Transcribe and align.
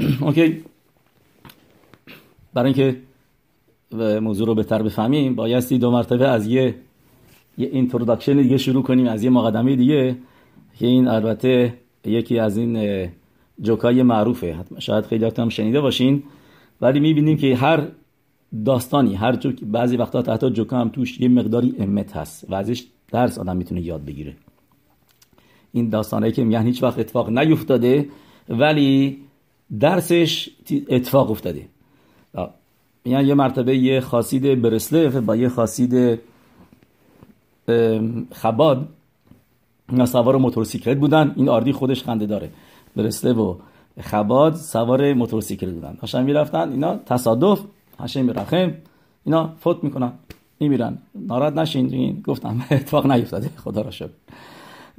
Okay. 0.26 0.62
برای 2.54 2.74
اینکه 2.74 3.00
موضوع 4.20 4.46
رو 4.46 4.54
بهتر 4.54 4.82
بفهمیم 4.82 5.34
بایستی 5.34 5.78
دو 5.78 5.90
مرتبه 5.90 6.28
از 6.28 6.46
یه 6.46 6.74
یه 7.58 7.68
introduction 7.72 8.36
دیگه 8.36 8.56
شروع 8.56 8.82
کنیم 8.82 9.06
از 9.06 9.24
یه 9.24 9.30
مقدمه 9.30 9.76
دیگه 9.76 10.16
که 10.78 10.86
این 10.86 11.08
البته 11.08 11.74
یکی 12.04 12.38
از 12.38 12.56
این 12.56 13.08
جوکای 13.62 14.02
معروفه. 14.02 14.56
شاید 14.78 15.04
خیلی 15.04 15.24
هم 15.38 15.48
شنیده 15.48 15.80
باشین. 15.80 16.22
ولی 16.80 17.00
می‌بینیم 17.00 17.36
که 17.36 17.56
هر 17.56 17.88
داستانی 18.64 19.14
هر 19.14 19.36
جوک 19.36 19.60
بعضی 19.64 19.96
وقتا 19.96 20.22
حتی 20.22 20.44
جوکا 20.44 20.78
هم 20.78 20.88
توش 20.88 21.20
یه 21.20 21.28
مقداری 21.28 21.74
אמת 21.78 22.16
هست 22.16 22.46
و 22.50 22.54
ازش 22.54 22.84
درس 23.12 23.38
آدم 23.38 23.56
می‌تونه 23.56 23.80
یاد 23.80 24.04
بگیره. 24.04 24.36
این 25.72 25.88
داستانه 25.88 26.32
که 26.32 26.44
میگن 26.44 26.62
هیچ 26.62 26.82
وقت 26.82 26.98
اتفاق 26.98 27.30
نیفتاده 27.30 28.08
ولی 28.48 29.18
درسش 29.78 30.50
اتفاق 30.88 31.30
افتاده. 31.30 31.68
میگن 33.04 33.26
یه 33.26 33.34
مرتبه 33.34 33.76
یه 33.76 34.00
خاصید 34.00 34.62
برسلف 34.62 35.16
با 35.16 35.36
یه 35.36 35.48
خاصید 35.48 36.20
خباد 38.32 38.88
اینا 39.90 40.06
سوار 40.06 40.36
موتورسیکلت 40.36 40.96
بودن. 40.96 41.32
این 41.36 41.48
آردی 41.48 41.72
خودش 41.72 42.02
خنده 42.04 42.26
داره. 42.26 42.50
برسله 42.96 43.32
و 43.32 43.54
خباد 44.00 44.54
سوار 44.54 45.12
موتورسیکلت 45.14 45.74
بودن. 45.74 45.98
هاشم 46.02 46.24
می‌رفتن 46.24 46.72
اینا 46.72 46.96
تصادف 46.96 47.60
هاشم 47.98 48.24
میرخم. 48.24 48.72
اینا 49.24 49.54
فوت 49.60 49.84
می‌کنن 49.84 50.12
میمیرن. 50.60 50.98
ناراحت 51.14 51.52
نشین 51.52 52.22
گفتم. 52.26 52.62
اتفاق 52.70 53.06
نیفتاده. 53.06 53.50
خدا 53.56 53.82
را 53.82 53.90
شکر. 53.90 54.08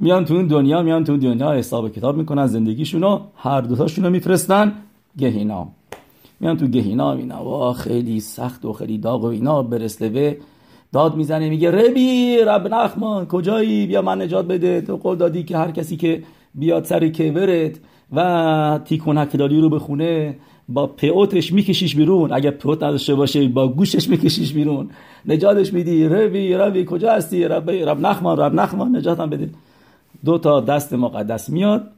میان 0.02 0.24
تو 0.24 0.34
اون 0.34 0.46
دنیا 0.46 0.82
میان 0.82 1.04
تو 1.04 1.16
دنیا 1.16 1.52
حساب 1.52 1.92
کتاب 1.92 2.16
می‌کنن 2.16 2.46
زندگیشونو 2.46 3.20
هر 3.36 3.60
دوتاشونو 3.60 4.10
میفرستن. 4.10 4.72
گهینام 5.18 5.68
میان 6.40 6.56
تو 6.56 6.66
گهینا 6.66 7.12
اینا 7.12 7.44
وا 7.44 7.72
خیلی 7.72 8.20
سخت 8.20 8.64
و 8.64 8.72
خیلی 8.72 8.98
داغ 8.98 9.24
و 9.24 9.26
اینا 9.26 9.62
برسلوه 9.62 10.36
داد 10.92 11.16
می‌زنه 11.16 11.50
میگه 11.50 11.70
ربی 11.70 12.36
رب 12.46 12.74
نخمان 12.74 13.26
کجایی؟ 13.26 13.86
بیا 13.86 14.02
من 14.02 14.22
نجات 14.22 14.46
بده. 14.46 14.80
تو 14.80 14.96
قول 14.96 15.16
دادی 15.16 15.42
که 15.42 15.56
هر 15.56 15.70
کسی 15.70 15.96
که 15.96 16.22
بیاد 16.54 16.84
سر 16.84 17.08
کیورت 17.08 17.78
و 18.12 18.80
تیکونک 18.84 19.36
داری 19.36 19.60
رو 19.60 19.68
بخونه 19.68 20.36
با 20.68 20.86
پیوتش 20.86 21.52
میکشیش 21.52 21.96
بیرون. 21.96 22.32
اگه 22.32 22.50
پیوت 22.50 22.82
نداشته 22.82 23.14
باشه 23.14 23.48
با 23.48 23.68
گوشش 23.68 24.08
میکشیش 24.08 24.52
بیرون. 24.52 24.90
نجاتش 25.26 25.72
میدی. 25.72 26.08
ربی 26.08 26.54
ربی 26.54 26.84
کجا 26.84 27.12
هستی؟ 27.12 27.44
رب 27.44 27.70
رب 27.70 28.00
نخمان 28.00 28.38
رب 28.38 28.54
نخمان 28.54 28.96
نجاتم 28.96 29.30
بده 29.30 29.50
دو 30.24 30.38
تا 30.38 30.60
دست 30.60 30.92
مقدس 30.92 31.50
میاد 31.50 31.88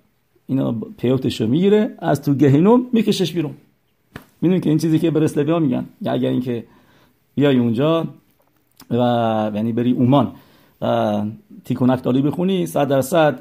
اینا 0.46 0.72
پیوتش 0.98 1.40
رو 1.40 1.46
می‌گیره 1.46 1.94
از 1.98 2.22
تو 2.22 2.34
گهینوم 2.34 2.86
میکشش 2.92 3.32
بیرون. 3.32 3.54
می‌دونی 4.40 4.60
که 4.60 4.68
این 4.70 4.78
چیزی 4.78 4.98
که 4.98 5.10
برسلوی 5.10 5.52
ها 5.52 5.58
میگن 5.58 5.84
اگر 6.06 6.28
اینکه 6.28 6.64
بیای 7.34 7.58
اونجا 7.58 8.06
و 8.90 8.96
یعنی 9.54 9.72
بری 9.72 9.92
اومان 9.92 10.32
و 10.80 11.22
تیکونک 11.64 12.02
داری 12.02 12.22
بخونی 12.22 12.66
صد 12.66 12.88
درصد 12.88 13.40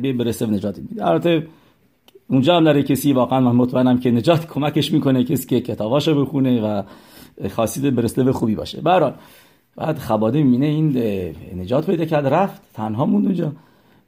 بی 0.00 0.12
برسلو 0.12 0.50
نجات 0.50 0.78
میده. 0.78 1.06
البته 1.06 1.46
اونجا 2.28 2.56
هم 2.56 2.62
نره 2.62 2.82
کسی 2.82 3.12
واقعا 3.12 3.40
من 3.40 3.52
مطمئنم 3.52 3.98
که 3.98 4.10
نجات 4.10 4.46
کمکش 4.46 4.92
می‌کنه 4.92 5.24
کسی 5.24 5.46
که 5.46 5.60
کتاباشو 5.60 6.24
بخونه 6.24 6.60
و 6.60 6.82
خاصید 7.48 7.94
برسلو 7.94 8.32
خوبی 8.32 8.54
باشه. 8.54 8.80
برحال 8.80 9.14
بعد 9.76 9.98
خباده 9.98 10.42
می‌بینه 10.42 10.66
این 10.66 10.98
نجات 11.60 11.86
پیدا 11.86 12.04
کرد 12.04 12.26
رفت 12.26 12.62
تنها 12.74 13.06
موند 13.06 13.24
اونجا. 13.24 13.52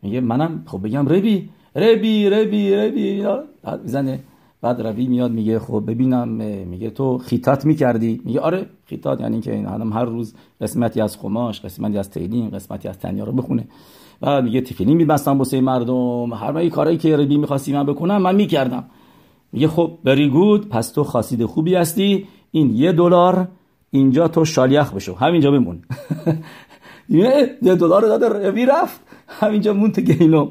میگه 0.03 0.21
منم 0.21 0.63
خب 0.67 0.83
بگم 0.83 1.09
ربی 1.09 1.49
ربی 1.77 2.31
ربی 2.31 2.75
ربی. 2.75 3.25
می‌زنه 3.83 4.21
بعد 4.61 4.81
روی 4.81 5.07
میاد 5.07 5.31
میگه 5.31 5.59
خب 5.59 5.85
ببینم 5.87 6.29
میگه 6.67 6.91
تو 6.91 7.19
خیتات 7.19 7.67
می‌کردی؟ 7.67 8.21
میگه 8.25 8.41
آره 8.41 8.67
خیتات 8.87 9.21
یعنی 9.21 9.41
که 9.41 9.55
این 9.55 9.67
آدم 9.67 9.93
هر 9.93 10.05
روز 10.05 10.35
قسمتی 10.61 11.01
از 11.01 11.17
خماش 11.17 11.61
قسمتی 11.61 11.99
از 11.99 12.11
تیلین 12.11 12.51
قسمتی 12.51 12.89
از 12.89 12.99
تنیا 12.99 13.25
رو 13.25 13.33
بخونه. 13.33 13.69
بعد 14.21 14.45
میگه 14.45 14.61
تیفیلین 14.61 14.97
میبستم 14.97 15.39
واسه 15.39 15.61
مردم. 15.61 16.33
هر 16.33 16.53
نوعی 16.53 16.71
کارایی 16.71 16.99
که 16.99 17.17
ربی 17.17 17.37
می‌خواستی 17.37 17.73
من 17.73 17.87
بکنم 17.87 18.23
من 18.23 18.35
می‌کردم. 18.35 18.85
میگه 19.53 19.69
خب 19.69 19.99
بری 20.05 20.29
گود 20.29 20.69
پس 20.69 20.91
تو 20.91 21.05
خاصید 21.05 21.45
خوبی 21.45 21.75
هستی. 21.75 22.27
این 22.51 22.77
یه 22.77 22.93
دلار 22.93 23.49
اینجا 23.91 24.29
تو 24.29 24.45
شالیخ 24.45 24.93
بشو. 24.95 25.15
همینجا 25.15 25.51
بمون. 25.51 25.83
یه 27.09 27.59
دلار 27.63 28.03
داده 28.03 28.29
روی 28.29 28.67
رفت. 28.67 29.01
همینجا 29.29 29.73
مون 29.73 29.93
تو 29.93 30.01
گینو 30.01 30.51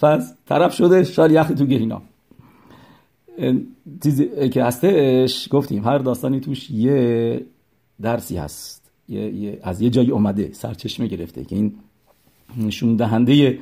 پس 0.00 0.34
طرف 0.48 0.74
شده 0.74 1.04
شال 1.04 1.30
یخی 1.30 1.54
تو 1.54 1.66
گهینا. 1.66 2.02
چیزی 4.02 4.48
که 4.48 4.64
هستش 4.64 5.48
گفتیم 5.50 5.84
هر 5.84 5.98
داستانی 5.98 6.40
توش 6.40 6.70
یه 6.70 7.46
درسی 8.02 8.36
هست. 8.36 8.90
یه، 9.08 9.58
از 9.62 9.80
یه 9.80 9.90
جایی 9.90 10.10
اومده 10.10 10.50
سرچشمه 10.52 11.06
گرفته 11.06 11.44
که 11.44 11.56
این 11.56 11.74
نشون 12.56 12.96
دهنده 12.96 13.58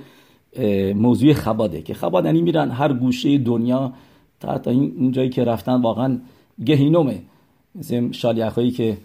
موضوع 0.94 1.32
خباده 1.32 1.82
که 1.82 1.94
خباد 1.94 2.24
یعنی 2.24 2.42
میرن 2.42 2.70
هر 2.70 2.92
گوشه 2.92 3.38
دنیا 3.38 3.92
تا 4.40 4.58
تا 4.58 4.70
این 4.70 5.12
جایی 5.12 5.28
که 5.28 5.44
رفتن 5.44 5.82
واقعا 5.82 6.18
گهینومه. 6.64 7.22
مثل 7.74 8.12
شالیخایی 8.12 8.70
که 8.70 8.96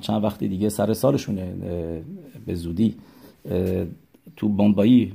چند 0.00 0.24
وقتی 0.24 0.48
دیگه 0.48 0.68
سر 0.68 0.94
سالشونه 0.94 1.54
به 2.46 2.54
زودی. 2.54 2.94
تو 4.36 4.48
بمبایی 4.48 5.12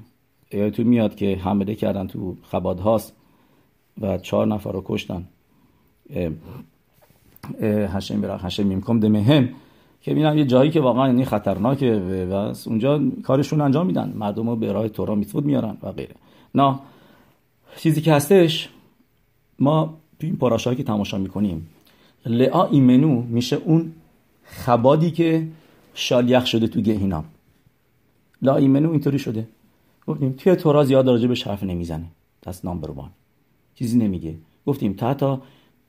تو 0.51 0.83
میاد 0.83 1.15
که 1.15 1.35
حمله 1.35 1.75
کردن 1.75 2.07
تو 2.07 2.35
خباد 2.43 2.79
هاست 2.79 3.15
و 4.01 4.17
چهار 4.17 4.47
نفر 4.47 4.71
رو 4.71 4.83
کشتن. 4.85 5.25
هشم 7.61 8.21
برا 8.21 8.37
هشم 8.37 8.67
میمکم 8.67 8.99
دمهم 8.99 9.49
که 10.01 10.13
میرن 10.13 10.37
یه 10.37 10.45
جایی 10.45 10.71
که 10.71 10.81
واقعا 10.81 11.07
یعنی 11.07 11.25
خطرناکه 11.25 11.93
و 12.31 12.53
اونجا 12.65 13.01
کارشون 13.23 13.61
انجام 13.61 13.87
میدن. 13.87 14.13
مردم 14.15 14.49
رو 14.49 14.55
به 14.55 14.71
راه 14.71 14.89
تورا 14.89 15.15
میتفود 15.15 15.45
میارن 15.45 15.77
و 15.83 15.91
غیره. 15.91 16.15
نه 16.55 16.79
چیزی 17.77 18.01
که 18.01 18.13
هستش 18.13 18.69
ما 19.59 19.97
تو 20.19 20.27
این 20.27 20.35
پاراشایی 20.35 20.77
که 20.77 20.83
تماشا 20.83 21.17
می‌کنیم 21.17 21.67
لعا 22.25 22.65
ایمنو 22.65 23.21
میشه 23.21 23.55
اون 23.55 23.91
خبادی 24.47 25.11
که 25.11 25.47
شالیخ 25.93 26.45
شده 26.45 26.67
تو 26.67 26.81
گهینام 26.81 27.25
لا 28.41 28.55
ایمنو 28.55 28.91
اینطوری 28.91 29.19
شده. 29.19 29.47
گفتیم 30.07 30.31
توی 30.31 30.55
تورا 30.55 30.83
زیاد 30.83 31.07
راجع 31.07 31.27
به 31.27 31.35
حرف 31.45 31.63
نمی‌زنه. 31.63 32.05
دست 32.43 32.65
نامبر 32.65 32.91
وان 32.91 33.09
چیزی 33.75 33.97
نمیگه. 33.97 34.35
گفتیم 34.65 34.93
تا 34.93 35.13
تا 35.13 35.41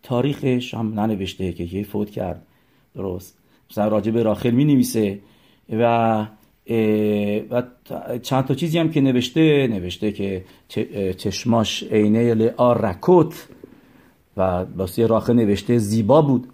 تاریخش 0.02 0.74
هم 0.74 1.00
ننوشته 1.00 1.52
که 1.52 1.64
یه 1.64 1.82
فوت 1.82 2.10
کرد. 2.10 2.46
درست. 2.94 3.38
مثلا 3.70 3.88
راجع 3.88 4.10
به 4.10 4.22
راخل 4.22 4.50
می 4.50 4.64
نویسه 4.64 5.18
و 5.70 6.26
و 7.50 7.62
چند 8.22 8.44
تا 8.44 8.54
چیزی 8.54 8.78
هم 8.78 8.90
که 8.90 9.00
نوشته 9.00 9.66
نوشته 9.66 10.12
که 10.12 10.44
چشماش 11.18 11.82
عینه 11.82 12.34
لعا 12.34 12.72
رکوت 12.72 13.48
و 14.36 14.40
واسه 14.76 15.06
راخل 15.06 15.32
نوشته 15.32 15.78
زیبا 15.78 16.22
بود. 16.22 16.48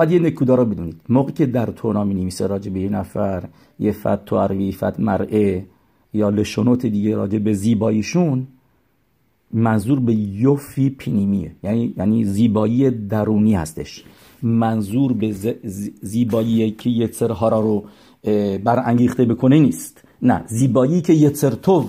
بعد 0.00 0.12
یه 0.12 0.18
نکودا 0.18 0.54
رو 0.54 0.64
بدونید. 0.64 1.00
موقعی 1.08 1.32
که 1.32 1.46
در 1.46 1.66
تونا 1.66 2.04
می 2.04 2.14
نویسه 2.14 2.46
راجع 2.46 2.70
به 2.70 2.80
یه 2.80 2.88
نفر 2.88 3.44
یه 3.78 3.92
فت 3.92 4.24
تو 4.24 4.38
عربی 4.38 4.72
فت 4.72 5.00
مرعه 5.00 5.66
یا 6.14 6.28
لشونوت 6.28 6.86
دیگه 6.86 7.16
راجع 7.16 7.38
به 7.38 7.52
زیباییشون 7.52 8.46
منظور 9.52 10.00
به 10.00 10.14
یوفی 10.14 10.90
پینیمیه. 10.90 11.52
یعنی 11.62 11.94
یعنی 11.96 12.24
زیبایی 12.24 12.90
درونی 12.90 13.54
هستش. 13.54 14.04
منظور 14.42 15.12
به 15.12 15.32
زیبایی 16.02 16.70
که 16.70 16.90
یتسرها 16.90 17.48
را 17.48 17.60
رو 17.60 17.84
برانگیخته 18.58 19.24
بکنه 19.24 19.58
نیست. 19.58 20.04
نه 20.22 20.44
زیبایی 20.46 21.00
که 21.00 21.12
یتسرتو 21.12 21.84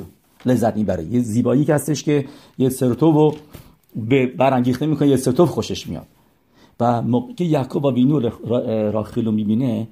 لذت 0.45 0.77
می‌بره. 0.77 1.03
یه 1.03 1.19
زیبایی 1.19 1.65
که 1.65 1.73
هستش 1.73 2.03
که 2.03 2.25
یتسرتو 2.57 3.11
رو 3.11 3.35
برانگیخته 4.37 4.85
می‌کنه 4.85 5.07
یتسرتو 5.07 5.45
خوشش 5.45 5.87
میاد. 5.87 6.07
و 6.81 7.01
موقعی 7.01 7.33
که 7.33 7.43
یعقوب 7.43 7.85
و 7.85 7.91
وینو 7.91 8.19
راخیل 8.91 9.25
رو 9.25 9.31
می‌بینه 9.31 9.87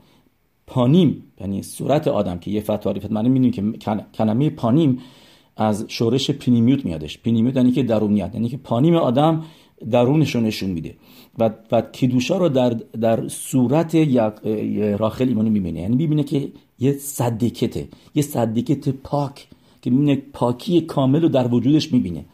پانیم 0.68 1.24
یعنی 1.42 1.64
صورت 1.64 2.08
آدم 2.08 2.38
که 2.40 2.52
یه 2.52 2.62
فتواری 2.62 3.00
فتواری 3.00 3.30
می‌بینیم 3.30 3.52
که 3.52 3.92
کلمه 4.14 4.50
پانیم 4.50 5.00
از 5.58 5.86
شورش 5.88 6.32
پینیمیوت 6.32 6.86
میادش. 6.86 7.18
پینیمیوت 7.18 7.56
یعنی 7.56 7.72
که 7.72 7.84
درونیت 7.84 8.32
یعنی 8.34 8.50
که 8.50 8.58
پانیم 8.58 8.96
آدم 8.96 9.44
درونش 9.92 10.36
رو 10.36 10.42
نشون 10.42 10.70
میده. 10.70 10.96
و 11.40 11.50
و 11.72 11.82
کیدوشا 11.82 12.38
رو 12.38 12.50
در 12.50 12.70
در 13.02 13.28
صورت 13.28 13.96
راخل 15.00 15.28
ایمانو 15.28 15.50
می‌بینه. 15.50 15.80
یعنی 15.80 15.96
می‌بینه 15.96 16.24
که 16.24 16.48
یه 16.80 16.94
صدکته 16.94 17.88
یه 18.16 18.24
صدکت 18.24 18.90
پاک 18.90 19.48
که 19.82 19.90
می‌بینه 19.90 20.16
پاکی 20.34 20.82
کامل 20.82 21.22
رو 21.22 21.30
در 21.30 21.54
وجودش 21.54 21.94
می‌بینه. 21.94 22.26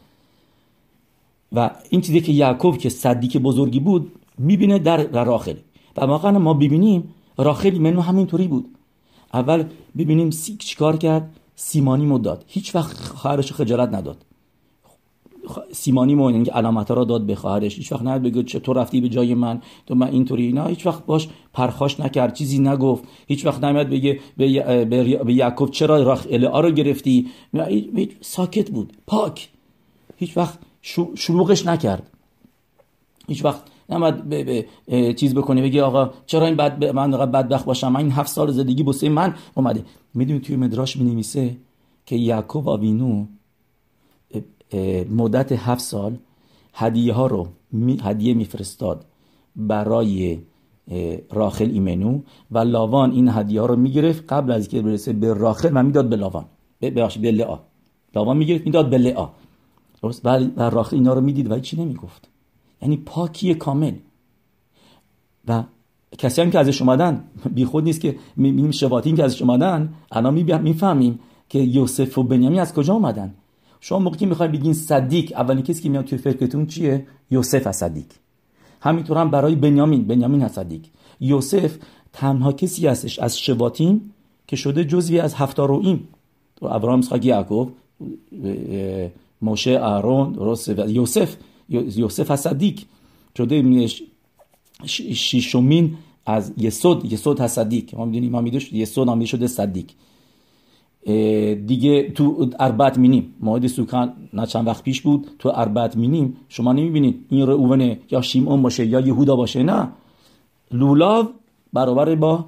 و 1.52 1.70
این 1.90 2.00
چیزی 2.00 2.20
که 2.20 2.32
یعقوب 2.32 2.78
که 2.78 2.88
صدیک 2.88 3.36
بزرگی 3.36 3.80
بود 3.80 4.12
می‌بینه 4.38 4.78
در, 4.78 4.96
در 4.96 5.24
راخل. 5.24 5.56
و 5.96 6.04
واقعا 6.04 6.38
ما 6.38 6.54
ببینیم 6.54 7.14
راخل 7.38 7.78
منو 7.78 8.00
همینطوری 8.00 8.48
بود. 8.48 8.68
اول 9.34 9.64
ببینیم 9.98 10.30
سی 10.30 10.56
چیکار 10.56 10.96
کرد؟ 10.96 11.36
سیمانی 11.54 12.06
مداد 12.06 12.44
هیچ 12.46 12.74
وقت 12.74 12.96
خواهرش 12.96 13.52
خجالت 13.52 13.94
نداد. 13.94 14.24
سیمانی 15.72 16.14
مو 16.14 16.30
یعنی 16.30 16.48
علامت 16.48 16.90
را 16.90 17.04
داد 17.04 17.26
به 17.26 17.34
خواهرش. 17.34 17.76
هیچ 17.76 17.92
وقت 17.92 18.02
نه 18.02 18.18
بگه 18.18 18.42
تو 18.42 18.72
رفتی 18.72 19.00
به 19.00 19.08
جای 19.08 19.34
من؟ 19.34 19.62
تو 19.86 19.94
من 19.94 20.08
اینطوری 20.08 20.52
نه 20.52 20.66
هیچ 20.66 20.86
وقت 20.86 21.06
باش 21.06 21.28
پرخاش 21.52 22.00
نکرد. 22.00 22.34
چیزی 22.34 22.58
نگفت. 22.58 23.04
هیچ 23.26 23.46
وقت 23.46 23.64
نمیاد 23.64 23.88
بگه 23.88 24.20
به, 24.36 24.84
به, 25.24 25.32
یعقوب 25.34 25.70
چرا 25.70 26.02
راخ 26.02 26.26
الا 26.30 26.60
رو 26.60 26.70
گرفتی؟ 26.70 27.26
ساکت 28.20 28.70
بود. 28.70 28.92
پاک. 29.06 29.48
هیچ 30.16 30.36
وقت 30.36 30.58
شلوغش 31.14 31.66
نکرد. 31.66 32.10
هیچ 33.28 33.44
وقت 33.44 33.62
نمید 33.90 34.14
به, 34.14 34.44
به 34.44 35.14
چیز 35.14 35.34
بکنه 35.34 35.62
بگی 35.62 35.80
آقا 35.80 36.10
چرا 36.26 36.46
این 36.46 36.56
بد 36.56 36.84
من 36.84 37.10
بدبخت 37.10 37.64
باشم؟ 37.64 37.92
من 37.92 38.00
این 38.00 38.12
هفت 38.12 38.30
سال 38.30 38.50
زندگی 38.50 38.82
بسه 38.82 39.08
من 39.08 39.34
اومده. 39.54 39.84
می‌دونی 40.14 40.40
توی 40.40 40.56
مدراش 40.56 40.96
می 40.96 41.12
نویسه 41.12 41.56
که 42.06 42.16
یعقوب 42.16 42.68
آوینو 42.68 43.26
مدت 45.10 45.52
هفت 45.52 45.80
سال 45.80 46.16
هدیه 46.74 47.12
ها 47.12 47.26
رو 47.26 47.48
هدیه 48.02 48.34
میفرستاد 48.34 49.04
برای 49.56 50.38
راخل 51.30 51.70
ایمنو 51.70 52.20
و 52.50 52.58
لاوان 52.58 53.10
این 53.10 53.28
هدیه 53.28 53.60
ها 53.60 53.66
رو 53.66 53.76
می‌گرفت. 53.76 54.32
قبل 54.32 54.52
از 54.52 54.68
که 54.68 54.82
برسه 54.82 55.12
به 55.12 55.34
راخل 55.34 55.70
و 55.74 55.82
می‌داد 55.82 56.08
به 56.08 56.16
لاوان. 56.16 56.44
به 56.80 56.90
لعا 57.30 57.58
لاوان 58.14 58.36
می‌گرفت 58.36 58.66
می‌داد 58.66 58.90
به 58.90 58.98
لعا 58.98 59.28
و 60.56 60.70
راخل 60.70 60.96
اینا 60.96 61.14
رو 61.14 61.20
می‌دید. 61.20 61.50
و 61.50 61.58
چی 61.58 61.76
نمی‌گفت؟ 61.76 62.28
یعنی 62.82 62.96
پاکی 62.96 63.54
کامل. 63.54 63.94
و 65.48 65.62
کسی 66.18 66.42
هم 66.42 66.50
که 66.50 66.58
ازش 66.58 66.82
اومدن 66.82 67.24
بی 67.54 67.64
خود 67.64 67.84
نیست 67.84 68.00
که 68.00 68.16
می‌بینیم 68.36 68.70
شباتین 68.70 69.16
که 69.16 69.24
ازش 69.24 69.42
اومدن 69.42 69.94
الان 70.12 70.34
می‌فهمیم 70.62 71.18
که 71.48 71.58
یوسف 71.58 72.18
و 72.18 72.22
بنیامین 72.22 72.60
از 72.60 72.74
کجا 72.74 72.94
اومدن. 72.94 73.34
شما 73.80 73.98
موقعی 73.98 74.18
که 74.18 74.26
می‌خواید 74.26 74.52
بگین 74.52 74.72
صدیق 74.72 75.32
اولین 75.36 75.62
کسی 75.64 75.82
که 75.82 75.88
میاد 75.88 76.04
توی 76.04 76.18
فکرتون 76.18 76.66
چیه؟ 76.66 77.06
یوسف 77.30 77.70
صدیق. 77.70 78.06
همینطور 78.80 79.18
هم 79.18 79.30
برای 79.30 79.54
بنیامین. 79.54 80.06
بنیامین 80.06 80.48
صدیق. 80.48 80.80
یوسف 81.20 81.76
تنها 82.12 82.52
کسی 82.52 82.86
هستش 82.86 83.18
از 83.18 83.38
شباتین 83.38 84.00
که 84.46 84.56
شده 84.56 84.84
جزوی 84.84 85.20
از 85.20 85.34
هفتا 85.34 85.64
روئیم 85.64 86.08
ابراهیم 86.62 86.98
اسحاق 86.98 87.24
یعقوب 87.24 87.72
موشه 89.42 89.78
آرون 89.78 90.32
درست 90.32 90.68
یوسف 90.68 91.36
یوسف 91.68 92.36
صدیق 92.36 92.80
شده 93.38 93.88
شیشمین 95.14 95.94
از 96.26 96.52
یسود 96.58 97.12
یسود 97.12 97.46
صدیق 97.46 97.94
ما 97.94 98.04
می‌دونیم 98.04 98.32
ما 98.32 98.40
می‌دونیم 98.40 98.68
یسود 98.72 99.08
هم 99.08 99.24
شده 99.24 99.46
صدیق. 99.46 99.86
دیگه 101.66 102.10
تو 102.10 102.50
اربعت 102.60 102.98
مینیم. 102.98 103.34
موعد 103.40 103.66
سوکان 103.66 104.12
نه 104.32 104.46
چند 104.46 104.66
وقت 104.66 104.82
پیش 104.82 105.00
بود. 105.00 105.26
تو 105.38 105.52
اربعت 105.54 105.96
مینیم. 105.96 106.36
شما 106.48 106.72
نمی‌بینید 106.72 107.26
این 107.28 107.42
اوونه 107.42 107.98
یا 108.10 108.22
شیمون 108.22 108.62
باشه 108.62 108.86
یا 108.86 109.00
یهودا 109.00 109.36
باشه 109.36 109.62
نه. 109.62 109.88
لولاو 110.70 111.28
برابر 111.72 112.14
با 112.14 112.44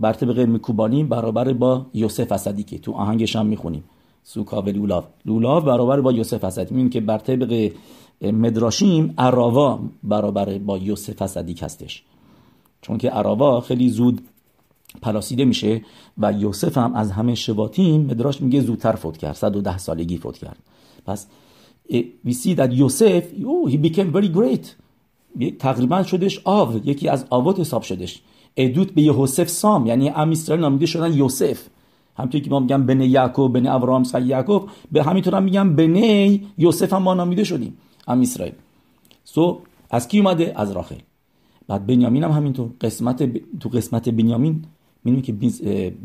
بر 0.00 0.12
طبق 0.12 0.38
میکوبانی 0.38 1.04
برابر 1.04 1.52
با 1.52 1.86
یوسف 1.94 2.48
که 2.66 2.78
تو 2.78 2.92
آهنگش 2.92 3.36
هم 3.36 3.46
می‌خونیم. 3.46 3.84
سوکا 4.22 4.62
و 4.62 4.68
لولاو. 4.68 5.04
لولاو 5.24 5.60
برابر 5.60 6.00
با 6.00 6.12
یوسف 6.12 6.58
می‌بینیم 6.58 6.90
که 6.90 7.00
بر 7.00 7.18
طبق 7.18 7.72
مدراشیم 8.22 9.14
عراوا 9.18 9.80
برابر 10.02 10.58
با 10.58 10.78
یوسف 10.78 11.26
صدیق 11.26 11.62
هستش. 11.62 12.02
چون 12.82 12.98
که 12.98 13.10
عراوا 13.10 13.60
خیلی 13.60 13.88
زود 13.88 14.20
پلاسیده 15.02 15.44
میشه 15.44 15.82
و 16.18 16.32
یوسف 16.32 16.78
هم 16.78 16.94
از 16.94 17.10
همه 17.10 17.34
شباتیم 17.34 18.00
مدراش 18.00 18.40
میگه 18.40 18.60
زودتر 18.60 18.92
فوت 18.92 19.16
کرد 19.16 19.34
110 19.34 19.78
سالگی 19.78 20.16
فوت 20.16 20.38
کرد. 20.38 20.58
پس 21.06 21.26
we 22.26 22.30
see 22.30 22.54
that 22.56 22.72
یوسف 22.72 23.24
oh, 23.30 23.70
he 23.70 23.76
became 23.76 24.12
very 24.12 24.28
great. 24.28 24.66
تقریبا 25.58 26.02
شدش 26.02 26.40
آو 26.44 26.88
یکی 26.88 27.08
از 27.08 27.26
آوات 27.30 27.60
حساب 27.60 27.82
شدش 27.82 28.22
ادوت 28.56 28.90
به 28.90 29.02
یوسف 29.02 29.48
سام 29.48 29.86
یعنی 29.86 30.08
ام 30.08 30.30
اسرائیل 30.30 30.62
نامیده 30.64 30.86
شدن 30.86 31.12
یوسف. 31.12 31.66
همونطوری 32.16 32.44
که 32.44 32.50
ما 32.50 32.60
میگم 32.60 32.86
بن 32.86 33.00
یعقوب 33.00 33.52
بن 33.52 33.66
ابراهام 33.66 34.04
سای 34.04 34.26
یعقوب 34.26 34.68
به 34.92 35.02
همینطور 35.02 35.34
هم 35.34 35.42
میگم 35.42 35.76
بنی 35.76 36.46
یوسف 36.58 36.92
هم 36.92 37.02
ما 37.02 37.14
نامیده 37.14 37.44
شدیم. 37.44 37.76
ام 38.10 38.20
اسرائیل 38.20 38.54
سو 39.24 39.60
از 39.90 40.08
کی 40.08 40.18
اومده 40.18 40.52
از 40.56 40.72
راخل 40.72 40.96
بعد 41.68 41.86
بنیامین 41.86 42.24
هم 42.24 42.30
همینطور. 42.30 42.70
قسمت 42.80 43.22
ب... 43.22 43.40
تو 43.60 43.68
قسمت 43.68 44.08
بنیامین 44.08 44.64
می‌دونی 45.04 45.22
که 45.22 45.32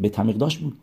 به 0.02 0.10
تعمیق 0.10 0.38
داشت 0.38 0.60
بود. 0.60 0.78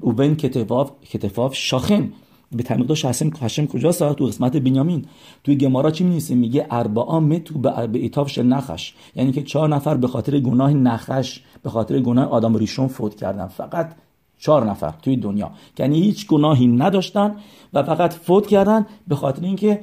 او 0.00 0.12
بین 0.12 0.36
کتفاف 0.36 0.90
کتفاف 1.10 1.54
شاخم 1.54 2.12
به 2.52 2.62
تعمیق 2.62 2.86
داشت 2.86 3.04
هشم 3.04 3.30
هشم 3.40 3.66
کجاست 3.66 4.12
تو 4.12 4.26
قسمت 4.26 4.56
بنیامین. 4.56 5.04
توی 5.44 5.56
گمارا 5.56 5.90
چی 5.90 6.04
می‌نویسه؟ 6.04 6.34
میگه 6.34 6.66
اربعا 6.70 7.20
متو 7.20 7.58
به 7.58 7.98
ایتافش 7.98 8.38
نخش. 8.38 8.92
یعنی 9.14 9.32
که 9.32 9.42
چهار 9.42 9.68
نفر 9.68 9.96
به 9.96 10.06
خاطر 10.06 10.40
گناه 10.40 10.72
نخش 10.72 11.40
به 11.62 11.70
خاطر 11.70 12.00
گناه 12.00 12.24
آدم 12.24 12.56
ریشون 12.56 12.88
فوت 12.88 13.14
کردن. 13.14 13.46
فقط 13.46 13.94
چهار 14.38 14.70
نفر 14.70 14.94
توی 15.02 15.16
دنیا. 15.16 15.50
یعنی 15.78 16.00
هیچ 16.00 16.26
گناهی 16.26 16.66
نداشتن 16.66 17.36
و 17.72 17.82
فقط 17.82 18.12
فوت 18.12 18.46
کردن 18.46 18.86
به 19.08 19.14
خاطر 19.14 19.44
اینکه 19.44 19.80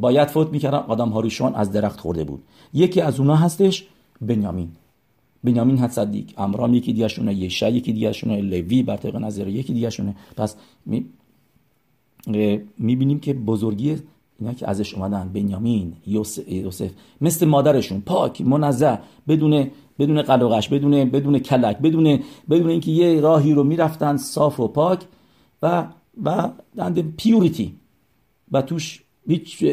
باید 0.00 0.28
فوت 0.28 0.48
می‌کردن 0.48 0.78
آدم 0.78 1.08
هاریشون 1.08 1.54
از 1.54 1.72
درخت 1.72 2.00
خورده 2.00 2.24
بود. 2.24 2.42
یکی 2.74 3.00
از 3.00 3.20
اونها 3.20 3.36
هستش 3.36 3.86
بنیامین. 4.20 4.68
بنیامین 5.44 5.78
حد 5.78 5.90
صدیق. 5.90 6.24
امرام 6.38 6.74
یکی 6.74 6.92
دیگه 6.92 7.08
شونه 7.08 7.34
یکی 7.34 7.92
دیگه 7.92 8.12
شونه 8.12 8.40
لوی 8.40 8.82
بر 8.82 8.96
طبق 8.96 9.16
نظر 9.16 9.48
یکی 9.48 9.72
دیگه 9.72 9.90
شونه. 9.90 10.16
پس 10.36 10.56
می 10.86 11.06
می‌بینیم 12.78 13.20
که 13.20 13.34
بزرگی 13.34 13.96
اینا 14.40 14.52
که 14.52 14.68
ازش 14.68 14.94
اومدن. 14.94 15.30
بنیامین 15.34 15.92
یوسف. 16.06 16.90
مثل 17.20 17.46
مادرشون. 17.46 18.00
پاک 18.00 18.40
منزه. 18.40 18.98
بدون 19.28 19.70
بدون 19.98 20.22
قلقش 20.22 20.68
بدون 20.68 21.04
بدون 21.04 21.38
کلک 21.38 21.78
بدون 21.78 22.20
بدون 22.50 22.70
اینکه 22.70 22.90
یه 22.90 23.20
راهی 23.20 23.52
رو 23.52 23.64
می‌رفتن 23.64 24.16
صاف 24.16 24.60
و 24.60 24.68
پاک 24.68 25.00
و 25.62 25.88
و 26.24 26.50
پیوریتی 27.16 27.74
و 28.52 28.62
توش 28.62 29.02
هیچ 29.26 29.64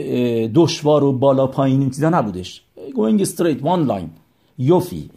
دشوار 0.56 1.04
و 1.04 1.14
بالا 1.14 1.48
پایین 1.48 1.82
این 1.82 1.90
چیزا 1.90 2.10
نبودش. 2.10 2.64
Going 2.78 3.26
straight 3.26 3.62
one 3.62 3.88
line. 3.90 4.10
یوفی 4.58 5.10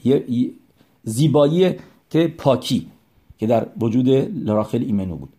زیبایی 1.04 1.74
که 2.10 2.28
پاکی 2.38 2.86
که 3.38 3.46
در 3.46 3.66
وجود 3.80 4.08
راخل 4.48 4.82
ایمنو 4.82 5.16
بود. 5.16 5.32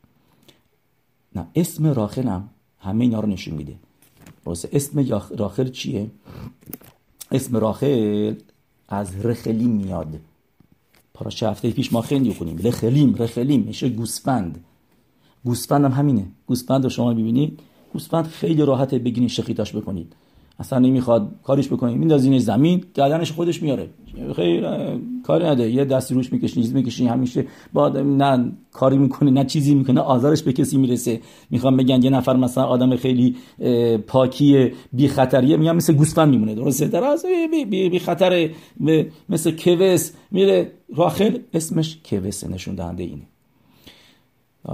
نه 1.36 1.48
اسم 1.56 1.88
راخل 1.88 2.28
هم 2.28 2.50
همه 2.80 3.04
اینا 3.04 3.20
رو 3.20 3.28
نشون 3.28 3.54
میده. 3.54 3.76
واسه 4.45 4.69
اسم 4.71 5.07
راخل 5.38 5.69
چیه؟ 5.69 6.12
اسم 7.31 7.57
راخل 7.57 8.36
از 8.88 9.26
رخلیم 9.26 9.69
میاد. 9.69 10.19
پاراشه 11.14 11.50
هفته 11.50 11.71
پیش 11.71 11.94
ما 11.94 12.02
خیلی 12.02 12.33
کنیم 12.33 12.57
رخلیم 12.64 13.16
رخلیم 13.16 13.62
میشه 13.62 13.90
گوسفند. 13.90 14.66
گوسفند 15.44 15.86
هم 15.86 15.92
همینه. 15.92 16.28
گوسفند 16.48 16.83
رو 16.83 16.90
شما 16.90 17.14
ببینید 17.14 17.60
گوسفند 17.94 18.26
خیلی 18.26 18.66
راحته 18.66 19.00
بگیرین 19.00 19.30
شخیتاش 19.30 19.76
بکنید. 19.76 20.16
اصلا 20.60 20.80
نمی‌خواد 20.80 21.31
کاریش 21.44 21.68
بکنید 21.68 21.98
میندازینش 21.98 22.42
زمین 22.42 22.83
گردنش 22.94 23.31
خودش 23.31 23.64
میاره. 23.64 23.90
خیلی 24.36 24.68
کاری 25.24 25.45
نده. 25.45 25.71
یه 25.71 25.86
دستی 25.86 26.14
روش 26.14 26.33
می‌کشین 26.33 26.64
چیز 26.64 26.74
می‌کشین 26.74 27.07
همیشه 27.07 27.45
با 27.74 27.90
نه 27.90 28.52
کاری 28.71 28.98
می‌کنه 28.98 29.31
نه 29.31 29.45
چیزی 29.45 29.76
می‌کنه 29.76 30.02
آزارش 30.02 30.44
به 30.44 30.54
کسی 30.54 30.78
می‌رسه. 30.78 31.21
می‌خوام 31.50 31.78
بگن 31.78 32.04
یه 32.04 32.10
نفر 32.10 32.36
مثلا 32.36 32.64
آدم 32.64 32.95
خیلی 32.95 33.36
پاکی 34.07 34.71
بی 34.94 35.07
خطریه 35.07 35.57
میگم 35.57 35.76
مثل 35.76 35.94
گوسفند 35.94 36.30
میمونه. 36.30 36.56
درسته؟ 36.56 36.88
در 36.88 37.04
از 37.04 37.26
بی, 37.52 37.66
بی, 37.66 37.90
بی 37.90 38.00
خطر 38.00 38.50
مثل 39.30 39.52
کوس 39.52 40.12
میره. 40.31 40.71
راخل 40.95 41.38
اسمش 41.54 41.98
کوس 42.06 42.44
نشون 42.44 42.76
دهنده 42.76 43.04
اینه. 43.04 43.31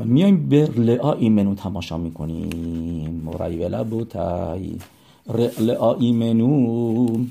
میایم 0.06 0.50
به 0.50 0.66
لعا 0.66 1.14
ایمنو 1.14 1.56
تماشا 1.56 1.98
می‌کنیم. 1.98 3.22
مرایولا 3.26 3.84
بوتای 3.84 4.76
لعا 5.60 5.94
ایمنو 5.94 7.26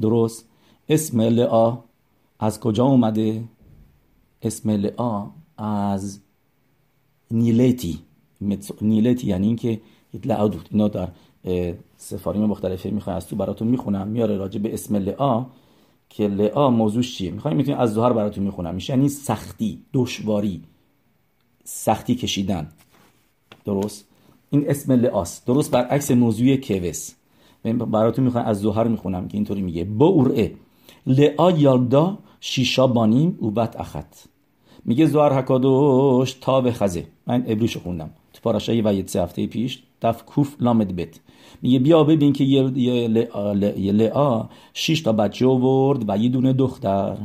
درست. 0.00 0.44
اسم 0.88 1.20
لعا 1.20 1.78
از 2.38 2.60
کجا 2.60 2.84
اومده؟ 2.84 3.44
اسم 4.42 4.70
لعا 4.70 5.26
از 5.58 6.20
نیلتی. 7.30 7.98
نیلتی 8.82 9.26
یعنی 9.26 9.46
اینکه 9.46 9.80
لعا 10.24 10.50
اینا 10.70 10.88
در 10.88 11.08
سفاریم 11.96 12.44
مختلفه 12.44 12.90
می‌خوام 12.90 13.16
از 13.16 13.28
تو 13.28 13.36
براتون 13.36 13.68
می‌خونم. 13.68 14.08
میاره 14.08 14.36
راجع 14.36 14.60
به 14.60 14.74
اسم 14.74 14.96
لعا 14.96 15.44
که 16.08 16.28
لعا 16.28 16.70
موضوعش 16.70 17.16
چیه؟ 17.16 17.30
می‌خوایم 17.30 17.56
می‌تونیم 17.56 17.80
از 17.80 17.92
ظهر 17.92 18.12
براتون 18.12 18.44
می‌خونم. 18.44 18.74
میشه 18.74 18.92
یعنی 18.92 19.08
سختی 19.08 19.82
دشواری. 19.92 20.62
سختی 21.72 22.14
کشیدن. 22.14 22.68
درست؟ 23.64 24.08
این 24.50 24.70
اسم 24.70 24.92
لعاس. 24.92 25.44
درست 25.44 25.70
برعکس 25.70 26.10
موضوع 26.10 26.56
کوس 26.56 27.14
براتون 27.84 28.24
می‌خوام 28.24 28.44
از 28.44 28.60
زهر 28.60 28.88
می‌خونم 28.88 29.28
که 29.28 29.36
اینطوری 29.36 29.62
میگه. 29.62 29.84
با 29.84 30.06
اورعه 30.06 30.54
لعا 31.06 31.50
یالدا 31.50 32.18
شیشا 32.40 32.86
بانیم 32.86 33.38
اوبت 33.40 33.80
اخت. 33.80 34.28
میگه 34.84 35.06
زهر 35.06 35.38
حکادوش 35.38 36.32
تا 36.32 36.60
به 36.60 36.72
خزه. 36.72 37.06
من 37.26 37.44
ابریشو 37.46 37.80
خوندم. 37.80 38.10
تو 38.32 38.40
پاراشای 38.42 38.80
و 38.80 39.06
سه 39.06 39.22
هفته 39.22 39.46
پیش 39.46 39.82
دف 40.02 40.24
کوف 40.24 40.56
لامد 40.60 40.96
بت. 40.96 41.20
میگه 41.62 41.78
بیا 41.78 42.04
ببین 42.04 42.32
که 42.32 42.44
یه, 42.44 42.62
لعا 43.92 44.48
شش 44.74 45.00
تا 45.00 45.12
بچه 45.12 45.46
آورد 45.46 46.04
و 46.08 46.16
یه 46.16 46.28
دونه 46.28 46.52
دختر. 46.52 47.16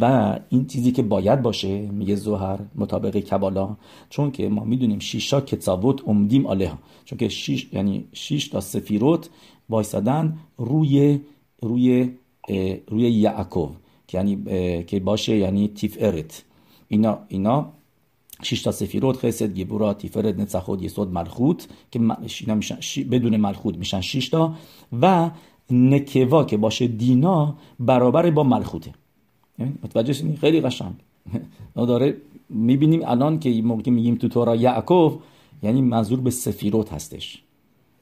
و 0.00 0.38
این 0.48 0.66
چیزی 0.66 0.92
که 0.92 1.02
باید 1.02 1.42
باشه 1.42 1.80
میگه 1.80 2.14
زهر 2.14 2.58
مطابق 2.74 3.16
کبالا 3.16 3.76
چون 4.10 4.30
که 4.30 4.48
ما 4.48 4.64
می‌دونیم 4.64 4.98
شیشا 4.98 5.40
کتابوت 5.40 6.08
امدیم 6.08 6.46
آله 6.46 6.72
چون 7.04 7.18
که 7.18 7.28
شیش 7.28 7.68
یعنی 7.72 8.04
شیش 8.12 8.48
تا 8.48 8.60
سفیروت 8.60 9.30
بایستادن 9.68 10.38
روی 10.56 11.20
روی 11.60 12.10
روی 12.88 13.10
یعقوب 13.10 13.70
که 14.06 14.18
یعنی 14.18 14.84
که 14.84 15.00
باشه 15.00 15.36
یعنی 15.36 15.68
تیف 15.68 15.96
ارت. 16.00 16.44
اینا 16.88 17.18
اینا 17.28 17.72
شش 18.42 18.62
تا 18.62 18.72
سفیروت 18.72 19.16
خسد 19.16 19.54
گبورا 19.54 19.94
تیفرت 19.94 20.38
نصخود 20.38 20.82
یسود 20.82 21.12
ملخوت 21.12 21.68
که 21.90 22.00
اینا 22.40 22.54
میشن 22.54 22.78
بدون 23.10 23.36
ملخوت 23.36 23.76
میشن 23.76 24.00
6 24.00 24.28
تا. 24.28 24.54
و 25.00 25.30
نکوا 25.70 26.44
که 26.44 26.56
باشه 26.56 26.86
دینا 26.86 27.54
برابر 27.80 28.30
با 28.30 28.42
ملخوته. 28.42 28.94
متوجه 29.64 30.12
شدین 30.12 30.36
خیلی 30.36 30.60
قشنگ 30.60 30.94
ما 31.76 31.86
داره 31.86 32.16
می‌بینیم 32.48 33.00
الان 33.04 33.38
که 33.38 33.62
موقعی 33.62 33.92
میگیم 33.92 34.14
تو 34.14 34.28
تورا 34.28 34.56
یعقوب 34.56 35.22
یعنی 35.62 35.82
منظور 35.82 36.20
به 36.20 36.30
سفیروت 36.30 36.92
هستش 36.92 37.42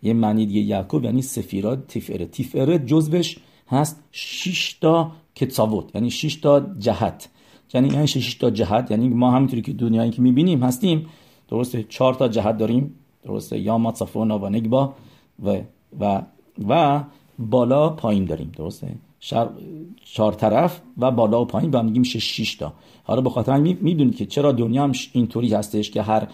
یه 0.02 0.12
معنی 0.12 0.46
دیگه 0.46 0.60
یعقوب 0.60 1.04
یعنی 1.04 1.22
سفیرات 1.22 1.86
تیفرت 1.86 2.30
تیفرت 2.30 2.86
جزوش 2.86 3.36
هست 3.68 4.02
6 4.10 4.74
تا 4.80 5.12
کتساوت 5.34 5.94
یعنی 5.94 6.10
6 6.10 6.36
تا 6.36 6.60
جهت 6.78 7.28
یعنی 7.74 7.90
این 7.90 8.06
6 8.06 8.34
تا 8.34 8.50
جهت 8.50 8.90
یعنی 8.90 9.08
ما 9.08 9.30
همینطوری 9.30 9.62
که 9.62 9.72
دنیایی 9.72 10.10
که 10.10 10.22
می‌بینیم 10.22 10.62
هستیم 10.62 11.06
درسته 11.48 11.82
4 11.82 12.14
تا 12.14 12.28
جهت 12.28 12.58
داریم 12.58 12.94
درسته 13.24 13.58
یا 13.58 13.78
ما 13.78 13.94
صفونا 13.94 14.38
و 14.38 14.48
نگبا 14.48 14.94
و 15.44 15.60
و 16.00 16.22
و 16.68 17.04
بالا 17.38 17.88
پایین 17.88 18.24
داریم 18.24 18.52
درسته 18.56 18.94
شر... 19.20 19.48
چهار 20.04 20.32
طرف 20.32 20.80
و 20.98 21.10
بالا 21.10 21.42
و 21.42 21.44
پایین 21.44 21.70
و 21.70 21.82
میگیم 21.82 22.00
میشه 22.00 22.18
6 22.18 22.54
تا. 22.54 22.72
حالا 23.04 23.20
به 23.20 23.30
خاطر 23.30 23.56
می‌دونید 23.56 24.16
که 24.16 24.26
چرا 24.26 24.52
دنیا 24.52 24.82
هم 24.82 24.92
اینطوری 25.12 25.54
هستش 25.54 25.90
که 25.90 26.02
هر 26.02 26.28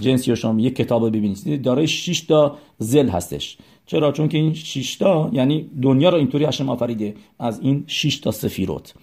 جنسی 0.00 0.36
شما 0.36 0.60
یک 0.60 0.76
کتاب 0.76 1.08
ببینید. 1.08 1.62
دارای 1.62 1.88
6 1.88 2.20
تا 2.20 2.56
زل 2.78 3.08
هستش. 3.08 3.58
چرا؟ 3.86 4.12
چون 4.12 4.28
که 4.28 4.38
این 4.38 4.54
6 4.54 4.96
تا 4.96 5.30
یعنی 5.32 5.70
دنیا 5.82 6.08
رو 6.08 6.16
اینطوری 6.16 6.44
هشم 6.44 6.68
آفریده 6.68 7.14
از 7.38 7.60
این 7.60 7.84
6 7.86 8.18
تا 8.18 8.30
سفیروت 8.30 8.94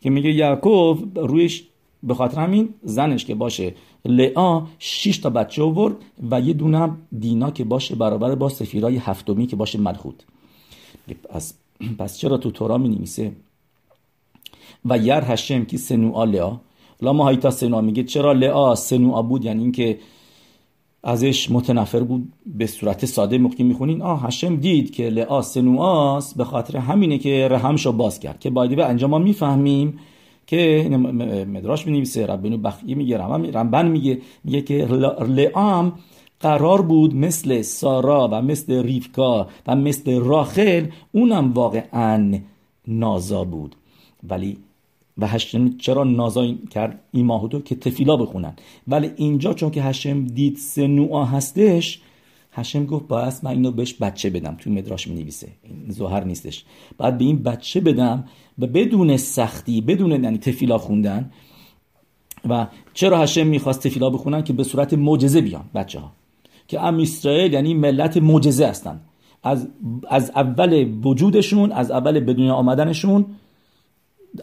که 0.00 0.10
میگه 0.10 0.32
یعقوب 0.32 1.18
رویش 1.18 1.64
به 2.02 2.14
خاطر 2.14 2.40
همین 2.40 2.68
زنش 2.82 3.24
که 3.24 3.34
باشه 3.34 3.74
لعا 4.04 4.62
6 4.78 5.18
تا 5.18 5.30
بچه 5.30 5.62
آورد 5.62 5.96
و 6.30 6.40
یه 6.40 6.52
دونه 6.52 6.90
دینا 7.18 7.50
که 7.50 7.64
باشه 7.64 7.94
برابر 7.94 8.34
با 8.34 8.48
سفیرای 8.48 8.96
هفتمی 8.96 9.46
که 9.46 9.56
باشه 9.56 9.78
ملخوت. 9.78 10.24
پس, 11.30 11.54
پس 11.98 12.18
چرا 12.18 12.36
تو 12.36 12.50
تورا 12.50 12.78
می 12.78 12.88
نویسه 12.88 13.32
و 14.84 14.98
یر 14.98 15.12
هشم 15.12 15.64
که 15.64 15.76
سنوعا 15.76 16.24
لعا 16.24 16.56
لا 17.02 17.12
ما 17.12 17.24
هایتا 17.24 17.50
سنوعا 17.50 17.80
میگه 17.80 18.02
چرا 18.02 18.32
لعا 18.32 18.74
سنوعا 18.74 19.22
بود؟ 19.22 19.44
یعنی 19.44 19.62
اینکه 19.62 19.98
ازش 21.02 21.50
متنفر 21.50 22.00
بود 22.00 22.32
به 22.46 22.66
صورت 22.66 23.06
ساده 23.06 23.38
موقعی 23.38 23.64
می‌خونین. 23.64 24.02
آه 24.02 24.26
هشم 24.26 24.56
دید 24.56 24.90
که 24.90 25.10
لعا 25.10 25.42
سنواس 25.42 26.34
به 26.34 26.44
خاطر 26.44 26.78
همینه 26.78 27.18
که 27.18 27.48
رحمشو 27.50 27.92
باز 27.92 28.20
کرد. 28.20 28.40
که 28.40 28.50
بایدی 28.50 28.76
به 28.76 28.84
انجام 28.84 29.22
می‌فهمیم 29.22 29.98
که 30.46 30.88
مدراش 31.48 31.86
می 31.86 31.92
نویسه 31.92 32.26
ربنو 32.26 32.58
بخیه 32.58 32.94
میگه 32.94 33.18
رمبن 33.52 33.88
میگه 33.88 34.18
میگه 34.44 34.62
که 34.62 34.86
لعام 35.28 35.92
قرار 36.40 36.82
بود 36.82 37.14
مثل 37.14 37.62
سارا 37.62 38.28
و 38.32 38.42
مثل 38.42 38.82
ریفکا 38.82 39.48
و 39.66 39.76
مثل 39.76 40.20
راخل 40.20 40.86
اونم 41.12 41.52
واقعا 41.52 42.38
نازا 42.86 43.44
بود. 43.44 43.76
ولی 44.28 44.56
و 45.18 45.26
هشم 45.26 45.76
چرا 45.78 46.04
نازا 46.04 46.54
کرد 46.70 47.00
این 47.12 47.26
ماهودو 47.26 47.60
که 47.60 47.74
تفیلا 47.74 48.16
بخونن. 48.16 48.54
ولی 48.88 49.10
اینجا 49.16 49.54
چون 49.54 49.70
که 49.70 49.82
هشم 49.82 50.24
دید 50.24 50.56
سه 50.56 50.86
نوعا 50.86 51.24
هستش 51.24 52.00
هشم 52.52 52.86
گفت 52.86 53.08
باید 53.08 53.34
من 53.42 53.50
اینو 53.50 53.70
بهش 53.70 53.94
بچه 53.94 54.30
بدم. 54.30 54.56
توی 54.60 54.72
مدراش 54.72 55.08
می 55.08 55.14
نویسه 55.14 55.48
این 55.62 55.84
زهر 55.88 56.24
نیستش. 56.24 56.64
بعد 56.98 57.18
به 57.18 57.24
این 57.24 57.42
بچه 57.42 57.80
بدم 57.80 58.24
و 58.58 58.66
بدون 58.66 59.16
سختی 59.16 59.80
بدون 59.80 60.10
یعنی 60.10 60.38
تفیلا 60.38 60.78
خوندن 60.78 61.30
و 62.48 62.66
چرا 62.94 63.18
هشم 63.18 63.46
می‌خواست 63.46 63.86
تفیلا 63.86 64.10
بخونن؟ 64.10 64.44
که 64.44 64.52
به 64.52 64.64
صورت 64.64 64.94
معجزه 64.94 65.40
بیان 65.40 65.64
بچه 65.74 66.00
ها 66.00 66.12
که 66.68 66.80
ام 66.80 67.00
اسرائیل 67.00 67.52
یعنی 67.52 67.74
ملت 67.74 68.16
معجزه 68.16 68.66
هستن 68.66 69.00
از, 69.42 69.68
از 70.08 70.30
اول 70.30 70.94
وجودشون 71.02 71.72
از 71.72 71.90
اول 71.90 72.20
بدون 72.20 72.50
آمدنشون 72.50 73.26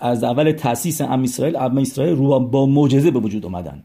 از 0.02 0.24
اول 0.24 0.52
تاسیس 0.52 1.02
ام 1.02 1.24
اسرائیل 1.24 1.56
ام 1.56 1.78
اسرائیل 1.78 2.16
رو 2.16 2.40
با 2.40 2.66
معجزه 2.66 3.12
به 3.12 3.20
وجود 3.20 3.46
آمدن. 3.46 3.84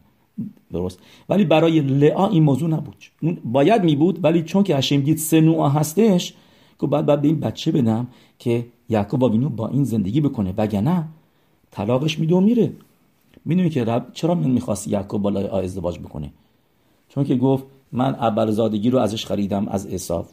درست؟ 0.73 0.99
ولی 1.29 1.45
برای 1.45 1.79
لعا 1.79 2.27
این 2.27 2.43
موضوع 2.43 2.69
نبود. 2.69 2.95
اون 3.21 3.37
باید 3.45 3.83
می 3.83 3.95
بود 3.95 4.23
ولی 4.23 4.43
چون 4.43 4.63
که 4.63 4.75
هشم 4.75 5.01
دید 5.01 5.17
سه 5.17 5.41
نوع 5.41 5.69
هستش 5.69 6.33
که 6.79 6.87
بعد 6.87 7.05
بعد 7.05 7.21
به 7.21 7.27
این 7.27 7.39
بچه 7.39 7.71
بدم 7.71 8.07
که 8.39 8.65
یعقوب 8.89 9.23
وینو 9.23 9.49
با 9.49 9.67
این 9.67 9.83
زندگی 9.83 10.21
بکنه. 10.21 10.53
وگرنه 10.57 11.07
طلاقش 11.71 12.19
میده 12.19 12.35
و 12.35 12.39
میره. 12.39 12.73
می‌دونی 13.45 13.69
که 13.69 13.83
رب 13.83 14.07
چرا 14.13 14.35
من 14.35 14.49
می‌خواست 14.49 14.87
یعقوب 14.87 15.21
با 15.21 15.29
لعا 15.29 15.59
ازدواج 15.59 15.99
بکنه؟ 15.99 16.33
چون 17.09 17.23
که 17.23 17.35
گفت 17.35 17.63
من 17.91 18.15
اول 18.15 18.51
زادگی 18.51 18.89
رو 18.89 18.99
ازش 18.99 19.25
خریدم 19.25 19.67
از 19.67 19.87
اصاف 19.87 20.31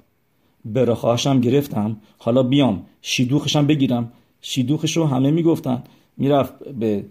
برخواهشم 0.64 1.40
گرفتم. 1.40 1.96
حالا 2.18 2.42
بیام 2.42 2.82
شیدوخشم 3.02 3.66
بگیرم. 3.66 4.12
شیدوخش 4.40 4.96
رو 4.96 5.06
همه 5.06 5.30
می‌گفتن. 5.30 5.82
می‌رفت 6.16 6.68
به 6.68 7.04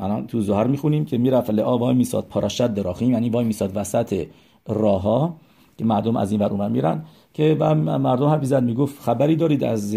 الان 0.00 0.26
تو 0.26 0.40
زهر 0.40 0.66
می‌خونیم 0.66 1.04
که 1.04 1.18
می‌رفت 1.18 1.50
لعا 1.50 1.78
وای 1.78 1.94
میساد 1.94 2.24
پاراشت 2.24 2.66
دراخیم 2.66 3.10
یعنی 3.10 3.30
وای 3.30 3.44
میساد 3.44 3.72
وسط 3.74 4.26
راهها 4.68 5.36
که 5.78 5.84
مردم 5.84 6.16
از 6.16 6.32
این 6.32 6.40
ور 6.40 6.50
اونور 6.50 6.68
میرن. 6.68 7.04
که 7.34 7.54
مردم 7.54 8.28
هر 8.28 8.38
بیزد 8.38 8.62
می‌گفت 8.62 9.02
خبری 9.02 9.36
دارید 9.36 9.64
از 9.64 9.96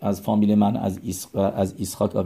از 0.00 0.20
فامیل 0.20 0.54
من 0.54 0.76
از 0.76 1.00
ایس 1.02 1.36
از 1.36 1.74
اسحاق 1.80 2.16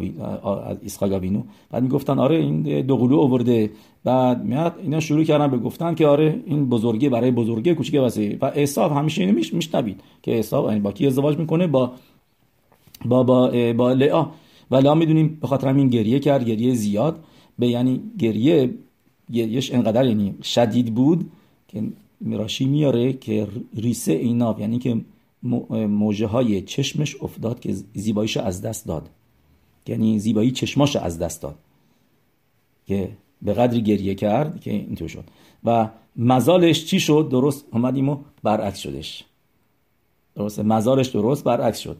از 0.66 0.78
اسحاق 0.84 1.12
آوینو 1.12 1.42
بعد 1.70 1.82
می‌گفتن 1.82 2.18
آره 2.18 2.36
این 2.36 2.80
دوقلو 2.80 3.20
آورده. 3.20 3.70
بعد 4.04 4.44
میاد 4.44 4.74
اینا 4.82 5.00
شروع 5.00 5.24
کردن 5.24 5.50
به 5.50 5.58
گفتن 5.58 5.94
که 5.94 6.06
آره 6.06 6.40
این 6.46 6.68
بزرگی 6.68 7.08
برای 7.08 7.30
بزرگی 7.30 7.74
کوچیک 7.74 8.00
واسه. 8.00 8.38
و 8.40 8.52
احساب 8.54 8.92
همیشه 8.92 9.22
اینو 9.22 9.34
میش 9.34 9.54
میشنوید 9.54 10.00
که 10.22 10.36
احساب 10.36 10.68
یعنی 10.68 10.80
با 10.80 10.92
کی 10.92 11.06
ازدواج 11.06 11.38
می‌کنه؟ 11.38 11.66
با 11.66 11.92
با 13.04 13.22
با, 13.22 13.72
با 13.72 13.92
لعا 13.92 14.26
و 14.70 14.76
لعا 14.76 14.94
می‌دونیم 14.94 15.38
به 15.40 15.46
خاطر 15.46 15.68
همین 15.68 15.88
گریه 15.88 16.18
کرد 16.18 16.44
گریه 16.44 16.74
زیاد. 16.74 17.18
به 17.58 17.66
یعنی 17.68 18.00
گریه 18.18 18.70
گریهش 19.32 19.72
انقدر 19.72 20.06
یعنی 20.06 20.34
شدید 20.42 20.94
بود 20.94 21.30
که 21.68 21.82
میراشی 22.20 22.64
میاره 22.64 23.12
که 23.12 23.46
ریسه 23.76 24.12
اینا 24.12 24.56
یعنی 24.58 24.78
که 24.78 24.96
موجه 25.42 26.26
های 26.26 26.62
چشمش 26.62 27.22
افتاد 27.22 27.60
که 27.60 27.72
زیباییش 27.94 28.36
از 28.36 28.62
دست 28.62 28.86
داد. 28.86 29.10
یعنی 29.86 30.18
زیبایی 30.18 30.50
چشماش 30.50 30.96
از 30.96 31.18
دست 31.18 31.42
داد. 31.42 31.58
که 32.86 33.10
به 33.42 33.52
قدری 33.52 33.82
گریه 33.82 34.14
کرد 34.14 34.60
که 34.60 34.70
اینطور 34.70 35.08
شد. 35.08 35.24
و 35.64 35.88
مزالش 36.16 36.84
چی 36.84 37.00
شد؟ 37.00 37.28
درست 37.30 37.64
اومدیم 37.72 38.08
و 38.08 38.16
برعکس 38.42 38.78
شدش. 38.78 39.24
درست 40.34 40.60
مزالش 40.60 41.06
درست 41.06 41.44
برعکس 41.44 41.78
شد. 41.78 41.96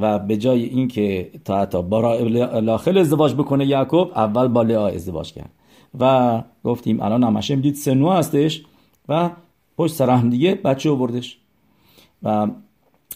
و 0.00 0.18
به 0.18 0.36
جای 0.36 0.64
اینکه 0.64 1.30
تا 1.44 1.60
حتی 1.60 1.82
با 1.82 2.14
لاخل 2.60 2.98
ازدواج 2.98 3.34
بکنه 3.34 3.66
یعقوب 3.66 4.10
اول 4.14 4.48
با 4.48 4.62
لعا 4.62 4.88
ازدواج 4.88 5.32
کرد. 5.32 5.50
و 6.00 6.42
گفتیم 6.64 7.00
الان 7.00 7.24
همشه 7.24 7.56
دید 7.56 7.74
سنو 7.74 8.10
هستش 8.10 8.64
و 9.08 9.30
پشت 9.76 9.94
سر 9.94 10.10
هم 10.10 10.30
دیگه 10.30 10.54
بچه 10.54 10.92
بردش 10.92 11.38
و 12.22 12.48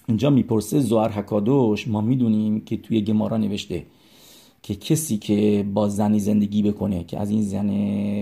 اینجا 0.09 0.31
می‌پرسه 0.31 0.81
زوار 0.81 1.11
حکادوش 1.11 1.89
ما 1.89 2.01
می‌دونیم 2.01 2.61
که 2.61 2.77
توی 2.77 3.03
گمارا 3.03 3.37
نوشته 3.37 3.87
که 4.63 4.75
کسی 4.75 5.17
که 5.17 5.67
با 5.75 5.89
زنی 5.89 6.21
زندگی 6.21 6.63
بکنه 6.63 7.05
که 7.05 7.19
از 7.19 7.31
این 7.31 7.43
زن 7.43 7.71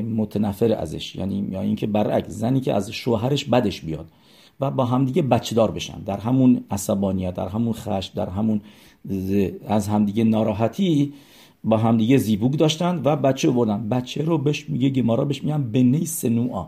متنفر 0.02 0.72
ازش 0.72 1.16
یعنی 1.16 1.48
یا 1.50 1.60
اینکه 1.60 1.86
برعکس 1.86 2.28
زنی 2.28 2.60
که 2.60 2.74
از 2.74 2.90
شوهرش 2.90 3.44
بدش 3.44 3.80
بیاد 3.80 4.08
و 4.60 4.70
با 4.70 4.84
همدیگه 4.84 5.22
بچه 5.22 5.54
دار 5.54 5.70
بشن 5.70 6.00
در 6.00 6.20
همون 6.20 6.64
عصبانیت 6.70 7.34
در 7.34 7.48
همون 7.48 7.72
خش 7.72 8.06
در 8.06 8.28
همون 8.28 8.60
از 9.66 9.88
همدیگه 9.88 10.24
ناراحتی 10.24 11.12
با 11.64 11.76
همدیگه 11.76 12.16
زیبوک 12.16 12.58
داشتن 12.58 13.00
و 13.04 13.16
بچه 13.16 13.50
بردن. 13.50 13.88
بچه 13.88 14.24
رو 14.24 14.38
بهش 14.38 14.68
میگه 14.68 14.90
گمارا 14.90 15.24
بهش 15.24 15.44
میگن 15.44 15.62
بنی 15.62 16.06
سنوعا 16.06 16.66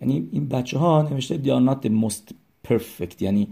یعنی 0.00 0.28
این 0.32 0.48
بچه 0.48 0.78
ها 0.78 1.02
نوشته 1.02 1.36
دیانات 1.36 1.86
مست 1.86 2.34
پرفکت 2.64 3.22
یعنی 3.22 3.48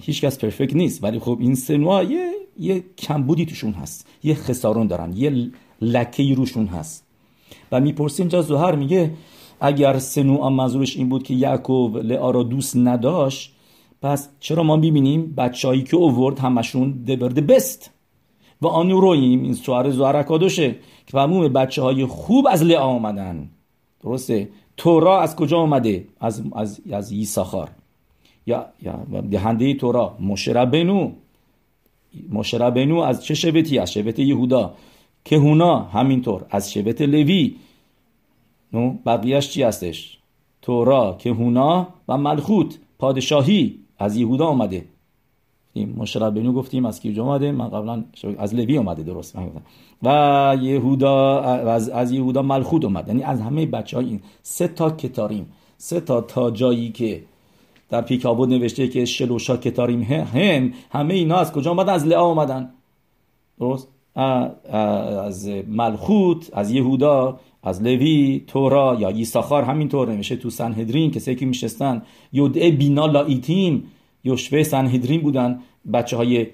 هیچ 0.00 0.24
کس 0.24 0.38
پرفکت 0.38 0.76
نیست. 0.76 1.04
ولی 1.04 1.18
خب 1.18 1.38
این 1.40 1.54
سنوا 1.54 2.02
یه 2.02 2.30
یه 2.58 2.84
کمبودی 2.98 3.46
توشون 3.46 3.72
هست. 3.72 4.06
یه 4.22 4.34
خسارون 4.34 4.86
دارن. 4.86 5.12
یه 5.16 5.50
لکه 5.80 6.34
روشون 6.34 6.66
هست. 6.66 7.06
و 7.72 7.80
می‌پرسه 7.80 8.20
اینجا 8.20 8.42
زهر 8.42 8.74
میگه 8.74 9.10
اگر 9.60 9.98
سنوعا 9.98 10.50
منظورش 10.50 10.96
این 10.96 11.08
بود 11.08 11.22
که 11.22 11.34
یعقوب 11.34 11.96
لعا 11.96 12.30
را 12.30 12.42
دوست 12.42 12.76
نداشت 12.76 13.52
پس 14.02 14.28
چرا 14.40 14.62
ما 14.62 14.76
می‌بینیم 14.76 15.34
بچههایی 15.34 15.82
که 15.82 15.96
اوورد 15.96 16.38
همشون 16.38 16.90
دبرده 16.92 17.40
بست 17.40 17.90
و 18.62 18.66
آنو 18.66 19.00
رویم 19.00 19.42
این 19.42 19.54
سوار 19.54 19.90
زوار 19.90 20.16
اکادوشه 20.16 20.70
که 21.06 21.12
فرموم 21.12 21.48
بچه 21.48 21.82
های 21.82 22.06
خوب 22.06 22.46
از 22.50 22.62
لعا 22.62 22.84
آمدن. 22.84 23.50
درسته؟ 24.02 24.48
تورا 24.76 25.20
از 25.20 25.36
کجا 25.36 25.58
آمده؟ 25.58 26.08
از 26.20 26.42
از 26.54 26.80
از 26.92 27.12
یساخار 27.12 27.70
یا 28.46 28.66
یا 28.82 28.92
دهنده 29.30 29.74
تورا. 29.74 30.16
مشربنو 30.20 31.12
مشربنو 32.30 32.98
از 32.98 33.24
چه 33.24 33.34
شبتی 33.34 33.78
از 33.78 33.92
شبت 33.92 34.18
یهودا. 34.18 34.74
هونا 35.32 35.78
همینطور. 35.78 36.46
از 36.50 36.72
شبت 36.72 37.02
لوی. 37.02 37.56
نو 38.72 38.94
بقیهش 39.06 39.48
چی 39.50 39.62
هستش؟ 39.62 40.18
تورا 40.62 41.18
هونا 41.24 41.88
و 42.08 42.18
ملخوت 42.18 42.78
پادشاهی 42.98 43.78
از 43.98 44.16
یهودا 44.16 44.46
آمده 44.46 44.84
این 45.72 45.94
مشربنو 45.96 46.52
گفتیم 46.52 46.86
از 46.86 47.00
کی 47.00 47.20
اومده؟ 47.20 47.52
من 47.52 47.68
قبلا 47.68 48.04
از 48.38 48.54
لوی 48.54 48.76
اومده 48.76 49.02
درست 49.02 49.38
و 50.02 50.56
یهودا 50.60 51.40
از, 51.40 51.88
از 51.88 52.12
یهودا 52.12 52.42
ملخود 52.42 52.84
اومد. 52.84 53.08
یعنی 53.08 53.22
از 53.22 53.40
همه 53.40 53.66
بچه 53.66 53.98
این. 53.98 54.20
سه 54.42 54.68
تا 54.68 54.90
کتاریم. 54.90 55.52
سه 55.76 56.00
تا 56.00 56.20
تا 56.20 56.50
جایی 56.50 56.92
که 56.92 57.22
در 57.90 58.00
پیکابود 58.00 58.48
نوشته 58.48 58.88
که 58.88 59.04
شلوشا 59.04 59.56
کتاریم 59.56 60.02
هم 60.02 60.72
همه 60.92 61.14
اینا 61.14 61.36
از 61.36 61.52
کجا 61.52 61.70
اومدن 61.70 61.92
از 61.92 62.06
لعا 62.06 62.26
اومدن 62.26 62.70
درست؟ 63.58 63.88
از 65.24 65.48
ملخوت 65.68 66.50
از 66.52 66.70
یهودا 66.70 67.40
از 67.62 67.82
لوی 67.82 68.44
تورا 68.46 68.96
یا 69.00 69.10
یساخار 69.10 69.62
همینطور 69.62 70.12
نمیشه 70.12 70.36
تو 70.36 70.50
سنهدرین 70.50 71.10
کسی 71.10 71.34
که 71.34 71.46
میشستن 71.46 72.02
یودعه 72.32 72.70
بینا 72.70 73.06
لایتیم 73.06 73.84
یوشوه 74.24 74.62
سنهدرین 74.62 75.20
بودن 75.20 75.60
بچه 75.92 76.16
های 76.16 76.46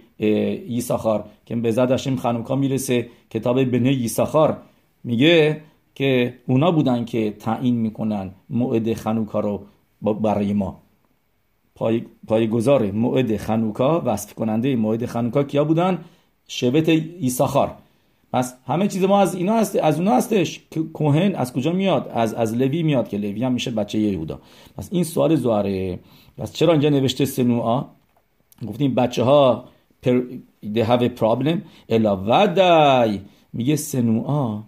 یساخار 0.68 1.24
که 1.46 1.56
به 1.56 1.70
زد 1.70 1.90
هاشم 1.90 2.16
خنوکا 2.16 2.56
می‌رسه 2.56 3.08
کتاب 3.30 3.64
بنه 3.64 3.92
یساخار 3.92 4.56
میگه 5.04 5.60
که 5.94 6.34
اونا 6.46 6.72
بودن 6.72 7.04
که 7.04 7.30
تعیین 7.30 7.74
می‌کنن 7.74 8.30
موعد 8.50 8.94
خنوکا 8.94 9.40
رو 9.40 9.60
برای 10.02 10.52
ما. 10.52 10.80
پای, 11.74 12.02
پایگزار 12.28 12.90
موعد 12.90 13.36
خنوکا 13.36 14.02
وصف 14.04 14.34
کننده 14.34 14.76
موعد 14.76 15.06
خنوکا 15.06 15.42
کیا 15.42 15.64
بودن؟ 15.64 15.98
شبت 16.48 16.88
ایساخار. 16.88 17.74
پس 18.32 18.54
همه 18.66 18.88
چیز 18.88 19.04
ما 19.04 19.20
از 19.20 19.34
اینا 19.34 19.54
هست 19.54 19.76
از 19.76 19.98
اونا 19.98 20.14
هستش. 20.14 20.60
که 20.70 20.82
کوهن 20.82 21.34
از 21.34 21.52
کجا 21.52 21.72
میاد؟ 21.72 22.10
از 22.14 22.34
از 22.34 22.54
لوی 22.54 22.82
میاد 22.82 23.08
که 23.08 23.18
لوی 23.18 23.44
هم 23.44 23.52
میشه 23.52 23.70
بچه 23.70 23.98
یهودا. 23.98 24.40
پس 24.76 24.88
این 24.92 25.04
سوال 25.04 25.36
زواره. 25.36 25.98
پس 26.38 26.52
چرا 26.52 26.72
اینجا 26.72 26.88
نوشته 26.88 27.24
سنوعا 27.24 27.84
گفتیم 28.66 28.94
بچه 28.94 29.22
ها 29.22 29.64
پر... 30.02 30.20
they 30.64 30.84
have 30.84 31.02
a 31.02 31.20
problem. 31.20 31.58
الا 31.88 32.16
ودای. 32.16 33.20
میگه 33.52 33.76
سنوعا 33.76 34.62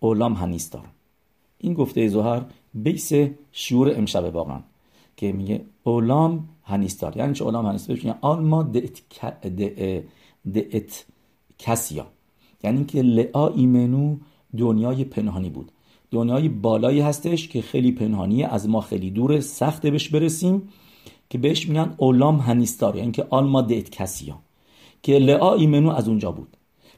اولام 0.00 0.32
هنیستار. 0.32 0.84
این 1.58 1.74
گفته 1.74 2.08
زهر 2.08 2.42
بیس 2.74 3.12
شعور 3.52 3.92
امشب 3.96 4.34
واقعا. 4.34 4.60
که 5.16 5.32
میگه 5.32 5.60
اولام 5.84 6.48
هنیستار. 6.62 7.16
یعنی 7.16 7.34
چه 7.34 7.44
اولام 7.44 7.66
هنیستار؟ 7.66 7.98
یعنی 7.98 8.18
آلما 8.20 8.62
دعت 10.54 11.06
کسیا. 11.58 12.06
یعنی 12.64 12.84
که 12.84 13.02
لعا 13.02 13.48
ایمنو 13.48 14.16
دنیای 14.58 15.04
پنهانی 15.04 15.50
بود. 15.50 15.72
دنیای 16.10 16.48
بالایی 16.48 17.00
هستش 17.00 17.48
که 17.48 17.62
خیلی 17.62 17.92
پنهانیه 17.92 18.46
از 18.46 18.68
ما 18.68 18.80
خیلی 18.80 19.10
دوره 19.10 19.40
سخته 19.40 19.90
بهش 19.90 20.08
برسیم 20.08 20.62
که 21.30 21.38
بهش 21.38 21.68
میگن 21.68 21.94
עולם 21.96 22.36
הנסתר. 22.36 22.96
یعنی 22.96 23.12
که 23.12 23.26
עלמא 23.30 23.62
דאתכסיא. 23.62 24.38
که 25.02 25.18
לאה 25.18 25.54
אימנו 25.54 25.90
از 25.90 26.08
اونجا 26.08 26.32
بود. 26.32 26.56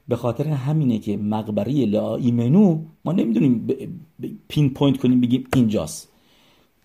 به 0.09 0.16
خاطر 0.16 0.49
همینه 0.49 0.99
که 0.99 1.16
مقبره 1.16 1.73
לאה 1.73 2.16
אימנו 2.16 2.83
ما 3.05 3.12
نمی‌دونیم 3.12 3.69
pinpoint 4.49 4.99
کنیم 4.99 5.21
بگیم 5.21 5.47
اینجاست. 5.55 6.09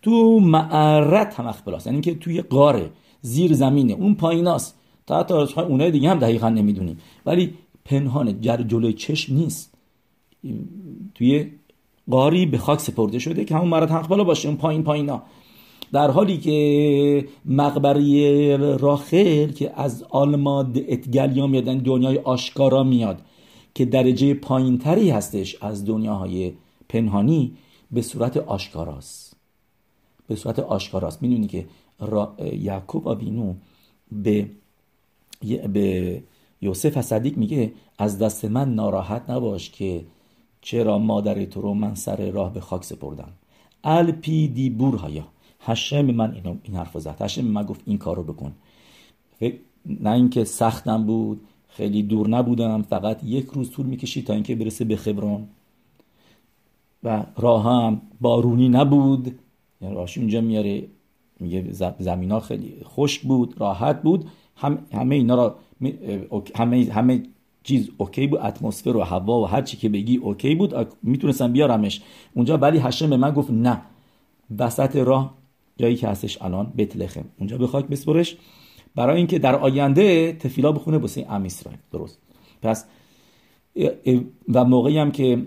تو 0.04 0.40
מערת 0.40 1.40
המכפלה 1.40 1.48
است 1.48 1.88
یعنی 1.88 2.02
که 2.02 2.16
توی 2.16 2.42
غاره 2.42 2.90
زیر 3.22 3.54
زمینه 3.54 3.94
اون 3.94 4.16
پاییناست 4.16 4.76
تا 5.08 5.20
حتی 5.20 5.34
اونای 5.62 5.92
دیگه 5.92 6.10
هم 6.10 6.20
دقیقا 6.20 6.50
نمی‌دونیم. 6.50 6.98
ولی 7.26 7.54
پنهانه 7.86 8.34
جر 8.42 8.62
جلوی 8.62 8.94
چشم 8.94 9.36
نیست. 9.36 9.74
توی 11.16 11.52
قاری 12.10 12.46
به 12.46 12.58
خاک 12.58 12.80
سپرده 12.80 13.20
شده 13.20 13.46
که 13.46 13.56
همون 13.56 13.68
مرد 13.68 13.92
حق 13.92 14.08
بالا 14.08 14.24
باشه 14.24 14.48
اون 14.48 14.58
پایین 14.58 14.84
پایینا 14.84 15.24
در 15.94 16.12
حالی 16.12 16.38
که 16.38 17.28
مقبره 17.46 18.58
راخل 18.78 19.52
که 19.52 19.72
از 19.76 20.04
آلماد 20.10 20.78
اتگلیا 20.88 21.48
میاد 21.48 21.68
یعنی 21.68 21.82
دنیای 21.82 22.18
آشکارا 22.18 22.84
میاد 22.84 23.22
که 23.76 23.86
درجه 23.86 24.34
پایین 24.34 24.78
تری 24.78 25.10
هستش 25.10 25.56
از 25.62 25.86
دنیاهای 25.86 26.52
پنهانی 26.90 27.52
به 27.92 28.02
صورت 28.02 28.38
آشکاراست. 28.38 29.23
به 30.28 30.36
صورت 30.36 30.60
آشکاراست. 30.60 31.22
می‌دونی 31.22 31.48
که 31.48 31.66
یعقوب 32.54 33.08
آبینو 33.08 33.54
به 34.12 34.50
به 35.74 36.24
یوسف 36.62 37.02
صدیق 37.02 37.38
میگه 37.38 37.72
از 37.98 38.20
دست 38.20 38.46
من 38.46 38.76
ناراحت 38.76 39.30
نباش 39.30 39.70
که 39.70 40.06
چرا 40.62 41.00
مادر 41.00 41.46
تو 41.46 41.62
رو 41.62 41.74
من 41.74 41.96
سر 41.96 42.32
راه 42.32 42.54
به 42.54 42.60
خاک 42.60 42.84
سپردم. 42.84 43.32
الپی 43.84 44.48
دی 44.48 44.70
بورهایا. 44.70 45.28
هشم 45.60 46.06
من 46.06 46.34
اینو 46.34 46.56
این 46.64 46.76
حرف 46.76 46.98
زد. 46.98 47.22
هشم 47.22 47.46
من 47.46 47.64
گفت 47.64 47.82
این 47.86 47.98
کارو 47.98 48.24
بکن. 48.24 48.54
نه 49.86 50.12
اینکه 50.12 50.44
سختم 50.44 51.04
بود 51.04 51.42
خیلی 51.68 52.04
دور 52.04 52.28
نبودم. 52.28 52.82
فقط 52.82 53.24
یک 53.24 53.46
روز 53.46 53.72
طول 53.72 53.86
می‌کشید 53.86 54.26
تا 54.28 54.34
اینکه 54.34 54.56
برسه 54.56 54.86
به 54.86 54.96
خبرون. 54.96 55.48
و 57.04 57.26
راه 57.38 57.64
هم 57.64 58.02
بارونی 58.22 58.70
نبود. 58.70 59.40
یعنی 59.84 59.96
راهش 59.96 60.18
اونجا 60.18 60.42
میاره 60.42 60.84
میگه 61.40 61.72
زمین 62.00 62.32
ها 62.32 62.40
خیلی 62.40 62.74
خشک 62.84 63.22
بود 63.22 63.54
راحت 63.58 64.02
بود. 64.02 64.26
هم 64.56 64.86
همه 64.94 65.16
اینا 65.16 65.36
را 65.36 65.56
همه 66.56 66.92
همه 66.92 67.24
چیز 67.64 67.90
اوکی 67.98 68.28
بود 68.28 68.40
اتمسفر 68.40 68.98
و 68.98 69.02
هوا 69.02 69.42
و 69.42 69.46
هر 69.46 69.62
چی 69.62 69.78
که 69.78 69.90
بگی 69.90 70.18
اوکی 70.18 70.56
بود. 70.56 70.88
می‌تونستم 71.04 71.54
بیارمش 71.54 72.02
اونجا. 72.34 72.58
ولی 72.58 72.78
השם 72.78 73.10
به 73.10 73.18
من 73.18 73.32
گفت 73.32 73.52
نه. 73.52 73.82
وسط 74.60 74.96
راه 74.96 75.34
جایی 75.78 75.96
که 75.96 76.08
هستش 76.08 76.42
الان 76.42 76.74
بتلخم. 76.78 77.26
اونجا 77.40 77.58
به 77.58 77.68
خاک 77.68 77.86
بسپرش. 77.88 78.38
برای 78.96 79.18
اینکه 79.18 79.40
در 79.40 79.56
آینده 79.56 80.34
תפילה 80.34 80.72
بخونه 80.72 80.98
واسه 80.98 81.26
עם 81.30 81.44
ישראל. 81.44 81.80
درست. 81.92 82.20
پس 82.62 82.86
و 84.54 84.66
موقعی 84.66 84.98
هم 84.98 85.12
که 85.12 85.44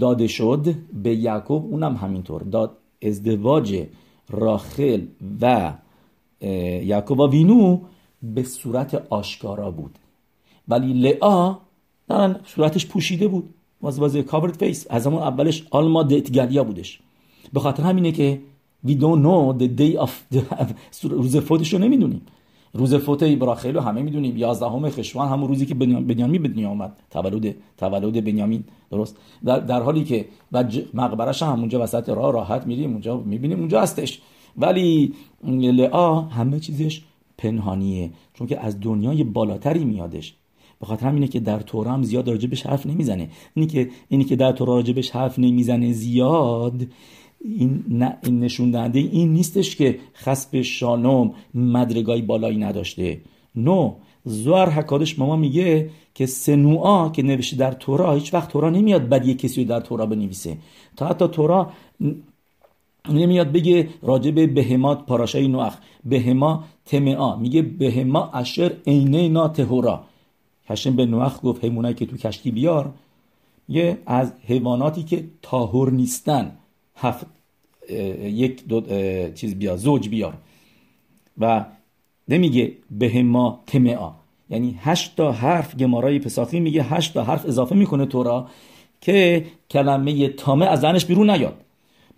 داده 0.00 0.26
شد 0.26 0.74
به 1.02 1.14
یعقوب 1.14 1.64
اونم 1.64 1.96
همینطور. 1.96 2.42
داد 2.42 2.76
ازدواج 3.02 3.86
راخل 4.30 5.06
و 5.40 5.72
یعقوب 6.84 7.20
وینو 7.20 7.80
به 8.22 8.42
صورت 8.42 8.94
آشکارا 9.10 9.70
بود. 9.70 9.98
ولی 10.68 10.92
لعا 10.92 11.56
نه 12.10 12.40
صورتش 12.46 12.86
پوشیده 12.86 13.28
بود. 13.28 13.54
was 13.82 13.98
was 13.98 14.16
covered 14.16 14.56
face 14.56 14.86
از 14.90 15.06
همون 15.06 15.22
اولش 15.22 15.66
עלמא 15.70 16.02
דאתגליא 16.02 16.64
بودش. 16.64 17.00
به 17.52 17.60
خاطر 17.60 17.82
همینه 17.82 18.12
که 18.12 18.40
we 18.86 18.90
don't 18.90 19.22
know 19.26 19.58
the 19.60 19.68
day 19.80 20.06
of 20.06 20.10
روز 21.02 21.36
فوتش 21.36 21.72
رو 21.72 21.78
نمی‌دونیم. 21.78 22.22
روز 22.74 22.94
فوت 22.94 23.22
راخل 23.22 23.74
رو 23.74 23.80
همه 23.80 24.02
می‌دونیم 24.02 24.36
11 24.36 24.90
خشوان 24.90 25.28
همون 25.28 25.48
روزی 25.48 25.66
که 25.66 25.74
بنیامین 25.74 26.42
به 26.42 26.48
دنیا 26.48 26.70
آمد 26.70 26.96
تولد 27.10 27.54
تولد 27.76 28.24
بنیامین 28.24 28.64
درست؟ 28.90 29.16
در, 29.44 29.60
در 29.60 29.82
حالی 29.82 30.04
که 30.04 30.26
و 30.52 30.64
مقبرش 30.94 31.42
هم 31.42 31.60
اونجا 31.60 31.82
وسط 31.82 32.08
راه 32.08 32.32
راحت 32.32 32.66
میریم 32.66 32.92
اونجا 32.92 33.16
می‌بینیم 33.16 33.58
اونجا 33.58 33.80
هستش. 33.80 34.20
ولی 34.56 35.12
لعا 35.44 36.20
همه 36.20 36.60
چیزش 36.60 37.02
پنهانیه 37.38 38.10
چون 38.34 38.46
که 38.46 38.60
از 38.60 38.80
دنیای 38.80 39.24
بالاتری 39.24 39.84
میادش. 39.84 40.34
به 40.80 40.86
خاطر 40.86 41.06
همینه 41.06 41.28
که 41.28 41.40
در 41.40 41.60
تورا 41.60 41.92
هم 41.92 42.02
زیاد 42.02 42.28
راجبش 42.28 42.66
حرف 42.66 42.86
نمی‌زنه. 42.86 43.28
اینی 43.54 43.66
که 43.66 43.90
اینی 44.08 44.24
که 44.24 44.36
در 44.36 44.52
تورا 44.52 44.74
راجبش 44.74 45.10
حرف 45.10 45.38
نمی‌زنه 45.38 45.92
زیاد 45.92 46.86
این, 47.44 47.84
نه 47.88 48.16
این 48.24 48.40
نشون 48.40 48.70
دهنده 48.70 48.98
این 48.98 49.32
نیستش 49.32 49.76
که 49.76 49.98
خسب 50.14 50.62
شالوم 50.62 51.34
مدرگای 51.54 52.22
بالایی 52.22 52.58
نداشته. 52.58 53.20
نو 53.54 53.94
زوار 54.24 54.70
حکادش 54.70 55.18
ماما 55.18 55.36
میگه 55.36 55.90
که 56.14 56.26
سنوعا 56.26 57.08
که 57.08 57.22
نوشته 57.22 57.56
در 57.56 57.72
تورا 57.72 58.14
هیچ 58.14 58.34
وقت 58.34 58.48
تورا 58.48 58.70
نمیاد 58.70 59.08
بعد 59.08 59.26
یک 59.26 59.38
کسی 59.38 59.64
در 59.64 59.80
تورا 59.80 60.06
بنویسه. 60.06 60.56
تا 60.96 61.06
حتی 61.06 61.28
تورا 61.28 61.70
نمیاد 63.08 63.52
بگه 63.52 63.88
راجب 64.02 64.54
بهمات 64.54 65.06
پاراشای 65.06 65.48
نوخ. 65.48 65.76
بهما 66.04 66.64
تمعا 66.86 67.36
میگه 67.36 67.62
بهما 67.62 68.30
اشر 68.34 68.72
عینه 68.86 69.28
نا 69.28 69.48
تهورا. 69.48 70.04
هشم 70.66 70.96
به 70.96 71.06
نوخ 71.06 71.40
گفت 71.42 71.64
حیوانایی 71.64 71.94
که 71.94 72.06
تو 72.06 72.16
کشتی 72.16 72.50
بیار. 72.50 72.92
یه 73.68 73.98
از 74.06 74.32
حیواناتی 74.46 75.02
که 75.02 75.24
تاهور 75.42 75.90
نیستن. 75.90 76.56
هفت 76.96 77.26
یک 78.22 78.66
دو 78.66 78.80
چیز 79.34 79.54
بیار 79.54 79.76
زوج 79.76 80.08
بیار. 80.08 80.34
و 81.38 81.64
نمیگه 82.28 82.72
به 82.90 83.22
ما 83.22 83.62
تمعا. 83.66 84.12
یعنی 84.50 84.78
هشت 84.80 85.16
تا 85.16 85.32
حرف 85.32 85.76
گمارای 85.76 86.18
پساخی 86.18 86.60
میگه 86.60 86.82
هشت 86.82 87.14
تا 87.14 87.24
حرف 87.24 87.46
اضافه 87.46 87.74
می‌کنه 87.74 88.06
تورا 88.06 88.48
که 89.00 89.44
کلمه 89.70 90.28
تامه 90.28 90.66
از 90.66 90.80
زنش 90.80 91.04
بیرون 91.04 91.30
نیاد. 91.30 91.64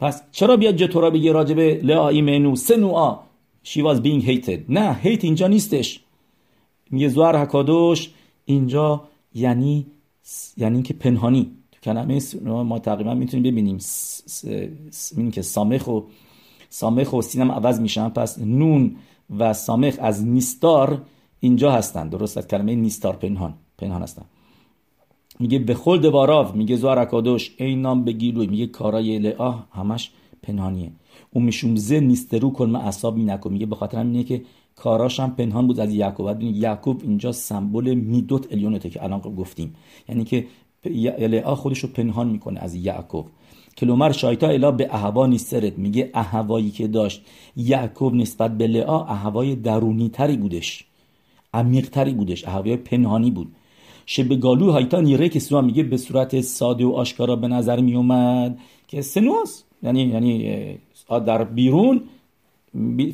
پس 0.01 0.23
چرا 0.33 0.57
بیاد 0.57 0.77
جه 0.77 0.87
تورا 0.87 1.11
بگه 1.11 1.33
راجبه 1.33 1.81
لعا 1.83 2.09
ایمنو 2.09 2.57
سه 2.57 2.77
نوعا 2.77 3.19
she 3.65 3.79
was 3.79 4.01
being 4.01 4.23
hated. 4.27 4.61
نه 4.69 4.95
هیت 4.95 5.25
اینجا 5.25 5.47
نیستش. 5.47 6.01
میگه 6.91 7.09
زوار 7.09 7.37
حکادوش 7.37 8.11
اینجا 8.45 9.05
یعنی 9.35 9.87
یعنی 10.57 10.83
که 10.83 10.95
پنهانی. 10.95 11.51
کلمه 11.87 12.21
ما 12.45 12.79
تقریبا 12.79 13.15
می‌تونیم 13.15 13.43
ببینیم. 13.43 13.79
می‌بینیم 15.13 15.31
که 15.37 15.43
سامخ 15.43 15.89
و 15.89 16.01
سامخ 16.69 17.13
و 17.13 17.23
سینم 17.23 17.51
عوض 17.53 17.81
میشن. 17.81 18.09
پس 18.09 18.39
نون 18.39 18.97
و 19.39 19.53
سامخ 19.53 19.95
از 20.01 20.27
نیستار 20.27 21.03
اینجا 21.41 21.71
هستن. 21.73 22.09
درست 22.09 22.39
از 22.39 22.47
کلمه 22.49 22.75
نیستار 22.75 23.17
پنهان. 23.17 23.55
پنهان 23.79 24.03
هستن. 24.03 24.25
میگه 25.41 25.59
به 25.59 25.75
خل 25.75 25.99
دواراو 25.99 26.57
میگه 26.57 26.77
زوار 26.77 26.99
اکادوش 26.99 27.55
این 27.59 27.83
نام 27.83 28.05
بگیلوی 28.05 28.47
میگه 28.47 28.67
کارای 28.67 29.19
لعا 29.19 29.51
همش 29.73 30.11
پنهانیه. 30.43 30.91
اون 31.31 31.45
می‌شوم 31.45 31.77
زه 31.77 32.01
نیسترو 32.01 32.51
کن 32.51 32.71
ما 32.71 32.79
اصاب 32.79 33.19
نکن. 33.19 33.53
میگه 33.53 33.67
به 33.67 33.77
خاطر 33.77 33.99
همینه 33.99 34.25
که 34.25 34.43
کاراش 34.77 35.21
هم 35.21 35.31
پنهان 35.31 35.67
بود 35.67 35.81
از 35.81 35.93
یعقوب. 35.95 36.43
یعقوب 36.43 37.01
اینجا 37.05 37.33
سمبل 37.33 37.95
میدوت 37.95 38.53
الیونته 38.53 38.91
که 38.91 39.05
الان 39.05 39.21
گفتیم. 39.21 39.75
یعنی 40.09 40.25
که 40.25 40.47
لعا 41.19 41.55
خودش 41.55 41.79
رو 41.79 41.89
پنهان 41.89 42.29
می‌کنه 42.29 42.61
از 42.61 42.75
یعقوب. 42.75 43.27
کلومر 43.79 44.13
شایتا 44.13 44.49
الا 44.49 44.71
به 44.71 44.89
اهوا 44.95 45.27
نیسترت 45.27 45.79
میگه 45.79 46.11
اهوایی 46.15 46.71
که 46.71 46.87
داشت 46.87 47.23
یعقوب 47.57 48.15
نسبت 48.15 48.59
به 48.59 48.67
لعا 48.67 49.05
اهوای 49.05 49.55
درونی 49.55 50.09
تری 50.09 50.37
بودش. 50.37 50.85
عمیق 51.55 51.89
تری 51.89 52.13
بودش. 52.13 52.49
اهوای 52.49 52.77
پنهانی 52.77 53.31
بود. 53.31 53.49
شب 54.07 54.35
گالو 54.35 54.71
هایتا 54.71 55.01
نیره 55.01 55.29
که 55.29 55.41
سوا 55.41 55.61
میگه 55.61 55.83
به 55.83 55.97
صورت 55.97 56.41
ساده 56.41 56.85
و 56.85 56.93
آشکارا 56.93 57.37
به 57.37 57.49
نظر 57.49 57.81
می 57.81 57.95
اومد 57.95 58.59
که 58.89 59.03
سنواس 59.03 59.65
یعنی 59.83 60.03
یعنی 60.03 60.79
در 61.09 61.45
بیرون 61.45 62.01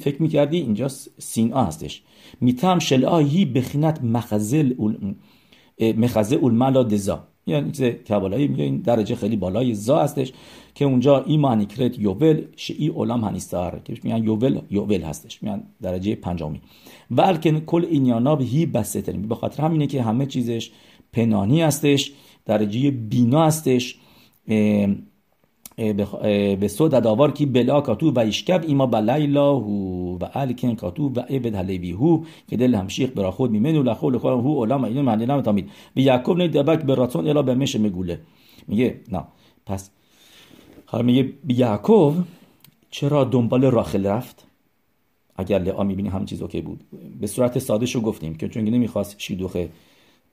فکر 0.01 0.23
می‌کردی 0.23 0.57
اینجا 0.57 0.89
سینا 1.19 1.65
هستش. 1.65 2.03
میتم 2.41 2.79
شلعایی 2.79 3.45
بخینت 3.45 4.05
مخزل 4.05 4.75
مخزه 5.97 6.37
اولملا 6.37 6.83
دزا. 6.83 7.25
یعنی 7.47 7.71
کبالایی 7.93 8.49
میگه 8.49 8.65
این 8.65 8.77
درجه 8.77 9.15
خیلی 9.15 9.37
بالای 9.37 9.75
زا 9.75 10.03
هستش 10.03 10.33
که 10.75 10.85
اونجا 10.85 11.25
ایمان 11.25 11.65
کرت 11.65 11.99
یوول 11.99 12.45
شئی 12.57 12.89
اولام 12.89 13.25
هنیستار 13.25 13.81
که 13.85 13.95
میگن 14.03 14.25
یوول 14.25 14.61
یوول 14.71 15.01
هستش 15.01 15.43
میگن 15.43 15.63
درجه 15.83 16.15
پنجمی 16.15 16.61
بلکه 17.11 17.61
کل 17.61 17.85
اینیانا 17.85 18.37
هی 18.37 18.67
بسته 18.67 19.13
به 19.13 19.35
خاطر 19.35 19.63
همینه 19.63 19.87
که 19.87 20.03
همه 20.03 20.27
چیزش 20.27 20.71
پنانی 21.13 21.63
هستش 21.63 22.13
درجه 22.47 22.91
بینا 22.91 23.45
هستش 23.45 23.99
به 26.61 26.69
سو 26.69 26.89
داداوار 26.89 27.31
کی 27.31 27.47
بلا 27.47 27.81
کاتو 27.81 28.11
و 28.11 28.19
ایشکب 28.19 28.65
ایما 28.67 28.87
بلیلا 28.87 29.61
و 29.61 30.19
الکن 30.35 30.75
کاتو 30.75 31.09
و 31.09 31.21
عبد 31.21 31.55
حلیبی 31.55 31.93
هو 31.93 32.25
که 32.49 32.57
دل 32.57 32.75
همشیخ 32.75 33.11
برا 33.11 33.31
خود 33.31 33.51
میمنو 33.51 33.83
لخول 33.83 34.19
خود 34.19 34.33
هو 34.33 34.65
علام 34.65 34.85
اینو 34.85 35.03
معنی 35.03 35.27
نم 35.27 35.41
تامید 35.41 35.71
به 35.95 36.03
یعقوب 36.03 36.37
نه 36.37 36.49
دبک 36.49 36.83
به 36.83 36.95
راتون 36.95 37.29
الا 37.29 37.43
به 37.43 37.55
مش 37.55 37.77
مگوله 37.77 38.21
میگه 38.69 39.01
نه. 39.13 39.25
پس 39.67 39.91
حالا 40.87 41.05
میگه 41.05 41.23
به 41.45 41.55
یعقوب 41.55 42.15
چرا 42.91 43.25
دنبال 43.25 43.65
راخل 43.65 44.07
رفت؟ 44.07 44.47
اگر 45.37 45.59
لعا 45.59 45.83
می‌بینی 45.85 46.09
هم 46.09 46.25
چیز 46.25 46.43
اوکی 46.43 46.61
بود. 46.61 46.81
به 47.21 47.27
صورت 47.27 47.59
ساده 47.59 47.87
شو 47.87 48.01
گفتیم 48.01 48.35
که 48.35 48.49
چون 48.49 48.65
نمی‌خواست 48.65 49.15
شیدوخ 49.19 49.57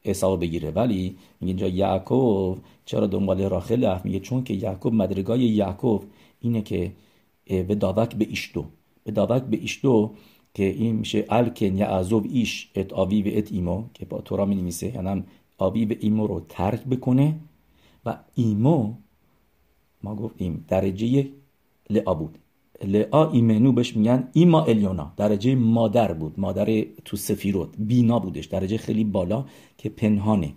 حساب 0.03 0.41
بگیره. 0.41 0.71
ولی 0.71 1.15
اینجا 1.41 1.67
یعقوب 1.67 2.57
چرا 2.85 3.07
دنبال 3.07 3.41
راخل 3.41 3.85
رفت؟ 3.85 4.05
میگه 4.05 4.19
چون 4.19 4.43
که 4.43 4.53
یعقوب 4.53 4.93
مدرگای 4.93 5.39
یعقوب 5.39 6.03
اینه 6.41 6.61
که 6.61 6.91
به 7.45 7.75
داوک 7.75 8.15
به 8.15 8.25
ایشتو. 8.29 8.65
به 9.03 9.11
داوک 9.11 9.43
به 9.43 9.57
ایشتو 9.57 10.11
که 10.53 10.63
این 10.63 10.95
میشه 10.95 11.25
الکن 11.29 11.77
یا 11.77 11.87
عذوب 11.87 12.25
ایش 12.29 12.69
ات 12.75 12.93
آوی 12.93 13.21
و 13.21 13.37
ات 13.37 13.51
ایمو 13.51 13.83
که 13.93 14.05
با 14.05 14.21
تورا 14.21 14.45
می 14.45 14.55
نمیسه 14.55 14.95
یعنی 14.95 15.23
آوی 15.57 15.85
و 15.85 15.95
ایمو 15.99 16.27
رو 16.27 16.45
ترک 16.49 16.83
بکنه. 16.83 17.35
و 18.05 18.17
ایمو 18.35 18.93
ما 20.03 20.15
گفتیم 20.15 20.65
درجه 20.67 21.27
لعا 21.89 22.13
بود. 22.13 22.37
لعا 22.83 23.31
ایمنو 23.31 23.71
بهش 23.71 23.95
میگن 23.95 24.27
ایما 24.33 24.61
الیونا. 24.61 25.13
درجه 25.17 25.55
مادر 25.55 26.13
بود. 26.13 26.39
مادر 26.39 26.81
تو 27.05 27.17
سفیروت 27.17 27.69
بینا 27.77 28.19
بودش. 28.19 28.45
درجه 28.45 28.77
خیلی 28.77 29.03
بالا 29.03 29.45
که 29.77 29.89
پنهانه. 29.89 30.53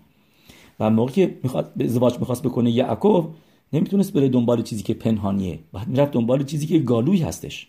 و 0.80 0.90
موقعی 0.90 1.14
که 1.14 1.38
می‌خواد 1.42 1.82
ازدواج 1.82 2.18
می‌خواست 2.18 2.42
بکنه 2.42 2.70
یعقوب 2.70 3.34
نمی‌تونست 3.72 4.12
بره 4.12 4.28
دنبال 4.28 4.62
چیزی 4.62 4.82
که 4.82 4.94
پنهانیه. 4.94 5.58
بعد 5.72 5.88
می‌رفت 5.88 6.12
دنبال 6.12 6.44
چیزی 6.44 6.66
که 6.66 6.78
گالوی 6.78 7.22
هستش. 7.22 7.68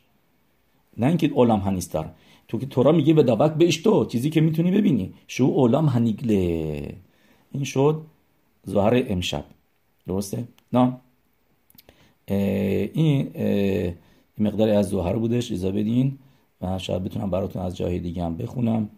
نه 0.98 1.08
اینکه 1.08 1.32
اولام 1.34 1.60
هنیستار. 1.60 2.12
تو 2.48 2.60
که 2.60 2.66
تورا 2.66 2.92
میگه 2.92 3.14
به 3.14 3.24
داوک 3.24 3.52
بهش 3.52 3.78
تو. 3.78 4.06
چیزی 4.06 4.30
که 4.30 4.42
می‌تونی 4.42 4.72
ببینی. 4.72 5.14
شو 5.28 5.44
اولام 5.44 5.86
هنیگله. 5.86 6.96
این 7.52 7.64
شد 7.64 8.02
ظاهر 8.70 9.04
امشب. 9.08 9.46
درسته؟ 10.08 10.48
نه 10.74 10.98
این 12.94 13.30
مقدار 14.38 14.70
از 14.70 14.90
ظهر 14.90 15.14
بودش 15.14 15.52
اجازه 15.52 15.72
بدین 15.72 16.18
و 16.62 16.80
شاید 16.80 17.04
بتونم 17.04 17.30
براتون 17.30 17.62
از 17.62 17.78
جای 17.78 18.00
دیگه 18.00 18.24
هم 18.24 18.38
بخونم. 18.38 18.90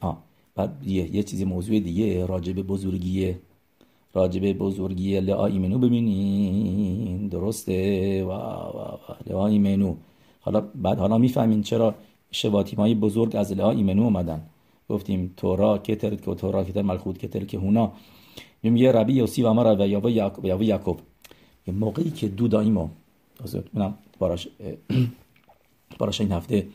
آه 0.00 0.22
بعد 0.54 0.86
یه, 0.86 1.16
یه 1.16 1.22
چیزی 1.22 1.44
موضوع 1.44 1.80
دیگه 1.80 2.26
راجب 2.26 2.62
بزرگیه 2.62 3.38
راجب 4.14 4.52
بزرگی 4.52 5.20
لعا 5.20 5.46
ایمنو 5.46 5.78
ببینین. 5.78 7.28
درسته؟ 7.28 8.24
و, 8.24 8.30
و, 8.30 8.96
لعا 9.26 9.46
ایمنو 9.46 9.94
حالا 10.40 10.60
بعد 10.60 10.98
حالا 10.98 11.18
می‌فهمین 11.18 11.62
چرا 11.62 11.94
شواتیم 12.30 12.78
های 12.78 12.94
بزرگ 12.94 13.36
از 13.36 13.52
لعا 13.52 13.70
ایمنو 13.70 14.02
اومدن. 14.02 14.42
گفتیم 14.88 15.34
تورا 15.36 15.78
کتر 15.78 16.14
که 16.14 16.34
تورا 16.34 16.64
کتر 16.64 16.82
ملخود 16.82 17.18
کتر 17.18 17.44
که 17.44 17.58
هونا. 17.58 17.92
میگه 18.62 18.92
ربی 18.92 19.12
یوسی 19.12 19.42
و 19.42 19.46
امر 19.46 19.76
و 19.78 19.88
یاوا 19.88 20.10
یعقوب 20.64 21.00
موقعی 21.66 22.10
که 22.10 22.28
دو 22.28 22.48
دایمو 22.48 22.88
منم 23.72 23.94
باراش 24.18 24.48
باراش 25.98 26.20
این 26.20 26.32
هفته 26.32 26.66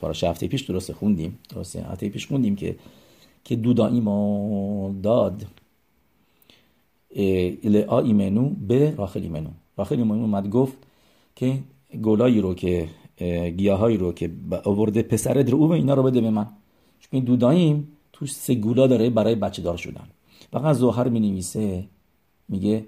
باراش 0.00 0.24
هفته 0.24 0.46
پیش 0.46 0.62
درست 0.62 0.92
خوندیم 0.92 1.38
درست 1.48 1.76
هفته 1.76 2.08
پیش 2.08 2.26
خوندیم 2.26 2.56
که 2.56 2.76
که 3.44 3.56
دودا 3.56 3.86
ایما 3.86 4.94
داد 5.02 5.46
لعا 7.64 8.00
ایمنو 8.00 8.48
به 8.48 8.94
راخل 8.94 9.22
ایمنو. 9.22 9.50
راخل 9.76 9.98
ایمنو 9.98 10.20
اومد 10.20 10.48
گفت 10.48 10.78
که 11.36 11.58
گلایی 12.02 12.40
رو 12.40 12.54
که 12.54 12.88
گیاهایی 13.56 13.96
رو 13.96 14.12
که 14.12 14.30
آورده 14.64 15.02
پسر 15.02 15.42
رو 15.42 15.68
به 15.68 15.74
اینا 15.74 15.94
رو 15.94 16.02
بده 16.02 16.20
به 16.20 16.30
من. 16.30 16.46
چون 17.00 17.10
این 17.10 17.24
دوداییم 17.24 17.88
توش 18.12 18.32
سه 18.32 18.54
گولا 18.54 18.86
داره 18.86 19.10
برای 19.10 19.34
بچه 19.34 19.62
دار 19.62 19.76
شدن. 19.76 20.08
فقط 20.52 20.76
زوهر 20.76 21.08
می 21.08 21.20
نویسه 21.20 21.84
میگه 22.48 22.86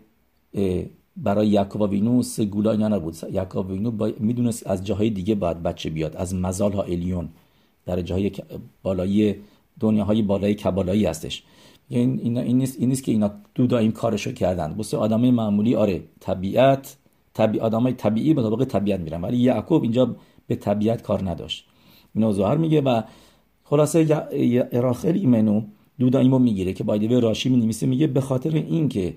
برای 1.16 1.48
یعقوب 1.48 2.22
سه 2.22 2.44
گولا 2.44 2.70
اینا 2.70 2.88
نبود. 2.88 3.16
یعقوب 3.32 3.70
وینو 3.70 3.90
با... 3.90 4.10
می‌دونست 4.20 4.66
از 4.66 4.84
جاهای 4.84 5.10
دیگه 5.10 5.34
باید 5.34 5.62
بچه 5.62 5.90
بیاد. 5.90 6.16
از 6.16 6.34
مزال 6.34 6.72
ها 6.72 6.82
الیون. 6.82 7.28
در 7.86 8.02
جاهای 8.02 8.32
بالایی 8.82 9.34
دنیاهای 9.80 10.22
بالای 10.22 10.54
کبالایی 10.54 11.06
هستش. 11.06 11.42
این 11.88 12.20
این 12.22 12.38
این 12.38 12.58
نیست, 12.58 12.80
این 12.80 12.88
نیست 12.88 13.04
که 13.04 13.12
اینا 13.12 13.30
دودا 13.54 13.78
این 13.78 13.92
کارشو 13.92 14.32
کردن. 14.32 14.74
بس 14.74 14.94
آدمای 14.94 15.30
معمولی 15.30 15.74
آره 15.74 16.02
طبیعت 16.20 16.96
طبیع 17.34 17.62
آدمای 17.62 17.92
طبیعی 17.92 18.34
به 18.34 18.42
طبق 18.42 18.64
طبیعت 18.64 19.00
میرن. 19.00 19.20
ولی 19.20 19.36
یعقوب 19.36 19.82
اینجا 19.82 20.16
به 20.46 20.54
طبیعت 20.54 21.02
کار 21.02 21.30
نداشت. 21.30 21.66
اینو 22.14 22.32
ظاهر 22.32 22.56
میگه 22.56 22.80
و 22.80 23.02
خلاصه 23.64 24.26
اراخل 24.72 25.12
ایمنو 25.14 25.62
دودا 25.98 26.18
ایمو 26.18 26.38
می‌گیره 26.38 26.72
که 26.72 26.84
بایده 26.84 27.20
راشی 27.20 27.48
می 27.48 27.74
میگه 27.82 28.06
به 28.06 28.20
خاطر 28.20 28.54
اینکه 28.54 29.14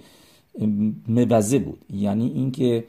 موزه 1.07 1.59
بود. 1.59 1.85
یعنی 1.89 2.27
اینکه 2.27 2.85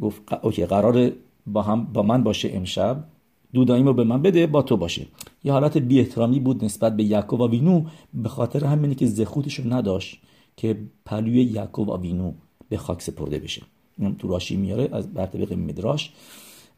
گفت 0.00 0.22
اوکی 0.42 0.66
قرار 0.66 1.12
با 1.46 1.62
هم 1.62 1.84
با 1.84 2.02
من 2.02 2.22
باشه 2.22 2.50
امشب 2.52 3.04
دوداییم 3.52 3.86
رو 3.86 3.94
به 3.94 4.04
من 4.04 4.22
بده 4.22 4.46
با 4.46 4.62
تو 4.62 4.76
باشه. 4.76 5.06
یه 5.44 5.52
حالت 5.52 5.78
بی 5.78 6.00
احترامی 6.00 6.40
بود 6.40 6.64
نسبت 6.64 6.96
به 6.96 7.04
یعقوب 7.04 7.40
و 7.40 7.48
وینو 7.48 7.84
به 8.14 8.28
خاطر 8.28 8.64
همینی 8.64 8.94
که 8.94 9.06
زخوتش 9.06 9.54
رو 9.54 9.72
نداشت 9.72 10.20
که 10.56 10.76
پلوی 11.06 11.42
یعقوب 11.42 11.88
و 11.88 11.96
وینو 11.96 12.32
به 12.68 12.76
خاک 12.76 13.02
سپرده 13.02 13.38
بشه. 13.38 13.62
این 13.98 14.16
تو 14.16 14.28
راشی 14.28 14.56
میاره 14.56 14.88
از 14.92 15.14
بر 15.14 15.26
طبق 15.26 15.52
مدراش. 15.52 16.12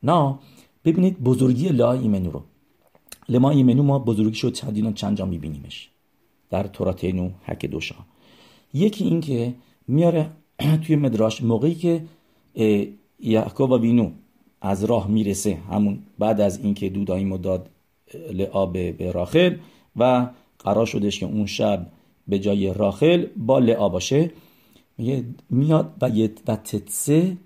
نه 0.03 0.35
ببینید 0.85 1.21
بزرگی 1.21 1.69
لا 1.69 1.93
ایمنو 1.93 2.31
رو. 2.31 2.43
لما 3.29 3.51
ایمنو 3.51 3.83
ما 3.83 3.99
بزرگی 3.99 4.35
شد 4.35 4.53
چندین 4.53 4.95
چند 4.95 5.17
جا 5.17 5.27
میبینیمش. 5.27 5.89
در 6.51 6.67
توراتینو 6.67 7.31
حک 7.43 7.67
دوشا 7.67 7.95
یکی 8.75 9.05
این 9.05 9.21
که 9.21 9.55
میاره 9.89 10.31
توی 10.87 10.97
مدراش. 10.97 11.43
موقعی 11.43 11.75
که 11.75 12.05
یعقوب 13.21 13.71
و 13.71 13.79
وینو 13.79 14.11
از 14.61 14.85
راه 14.85 15.09
می‌رسه 15.09 15.55
همون 15.55 15.99
بعد 16.19 16.41
از 16.41 16.59
اینکه 16.59 16.89
دودایی 16.89 17.25
مداد 17.25 17.71
لعا 18.33 18.67
به 18.67 19.13
راخل 19.15 19.57
و 19.97 20.29
قرار 20.59 20.87
شدش 20.87 21.21
که 21.21 21.27
اون 21.27 21.47
شب 21.47 21.87
به 22.29 22.39
جای 22.39 22.75
راخل 22.75 23.27
با 23.37 23.59
لعا 23.59 23.89
باشه 23.89 24.31
میگه 24.99 25.25
میاد 25.51 25.95
و 26.03 26.11
و 26.47 26.57
تتسه 26.57 27.37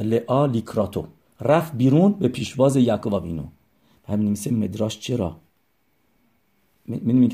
لعا 0.00 0.46
لیکراتو. 0.46 1.04
رفت 1.40 1.74
بیرون 1.76 2.12
به 2.12 2.28
پیشواز 2.28 2.76
یعقوب 2.76 3.12
و 3.12 3.18
وینو 3.18 3.44
همین 4.06 4.36
مدراش 4.50 4.98
چرا؟ 4.98 5.36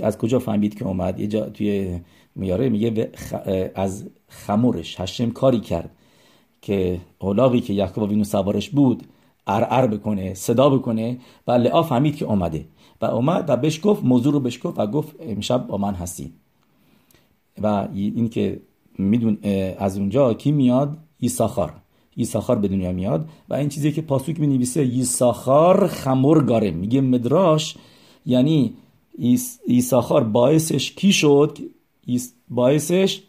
از 0.03 0.19
کجا 0.19 0.39
فهمید 0.39 0.79
که 0.79 0.87
اومد؟ 0.87 1.21
یه 1.21 1.27
جا 1.27 1.41
توی 1.41 2.01
میاره 2.35 2.69
میگه 2.69 3.11
از 3.75 4.05
خمورش 4.29 5.01
هشم 5.01 5.31
کاری 5.31 5.61
کرد 5.61 5.91
که 6.63 7.01
اولاقی 7.19 7.61
که 7.61 7.73
یعقوب 7.73 8.11
وینو 8.11 8.25
سوارش 8.25 8.71
بود 8.71 9.03
ار 9.47 9.87
بکنه 9.87 10.35
صدا 10.35 10.71
بکنه 10.71 11.19
و 11.47 11.53
لعا 11.53 11.83
فهمید 11.83 12.17
که 12.17 12.25
اومده. 12.25 12.67
و 13.01 13.05
اومد 13.05 13.45
و 13.49 13.57
بهش 13.57 13.81
گفت 13.83 14.05
موضوع 14.05 14.33
رو 14.33 14.41
بهش 14.41 14.61
گفت 14.63 14.79
و 14.79 14.87
گفت 14.87 15.17
امشب 15.21 15.67
با 15.67 15.77
من 15.77 15.95
هستی. 15.95 16.33
و 17.63 17.89
این 17.95 18.29
که 18.29 18.61
میدون 18.99 19.39
از 19.79 19.99
اونجا 19.99 20.35
کی 20.35 20.53
میاد؟ 20.53 20.99
ایساخار 21.19 21.73
ایساخار 22.17 22.59
به 22.59 22.69
دنیا 22.69 22.93
میاد 22.93 23.29
و 23.49 23.55
این 23.55 23.69
چیزی 23.69 23.93
که 23.93 24.03
پاسوک 24.03 24.41
می 24.41 24.47
نویسه 24.47 24.81
ایساخار 24.81 25.87
خمرگاره 25.87 26.71
میگه 26.71 27.01
مدراش 27.01 27.77
یعنی 28.27 28.75
ایساخار 29.67 30.25
باعثش 30.25 30.93
کی 30.93 31.13
شد؟ 31.13 31.59
باعثش 32.49 33.23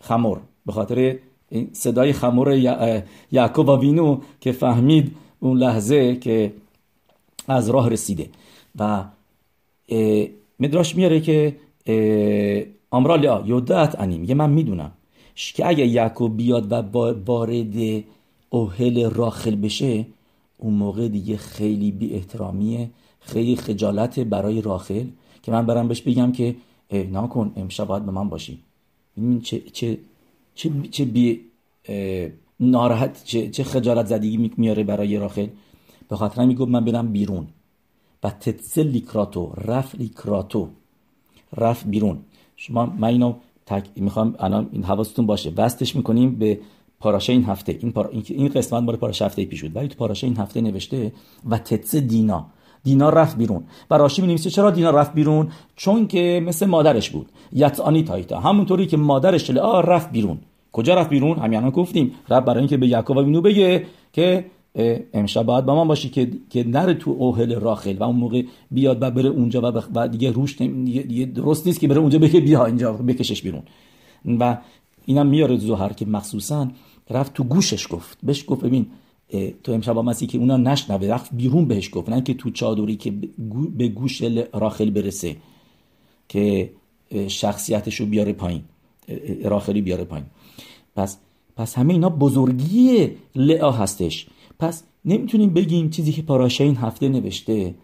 خمر. 0.00 0.36
به 0.66 0.72
خاطر 0.72 1.18
صدای 1.72 2.12
خمر 2.12 2.48
یعقوب 3.32 3.68
وینو 3.68 4.20
که 4.40 4.52
فهمید 4.52 5.16
اون 5.40 5.58
لحظه 5.58 6.16
که 6.16 6.52
از 7.48 7.70
راه 7.70 7.90
رسیده. 7.90 8.28
و 8.78 9.04
مدراش 10.60 10.96
میاره 10.96 11.20
که 11.20 11.56
امرا 12.92 13.16
لیا 13.16 13.42
یودت 13.46 13.96
انیم 13.98 14.24
یه 14.24 14.34
من 14.34 14.50
می‌دونم 14.50 14.92
که 15.34 15.68
اگه 15.68 15.86
یعقوب 15.86 16.36
بیاد 16.36 16.72
و 16.72 16.74
وارد 17.26 18.04
اوهل 18.50 19.10
راخل 19.10 19.54
بشه 19.54 20.06
اون 20.58 20.74
موقع 20.74 21.08
دیگه 21.08 21.36
خیلی 21.36 21.90
بی 21.90 22.14
احترامیه 22.14 22.90
خیلی 23.26 23.56
خجالت 23.56 24.20
برای 24.20 24.60
راخل 24.60 25.04
که 25.42 25.52
من 25.52 25.66
برم 25.66 25.88
بهش 25.88 26.02
بگم 26.02 26.32
که 26.32 26.56
ناکن 27.10 27.52
امشب 27.56 27.84
باید 27.84 28.06
به 28.06 28.12
من 28.12 28.28
باشی. 28.28 28.58
این 29.16 29.40
چه, 29.40 29.60
چه, 29.60 29.98
چه, 30.54 30.70
چه 30.90 31.04
بی 31.04 31.40
ناراحت 32.60 33.24
چه, 33.24 33.50
چه 33.50 33.64
خجالت 33.64 34.06
زدگی 34.06 34.50
میاره 34.56 34.84
برای 34.84 35.16
راخل 35.16 35.46
به 36.08 36.16
خاطر 36.16 36.44
می‌گفت 36.44 36.70
من 36.70 36.84
برم 36.84 37.12
بیرون. 37.12 37.46
و 38.22 38.30
تتسل 38.30 38.86
لیکراتو 38.86 39.52
رف 39.64 39.94
لیکراتو. 39.94 40.68
رف 41.56 41.84
بیرون. 41.86 42.18
شما 42.56 42.86
من 42.86 43.08
اینو 43.08 43.34
تک... 43.66 43.84
می‌خوام 43.96 44.34
الان 44.38 44.68
این 44.72 44.84
حواستون 44.84 45.26
باشه. 45.26 45.52
وستش 45.56 45.96
می‌کنیم 45.96 46.34
به 46.34 46.60
پاراشه 47.00 47.32
این 47.32 47.44
هفته. 47.44 47.78
این, 47.80 47.92
پار... 47.92 48.10
این 48.28 48.48
قسمت 48.48 48.82
مال 48.82 48.96
پاراشه 48.96 49.24
هفته 49.24 49.44
پیش 49.44 49.62
بود. 49.62 49.76
ولی 49.76 49.88
تو 49.88 49.94
پاراشه 49.94 50.26
این 50.26 50.36
هفته 50.36 50.60
نوشته 50.60 51.12
و 51.50 51.58
تتس 51.58 51.96
دینا. 51.96 52.46
دینا 52.86 53.08
رفت 53.10 53.36
بیرون. 53.36 53.62
و 53.90 53.94
راشی 53.94 54.22
می 54.22 54.38
چرا 54.38 54.70
دینا 54.70 54.90
رفت 54.90 55.14
بیرون؟ 55.14 55.48
چون 55.76 56.06
که 56.06 56.42
مثل 56.46 56.66
مادرش 56.66 57.10
بود. 57.10 57.26
یتانی 57.52 58.02
تایتا. 58.02 58.40
همونطوری 58.40 58.86
که 58.86 58.96
مادرش 58.96 59.50
لعا 59.50 59.80
رفت 59.80 60.12
بیرون. 60.12 60.38
کجا 60.72 60.94
رفت 60.94 61.10
بیرون؟ 61.10 61.38
همین 61.38 61.70
گفتیم. 61.70 62.12
رفت 62.28 62.46
برای 62.46 62.58
اینکه 62.58 62.76
به 62.76 62.86
یعقوب 62.86 63.18
اینو 63.18 63.40
بگه 63.40 63.86
که 64.12 64.44
امشب 65.14 65.42
باید 65.42 65.64
با 65.64 65.74
من 65.74 65.88
باشی 65.88 66.08
که 66.08 66.30
که 66.50 66.64
نره 66.68 66.94
تو 66.94 67.10
اوهل 67.10 67.54
راخل 67.60 67.96
و 67.98 68.02
اون 68.02 68.16
موقع 68.16 68.42
بیاد 68.70 69.02
و 69.02 69.10
بره 69.10 69.28
اونجا 69.28 69.60
و 69.64 69.70
بعد 69.94 70.10
دیگه 70.10 70.30
روش 70.30 70.56
دیگه 70.56 71.24
درست 71.24 71.66
نیست 71.66 71.80
که 71.80 71.88
بره 71.88 71.98
اونجا 71.98 72.18
بگه 72.18 72.40
بیا 72.40 72.66
اینجا 72.66 72.92
بکشش 72.92 73.42
بیرون. 73.42 73.62
و 74.40 74.56
اینم 75.06 75.26
میاره 75.26 75.56
زهر 75.58 75.92
که 75.92 76.06
مخصوصا 76.06 76.68
رفت 77.10 77.34
تو 77.34 77.44
گوشش 77.44 77.86
گفت. 77.90 78.18
بهش 78.22 78.44
گفت 78.46 78.64
ببین 78.64 78.86
تو 79.62 79.72
امشب 79.72 79.98
مسی 79.98 80.26
که 80.26 80.38
اونا 80.38 80.56
نشنوه. 80.56 81.08
رفت 81.08 81.34
بیرون 81.34 81.64
بهش 81.64 81.90
گفت. 81.92 82.08
نه 82.08 82.22
که 82.22 82.34
تو 82.34 82.50
چادری 82.50 82.96
که 82.96 83.12
به 83.76 83.88
گوش 83.88 84.22
راخل 84.54 84.90
برسه 84.90 85.36
که 86.28 86.70
شخصیتش 87.28 88.00
رو 88.00 88.06
بیاره 88.06 88.32
پایین. 88.32 88.62
راخلی 89.44 89.82
بیاره 89.82 90.04
پایین. 90.04 90.26
پس 90.96 91.16
پس 91.56 91.78
همه 91.78 91.92
اینا 91.92 92.08
بزرگی 92.08 93.10
لعا 93.34 93.70
هستش. 93.70 94.26
پس 94.58 94.82
نمی‌تونیم 95.04 95.50
بگیم 95.50 95.90
چیزی 95.90 96.12
که 96.12 96.22
پاراشه 96.22 96.64
این 96.64 96.76
هفته 96.76 97.08
نوشته 97.08 97.74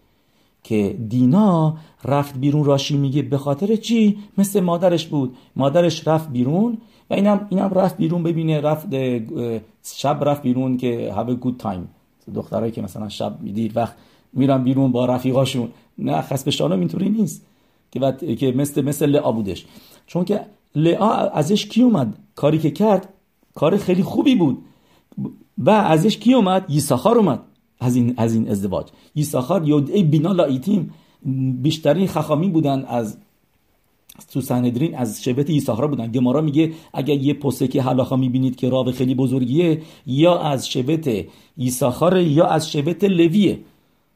که 0.63 0.97
دینا 1.09 1.77
رفت 2.03 2.37
بیرون 2.37 2.63
راشی 2.63 2.97
میگه 2.97 3.21
به 3.21 3.37
خاطر 3.37 3.75
چی؟ 3.75 4.17
مثل 4.37 4.59
مادرش 4.59 5.07
بود. 5.07 5.35
مادرش 5.55 6.07
رفت 6.07 6.29
بیرون 6.29 6.77
اینم 7.13 7.47
اینم 7.49 7.69
رفت 7.69 7.97
بیرون 7.97 8.23
ببینه 8.23 8.61
رفت 8.61 8.87
شب 9.95 10.19
رفت 10.21 10.41
بیرون 10.41 10.77
که 10.77 11.13
have 11.15 11.29
a 11.29 11.45
good 11.45 11.63
time. 11.63 11.79
دخترایی 12.35 12.71
که 12.71 12.81
مثلا 12.81 13.09
شب 13.09 13.37
دیر 13.53 13.71
وقت 13.75 13.95
میرن 14.33 14.63
بیرون 14.63 14.91
با 14.91 15.05
رفیقاشون. 15.05 15.69
نه 15.97 16.21
خسبشانم 16.21 16.79
اینطوری 16.79 17.09
نیست 17.09 17.45
که 17.91 18.35
که 18.35 18.51
مثل 18.51 18.81
مثل 18.81 19.05
لعا 19.05 19.31
بودش. 19.31 19.65
چون 20.07 20.25
که 20.25 20.41
لعا 20.75 21.13
ازش 21.13 21.65
کی 21.65 21.83
اومد؟ 21.83 22.17
کاری 22.35 22.57
که 22.59 22.71
کرد 22.71 23.09
کار 23.55 23.77
خیلی 23.77 24.03
خوبی 24.03 24.35
بود. 24.35 24.57
و 25.57 25.69
ازش 25.69 26.17
کی 26.17 26.33
اومد؟ 26.33 26.65
یساخار 26.69 27.17
اومد. 27.17 27.39
از 27.79 27.95
این 27.95 28.13
از 28.17 28.33
این 28.33 28.49
ازدواج. 28.49 28.87
یساخار 29.15 29.67
یودعی 29.67 30.03
بینا 30.03 30.31
لایتیم. 30.31 30.93
بیشترین 31.61 32.07
خخامی 32.07 32.49
بودن 32.49 32.85
از 32.85 33.17
تو 34.31 34.41
سندرین 34.41 34.95
از 34.95 35.23
شبت 35.23 35.49
یساخار 35.49 35.87
بودن. 35.87 36.11
گمارا 36.11 36.41
میگه 36.41 36.73
اگر 36.93 37.17
یه 37.17 37.33
پسکه 37.33 37.81
حلاخا 37.81 38.15
می‌بینید 38.15 38.55
که 38.55 38.69
راو 38.69 38.91
خیلی 38.91 39.15
بزرگیه 39.15 39.81
یا 40.05 40.39
از 40.39 40.69
شبت 40.69 41.25
یساخار 41.57 42.21
یا 42.21 42.45
از 42.45 42.71
شبت 42.71 43.03
لویه. 43.03 43.59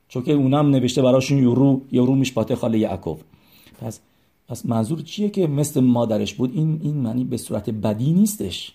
چون 0.10 0.24
که 0.24 0.34
اونم 0.34 0.70
نوشته 0.70 1.02
براشون 1.02 1.38
یورو 1.38 1.82
یورو 1.92 2.16
میشپاته 2.16 2.56
خاله 2.56 2.80
یعقوب. 2.80 3.20
پس 3.82 4.00
پس 4.48 4.66
منظور 4.66 5.02
چیه 5.02 5.30
که 5.30 5.48
مثل 5.48 5.80
مادرش 5.80 6.34
بود؟ 6.34 6.56
این 6.56 6.80
این 6.84 6.98
معنی 6.98 7.24
به 7.24 7.38
صورت 7.38 7.70
بدی 7.70 8.12
نیستش. 8.12 8.74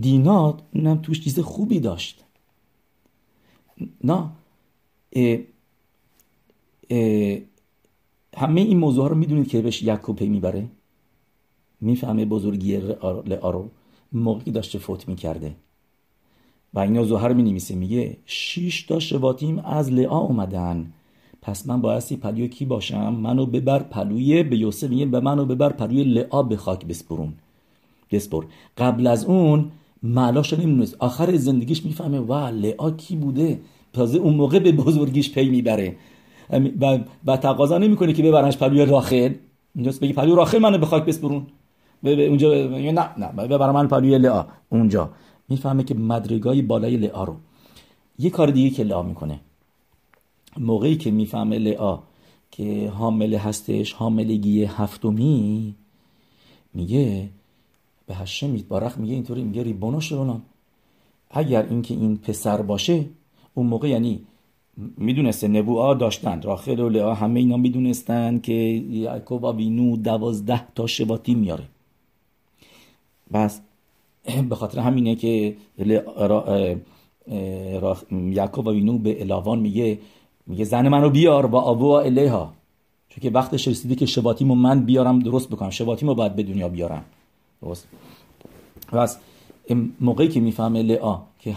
دینات 0.00 0.60
اونم 0.74 0.98
توش 1.02 1.20
چیز 1.20 1.40
خوبی 1.40 1.80
داشت. 1.80 2.24
نه. 4.04 4.30
همه 8.36 8.60
این 8.60 8.78
موضوع 8.78 9.08
رو 9.08 9.16
می‌دونید 9.16 9.48
که 9.48 9.62
بهش 9.62 9.82
یعقوب 9.82 10.16
پی 10.16 10.28
می‌بره؟ 10.28 10.66
می‌فهمه 11.80 12.24
بزرگی 12.24 12.76
لعا 13.26 13.50
رو 13.50 13.68
موقعی 14.12 14.52
داشته 14.52 14.78
فوت 14.78 15.08
می‌کرده. 15.08 15.54
و 16.74 16.78
این 16.78 17.04
زهر 17.04 17.32
می 17.32 17.42
نویسه 17.42 17.74
میگه 17.74 18.16
شیش 18.26 18.82
تا 18.82 18.98
شواتیم 18.98 19.58
از 19.58 19.92
لعا 19.92 20.18
اومدن. 20.18 20.92
پس 21.42 21.66
من 21.66 21.80
بایستی 21.80 22.16
پلوی 22.16 22.48
کی 22.48 22.64
باشم؟ 22.64 23.14
منو 23.14 23.46
ببر 23.46 23.82
پلوی 23.82 24.42
به 24.42 24.56
یوسف 24.56 24.88
میگه 24.88 25.06
به 25.06 25.20
منو 25.20 25.44
ببر 25.44 25.72
پلوی 25.72 26.04
لعا 26.04 26.42
به 26.42 26.56
خاک 26.56 26.86
بسپرون. 26.86 27.32
بسپر. 28.10 28.44
قبل 28.78 29.06
از 29.06 29.24
اون 29.24 29.70
معلاش 30.02 30.52
نمی‌دونست. 30.52 30.96
آخر 30.98 31.36
زندگیش 31.36 31.84
می‌فهمه 31.84 32.18
و 32.18 32.32
لعا 32.34 32.90
کی 32.90 33.16
بوده؟ 33.16 33.60
تازه 33.92 34.18
اون 34.18 34.34
موقع 34.34 34.58
به 34.58 34.72
بزرگیش 34.72 35.32
پی 35.32 35.50
می‌بره. 35.50 35.96
و, 36.50 36.98
و 37.26 37.36
تقاضا 37.36 37.78
نمی‌کنه 37.78 38.12
که 38.12 38.22
ببرنش 38.22 38.56
پلوی 38.56 38.86
راخل. 38.86 39.34
اینجاست 39.74 40.00
بگی 40.00 40.12
پلوی 40.12 40.36
راخل 40.36 40.58
منو 40.58 40.78
به 40.78 40.86
خاک 40.86 41.04
بسپرون. 41.04 41.46
اونجا 42.02 42.54
نه 42.68 43.08
نه 43.18 43.26
ببر 43.26 43.70
من 43.70 43.88
پلوی 43.88 44.18
لعا 44.18 44.46
اونجا. 44.68 45.10
می‌فهمه 45.48 45.84
که 45.84 45.94
مدرگای 45.94 46.62
بالای 46.62 46.96
لعا 46.96 47.24
رو. 47.24 47.36
یه 48.18 48.30
کار 48.30 48.50
دیگه 48.50 48.70
که 48.70 48.84
لعا 48.84 49.02
می‌کنه. 49.02 49.40
موقعی 50.58 50.96
که 50.96 51.10
می‌فهمه 51.10 51.58
لعا 51.58 51.98
که 52.50 52.92
حامل 52.94 53.34
هستش 53.34 53.92
حاملگی 53.92 54.64
هفتمی 54.64 55.74
میگه 56.74 57.28
به 58.06 58.14
هشم 58.14 58.50
میتبارخ 58.50 58.98
میگه 58.98 59.14
اینطوری 59.14 59.42
میگه 59.44 59.62
ریبونو 59.62 60.00
شرونم 60.00 60.42
اگر 61.30 61.66
اینکه 61.70 61.94
این 61.94 62.16
پسر 62.16 62.62
باشه 62.62 63.04
اون 63.54 63.66
موقع 63.66 63.88
یعنی 63.88 64.20
می‌دونسته 64.76 65.48
نبوعا 65.48 65.94
داشتن 65.94 66.42
راخل 66.42 66.80
و 66.80 66.88
لعا 66.88 67.14
همه 67.14 67.40
اینا 67.40 67.56
می‌دونستن 67.56 68.38
که 68.38 68.52
یعقوب 68.52 69.44
و 69.44 69.52
وینو 69.52 69.96
دوازده 69.96 70.62
تا 70.74 70.86
شواتی 70.86 71.34
میاره 71.34 71.64
بس 73.32 73.60
به 74.48 74.54
خاطر 74.54 74.78
همینه 74.78 75.14
که 75.14 75.56
یعقوب 78.10 78.66
و 78.66 78.70
وینو 78.70 78.98
به 78.98 79.20
الاوان 79.20 79.58
میگه 79.58 79.98
میگه 80.46 80.64
زن 80.64 80.88
منو 80.88 81.10
بیار 81.10 81.46
با 81.46 81.60
آبو 81.60 81.90
الیها. 81.90 82.52
چون 83.08 83.22
که 83.22 83.30
وقتش 83.30 83.68
رسیده 83.68 83.94
که 83.94 84.06
شباتیمو 84.06 84.54
من 84.54 84.84
بیارم 84.84 85.18
درست 85.18 85.50
بکنم. 85.50 85.70
شباتیمو 85.70 86.14
باید 86.14 86.36
به 86.36 86.42
دنیا 86.42 86.68
بیارم. 86.68 87.04
درست؟ 87.62 87.88
پس 88.88 89.18
موقعی 90.00 90.28
که 90.28 90.40
می‌فهمه 90.40 90.82
لعا 90.82 91.18
که 91.40 91.54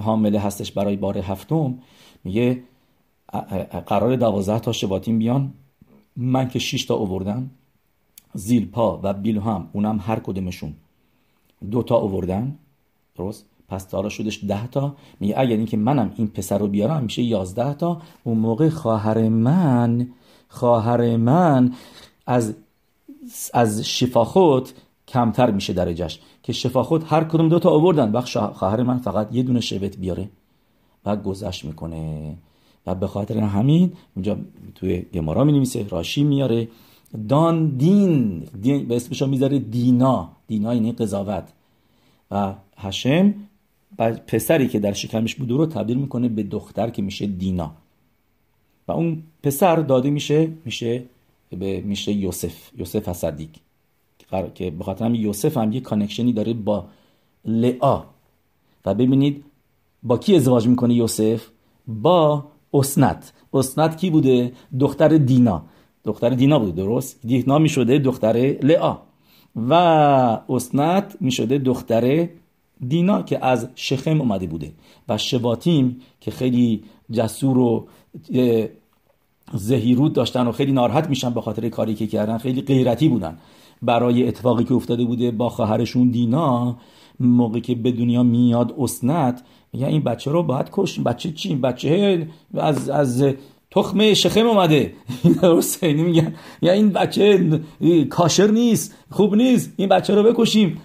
حامله 0.00 0.38
هستش 0.38 0.72
برای 0.72 0.96
بار 0.96 1.18
هفتم 1.18 1.74
میگه 2.24 2.62
قرار 3.86 4.16
دوازده 4.16 4.58
تا 4.58 4.72
شباتین 4.72 5.18
بیان. 5.18 5.52
من 6.16 6.48
که 6.48 6.58
6 6.58 6.84
تا 6.84 6.96
آوردن 6.96 7.50
زیلپا 8.34 9.00
و 9.02 9.12
بیلهام 9.12 9.70
اونم 9.72 10.00
هر 10.02 10.20
کدومشون 10.20 10.74
دو 11.70 11.82
تا 11.82 11.96
آوردن 11.96 12.58
درست؟ 13.16 13.46
پس 13.68 13.84
تا 13.84 14.08
شدش 14.08 14.44
ده 14.44 14.66
تا. 14.66 14.96
میگه 15.20 15.34
اگر 15.38 15.56
اینکه 15.56 15.76
منم 15.76 16.12
این 16.16 16.28
پسر 16.28 16.58
رو 16.58 16.68
بیارم 16.68 17.02
میشه 17.02 17.22
یازده 17.22 17.74
تا. 17.74 18.02
اون 18.24 18.38
موقع 18.38 18.68
خواهر 18.68 19.28
من 19.28 20.08
خواهر 20.48 21.16
من 21.16 21.72
از 22.26 22.54
از 23.54 23.80
شفاخوت 23.80 24.74
کمتر 25.08 25.50
میشه 25.50 25.72
درجهش. 25.72 26.20
که 26.42 26.52
شفاخوت 26.52 27.12
هر 27.12 27.24
کدوم 27.24 27.48
دو 27.48 27.58
تا 27.58 27.70
آوردن. 27.70 28.12
وقت 28.12 28.38
خواهر 28.38 28.82
من 28.82 28.98
فقط 28.98 29.28
یه 29.32 29.42
دونه 29.42 29.60
شبت 29.60 29.96
بیاره. 29.96 30.28
و 31.04 31.16
گذشت 31.16 31.64
می‌کنه. 31.64 32.34
و 32.86 32.94
به 32.94 33.06
خاطر 33.06 33.38
همین 33.38 33.92
اونجا 34.16 34.38
توی 34.74 35.02
گمارا 35.14 35.44
می 35.44 35.52
نویسه 35.52 35.88
راشی 35.88 36.24
میاره. 36.24 36.68
دان 37.28 37.68
دین, 37.68 38.38
دین 38.62 38.88
به 38.88 38.96
اسمش 38.96 39.22
می‌ذاره 39.22 39.58
دینا. 39.58 40.28
دینا 40.46 40.74
یعنی 40.74 40.92
قضاوت. 40.92 41.52
و 42.30 42.54
هشم 42.76 43.34
پسری 44.26 44.68
که 44.68 44.78
در 44.78 44.92
شکمش 44.92 45.34
بوده 45.34 45.54
رو 45.54 45.66
تبدیل 45.66 45.96
می‌کنه 45.96 46.28
به 46.28 46.42
دختر 46.42 46.90
که 46.90 47.02
میشه 47.02 47.26
دینا. 47.26 47.72
و 48.88 48.92
اون 48.92 49.22
پسر 49.42 49.76
داده 49.76 50.10
میشه 50.10 50.52
میشه 50.64 51.02
به 51.58 51.80
میشه 51.80 52.12
یوسف 52.12 52.70
یوسف 52.78 53.12
صدیق 53.12 53.48
که 54.54 54.70
به 54.70 54.84
خاطر 54.84 55.04
همین 55.04 55.20
یوسف 55.20 55.56
هم 55.56 55.72
یه 55.72 55.80
connection 55.80 56.27
ی 56.27 56.32
داره 56.32 56.52
با 56.52 56.88
لعا 57.44 58.02
و 58.84 58.94
ببینید 58.94 59.44
با 60.02 60.18
کی 60.18 60.36
ازدواج 60.36 60.68
می‌کنه 60.68 60.94
یوسف؟ 60.94 61.46
با 61.86 62.44
اسنت. 62.74 63.32
اسنت 63.54 63.96
کی 63.96 64.10
بوده؟ 64.10 64.52
دختر 64.80 65.08
دینا. 65.08 65.62
دختر 66.04 66.30
دینا 66.30 66.58
بوده 66.58 66.72
درست؟ 66.72 67.20
دینا 67.24 67.58
می‌شده 67.58 67.98
دختر 67.98 68.56
لعا 68.62 68.96
و 69.56 69.74
اسنت 70.48 71.16
می‌شده 71.20 71.58
دختر 71.58 72.28
دینا 72.88 73.22
که 73.22 73.46
از 73.46 73.68
شخم 73.74 74.20
اومده 74.20 74.46
بوده. 74.46 74.72
و 75.08 75.18
شباتیم 75.18 75.96
که 76.20 76.30
خیلی 76.30 76.84
جسور 77.10 77.58
و 77.58 77.86
زهیرود 79.54 80.12
داشتن 80.12 80.46
و 80.46 80.52
خیلی 80.52 80.72
ناراحت 80.72 81.08
میشن 81.08 81.30
به 81.30 81.40
خاطر 81.40 81.68
کاری 81.68 81.94
که 81.94 82.06
کردن. 82.06 82.38
خیلی 82.38 82.60
غیرتی 82.62 83.08
بودن. 83.08 83.38
برای 83.82 84.28
اتفاقی 84.28 84.64
که 84.64 84.74
افتاده 84.74 85.04
بوده 85.04 85.30
با 85.30 85.48
خواهرشون 85.48 86.10
دینا 86.10 86.76
موقعی 87.20 87.60
که 87.60 87.74
به 87.74 87.92
دنیا 87.92 88.22
میاد 88.22 88.74
اسنت 88.78 89.42
میگن 89.72 89.86
این 89.86 90.02
بچه 90.02 90.30
رو 90.30 90.42
باید 90.42 90.68
کش 90.72 91.00
بچه 91.00 91.32
چی؟ 91.32 91.54
بچه 91.54 92.26
از 92.54 92.90
از 92.90 93.24
تخم 93.70 94.14
شخم 94.14 94.46
اومده. 94.46 94.94
حسینی 95.42 96.02
میگن. 96.02 96.34
یا 96.62 96.72
این 96.72 96.88
بچه 96.88 97.60
کاشر 98.10 98.46
نیست 98.46 98.94
خوب 99.10 99.34
نیست 99.34 99.72
این 99.76 99.88
بچه 99.88 100.14
رو 100.14 100.32
بکشیم. 100.32 100.80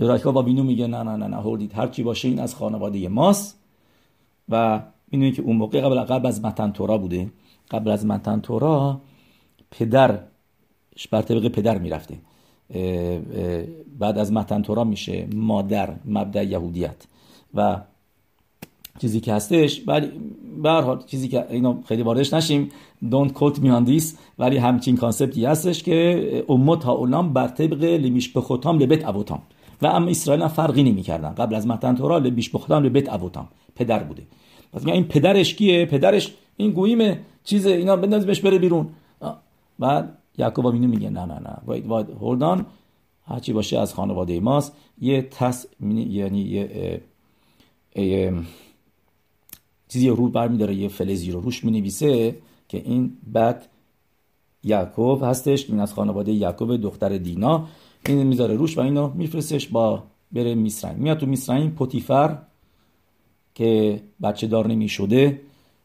راکا 0.00 0.32
با 0.32 0.42
بینو 0.42 0.62
میگه 0.62 0.86
نه 0.86 1.02
نه 1.02 1.16
نه 1.16 1.26
نه 1.26 1.36
هردید. 1.36 1.72
هر 1.72 1.86
چی 1.86 2.02
باشه 2.02 2.28
این 2.28 2.40
از 2.40 2.54
خانواده 2.54 3.08
ماست. 3.08 3.58
و 4.48 4.82
می‌دونید 5.12 5.34
که 5.34 5.42
اون 5.42 5.56
موقع 5.56 5.80
قبل 5.80 6.00
قبل 6.00 6.26
از 6.26 6.44
متن 6.44 6.72
تورا 6.72 6.98
بوده. 6.98 7.30
قبل 7.70 7.90
از 7.90 8.06
متن 8.06 8.40
تورا 8.40 9.00
پدر 9.70 10.18
بر 11.10 11.22
طبق 11.22 11.48
پدر 11.48 11.78
می‌رفته. 11.78 12.18
بعد 13.98 14.18
از 14.18 14.32
متن 14.32 14.62
تورا 14.62 14.84
میشه 14.84 15.28
مادر 15.34 15.94
مبدع 16.04 16.44
یهودیت. 16.44 17.06
و 17.54 17.80
چیزی 19.00 19.20
که 19.20 19.34
هستش 19.34 19.82
ولی 19.86 20.10
به 20.62 20.70
حال 20.70 21.02
چیزی 21.06 21.28
که 21.28 21.46
اینو 21.50 21.82
خیلی 21.82 22.02
واردش 22.02 22.34
نشیم. 22.34 22.68
Don't 23.04 23.30
quote 23.32 23.56
me 23.56 23.66
on 23.66 23.88
this 23.88 24.04
ولی 24.38 24.56
همچین 24.56 24.96
کانسپتی 24.96 25.44
هستش 25.44 25.82
که 25.82 26.44
امت 26.48 26.84
ها 26.84 26.92
اولام 26.92 27.32
بر 27.32 27.48
طبق 27.48 27.84
لمیش 27.84 28.32
بخوتام 28.32 28.78
لبت 28.78 29.08
ابوتام. 29.08 29.42
و 29.82 29.86
اما 29.86 30.10
اسرائیل 30.10 30.42
هم 30.42 30.48
فرقی 30.48 30.82
نمی‌کردن. 30.82 31.30
قبل 31.30 31.54
از 31.54 31.66
متن 31.66 31.94
تورا 31.94 32.18
لبیش 32.18 32.50
بخوتام 32.50 32.84
لبت 32.84 33.12
ابوتام. 33.12 33.48
پدر 33.76 34.02
بوده. 34.02 34.22
پس 34.72 34.86
این 34.86 35.04
پدرش 35.04 35.54
کیه؟ 35.54 35.86
پدرش 35.86 36.34
این 36.56 36.70
گویمه 36.70 37.20
چیز 37.44 37.66
اینا 37.66 37.96
بندازیمش 37.96 38.40
بره 38.40 38.58
بیرون. 38.58 38.86
بعد 39.78 40.18
یعقوب 40.38 40.66
اینو 40.66 40.88
میگه 40.88 41.10
نه 41.10 41.24
نه 41.24 41.34
نه. 41.34 41.56
باید 41.66 41.86
باید 41.86 42.06
هردان 42.22 42.66
هرچی 43.26 43.52
باشه 43.52 43.78
از 43.78 43.94
خانواده 43.94 44.40
ماست. 44.40 44.76
یه 45.00 45.22
تس 45.22 45.66
یعنی 45.80 46.40
یه 46.40 47.00
چیزی 49.92 50.08
رو 50.08 50.28
برمیداره 50.28 50.74
یه 50.74 50.88
فلزی 50.88 51.30
رو 51.30 51.40
روش 51.40 51.64
می‌نویسه 51.64 52.36
که 52.68 52.82
این 52.84 53.12
بعد 53.26 53.66
یعقوب 54.64 55.24
هستش 55.24 55.70
این 55.70 55.80
از 55.80 55.94
خانواده 55.94 56.32
یعقوب 56.32 56.76
دختر 56.76 57.18
دینا. 57.18 57.66
این 58.06 58.22
می‌ذاره 58.22 58.54
روش 58.54 58.78
و 58.78 58.80
اینو 58.80 59.10
میفرستش 59.14 59.68
با 59.68 60.02
بره 60.32 60.54
میسرین 60.54 60.98
میاد 60.98 61.18
تو 61.18 61.26
میسرین 61.26 61.70
پوتیفر 61.70 62.38
که 63.54 64.00
بچه 64.22 64.46
دار 64.46 64.66
نمی 64.66 64.88
شده 64.88 65.40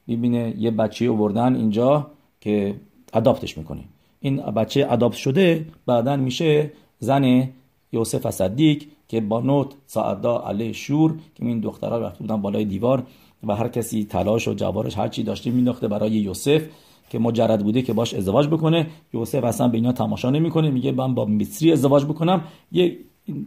ببینه 0.07 0.55
یه 0.57 0.71
بچه 0.71 1.09
آوردن 1.09 1.55
اینجا 1.55 2.11
که 2.41 2.75
اداپتش 3.13 3.57
می‌کنه. 3.57 3.83
این 4.19 4.37
بچه 4.37 4.87
اداپت 4.89 5.17
شده 5.17 5.65
بعدا 5.85 6.15
میشه 6.15 6.71
زن 6.99 7.49
یوسف 7.91 8.29
صدیق 8.29 8.83
که 9.07 9.21
با 9.21 9.41
نوت 9.41 9.73
سعدا 9.85 10.37
علی 10.37 10.73
شور 10.73 11.17
که 11.35 11.45
این 11.45 11.59
دخترها 11.59 11.97
رفته 11.97 12.19
بودن 12.19 12.41
بالای 12.41 12.65
دیوار. 12.65 13.03
و 13.47 13.55
هر 13.55 13.67
کسی 13.67 14.05
تلاش 14.05 14.47
و 14.47 14.53
جوارش 14.53 14.97
هر 14.97 15.07
چی 15.07 15.23
داشته 15.23 15.51
مینداخته 15.51 15.87
برای 15.87 16.11
یوسف 16.11 16.61
که 17.09 17.19
مجرد 17.19 17.63
بوده 17.63 17.81
که 17.81 17.93
باش 17.93 18.13
ازدواج 18.13 18.47
بکنه. 18.47 18.87
یوسف 19.13 19.43
اصلا 19.43 19.67
به 19.67 19.77
اینا 19.77 19.91
تماشا 19.91 20.29
نمی‌کنه. 20.29 20.69
میگه 20.69 20.91
من 20.91 21.15
با 21.15 21.25
مصری 21.25 21.71
ازدواج 21.71 22.05
بکنم. 22.05 22.41
یه 22.71 22.97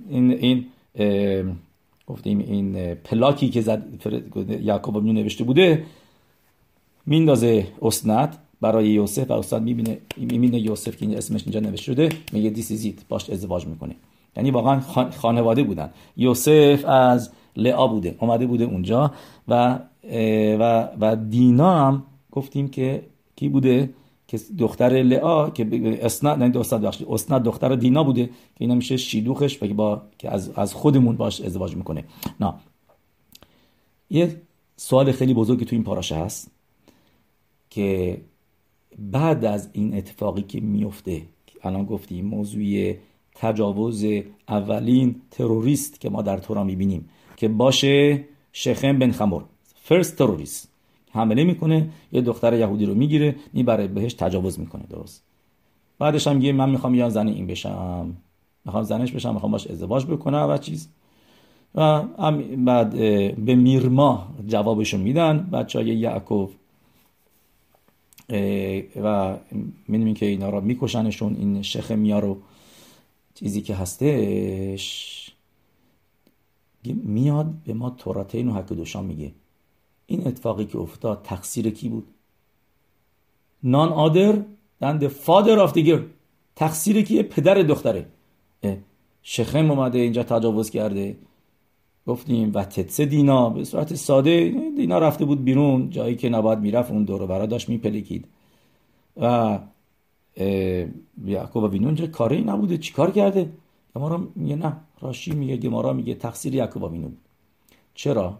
این 0.08 0.32
این 0.32 0.66
گفتیم 2.06 2.38
این 2.38 2.94
پلاکی 2.94 3.48
که 3.48 3.60
زد 3.60 3.82
یعقوب 4.62 5.04
نوشته 5.04 5.44
بوده 5.44 5.84
میندازه 7.06 7.66
اسنت 7.82 8.38
برای 8.60 8.88
یوسف 8.88 9.30
و 9.30 9.32
استاد 9.32 9.62
می‌بینه 9.62 9.98
می‌بینه 10.16 10.58
یوسف 10.58 10.96
که 10.96 11.06
این 11.06 11.16
اسمش 11.16 11.42
اینجا 11.42 11.60
نوشته 11.60 11.84
شده 11.92 12.08
میگه 12.32 12.50
دیس 12.50 12.94
باش 13.08 13.30
ازدواج 13.30 13.66
می‌کنه. 13.66 13.94
یعنی 14.36 14.50
واقعا 14.50 14.80
خانواده 15.10 15.62
بودن. 15.62 15.90
یوسف 16.16 16.84
از 16.84 17.30
لعا 17.58 17.86
بوده 17.86 18.16
اومده 18.20 18.46
بوده 18.46 18.64
اونجا 18.64 19.12
و 19.48 19.78
و 20.58 20.88
و 21.00 21.16
دینا 21.16 21.86
هم 21.86 22.02
گفتیم 22.32 22.68
که 22.68 23.02
کی 23.36 23.48
بوده؟ 23.48 23.90
که 24.28 24.38
دختر 24.58 24.90
لعا 24.90 25.50
که 25.50 25.66
اسناد 26.04 26.38
نه 26.38 26.48
دختر 26.48 26.78
بخشی 26.78 27.06
اسناد 27.08 27.42
دختر 27.42 27.74
دینا 27.74 28.04
بوده 28.04 28.26
که 28.26 28.32
اینا 28.58 28.74
میشه 28.74 28.96
شیدوخش 28.96 29.62
و 29.62 29.66
با 29.66 30.02
که 30.18 30.30
از 30.30 30.50
از 30.50 30.74
خودمون 30.74 31.16
باش 31.16 31.40
ازدواج 31.40 31.76
می‌کنه. 31.76 32.04
نه 32.40 32.54
یه 34.10 34.40
سوال 34.76 35.12
خیلی 35.12 35.34
بزرگی 35.34 35.64
تو 35.64 35.76
این 35.76 35.84
پاراشه 35.84 36.16
هست 36.16 36.50
که 37.70 38.20
بعد 38.98 39.44
از 39.44 39.68
این 39.72 39.96
اتفاقی 39.96 40.42
که 40.42 40.60
میفته 40.60 41.22
الان 41.62 41.84
گفتیم 41.84 42.24
موضوع 42.24 42.94
تجاوز 43.34 44.04
اولین 44.48 45.16
تروریست 45.30 46.00
که 46.00 46.10
ما 46.10 46.22
در 46.22 46.38
تورا 46.38 46.64
می‌بینیم 46.64 47.08
که 47.38 47.48
باشه 47.48 48.24
شخم 48.52 48.98
بن 48.98 49.10
خمر 49.10 49.40
فرست 49.74 50.16
تروریست 50.16 50.68
حمله 51.10 51.44
می‌کنه 51.44 51.88
یه 52.12 52.20
دختر 52.20 52.54
یهودی 52.54 52.86
رو 52.86 52.94
می‌گیره 52.94 53.36
می‌بره 53.52 53.86
بهش 53.86 54.14
تجاوز 54.14 54.60
می‌کنه 54.60 54.82
درست. 54.90 55.22
بعدش 55.98 56.26
هم 56.26 56.36
میگه 56.36 56.52
من 56.52 56.70
می‌خوام 56.70 56.94
یا 56.94 57.08
زن 57.08 57.28
این 57.28 57.46
بشم. 57.46 58.16
می‌خوام 58.64 58.84
زنش 58.84 59.12
بشم 59.12 59.34
می‌خوام 59.34 59.52
باش 59.52 59.66
ازدواج 59.66 60.06
بکنم 60.06 60.46
و 60.50 60.58
چیز. 60.58 60.88
و 61.74 62.02
بعد 62.56 62.90
به 63.44 63.54
میرما 63.54 64.34
جوابشو 64.46 64.98
میدن. 64.98 65.38
بچه 65.52 65.78
های 65.78 65.86
یعقوب 65.96 66.50
و 69.02 69.36
می‌دونیم 69.88 70.14
که 70.14 70.26
اینا 70.26 70.50
رو 70.50 70.60
میکشنشون 70.60 71.36
این 71.36 71.62
شخمیا 71.62 72.18
رو 72.18 72.36
چیزی 73.34 73.62
که 73.62 73.74
هستش. 73.74 75.27
میاد 76.84 77.54
به 77.66 77.74
ما 77.74 77.90
توراتین 77.90 78.48
و 78.48 78.52
حکدوشان 78.52 79.04
میگه. 79.04 79.32
این 80.06 80.26
اتفاقی 80.26 80.64
که 80.64 80.78
افتاد 80.78 81.22
تقصیر 81.22 81.70
کی 81.70 81.88
بود؟ 81.88 82.06
نان 83.62 83.88
آدر 83.88 84.42
father 85.26 85.68
of 85.68 85.72
the 85.72 85.86
girl. 85.86 86.00
تقصیر 86.56 87.02
کیه 87.02 87.22
پدر 87.22 87.54
دختره. 87.54 88.06
شخم 89.22 89.70
اومده 89.70 89.98
اینجا 89.98 90.22
تجاوز 90.22 90.70
کرده. 90.70 91.16
گفتیم 92.06 92.50
و 92.54 92.64
تتسه 92.64 93.04
دینا؟ 93.04 93.50
به 93.50 93.64
صورت 93.64 93.94
ساده 93.94 94.54
دینا 94.76 94.98
رفته 94.98 95.24
بود 95.24 95.44
بیرون 95.44 95.90
جایی 95.90 96.16
که 96.16 96.28
نباید 96.28 96.58
می‌رفت 96.58 96.90
اون 96.90 97.04
دور 97.04 97.26
برا 97.26 97.46
داشت 97.46 97.68
میپلکید. 97.68 98.24
و 99.16 99.58
یعقوب 101.26 101.70
بینون 101.70 101.96
کاری 101.96 102.40
نبوده 102.40 102.78
چیکار 102.78 103.10
کرده؟ 103.10 103.50
گمارا 103.96 104.28
میگه 104.34 104.56
نه 104.56 104.72
راشی 105.00 105.30
میگه 105.30 105.56
گمارا 105.56 105.92
میگه 105.92 106.14
تقصیر 106.14 106.54
یعقوب 106.54 106.84
آوینو 106.84 107.08
چرا 107.94 108.38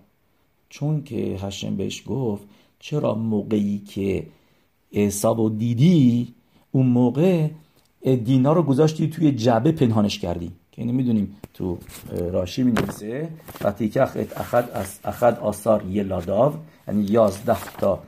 چون 0.68 1.04
که 1.04 1.38
هشم 1.42 1.76
بهش 1.76 2.02
گفت 2.06 2.44
چرا 2.78 3.14
موقعی 3.14 3.78
که 3.78 4.26
اعصاب 4.92 5.58
دیدی 5.58 6.34
اون 6.72 6.86
موقع 6.86 7.48
دینا 8.02 8.52
رو 8.52 8.62
گذاشتی 8.62 9.08
توی 9.08 9.32
جبه 9.32 9.72
پنهانش 9.72 10.18
کردی 10.18 10.52
که 10.72 10.82
اینو 10.82 10.92
می‌دونیم 10.92 11.36
تو 11.54 11.78
راشی 12.32 12.62
می 12.62 12.72
نویسه 12.72 13.28
وقتی 13.60 13.88
که 13.88 14.02
اخد, 14.02 14.68
اخد 15.04 15.38
آثار 15.38 15.82
لاداو 15.82 16.54
یعنی 16.88 17.04
یازده 17.04 17.64
تا 17.78 18.02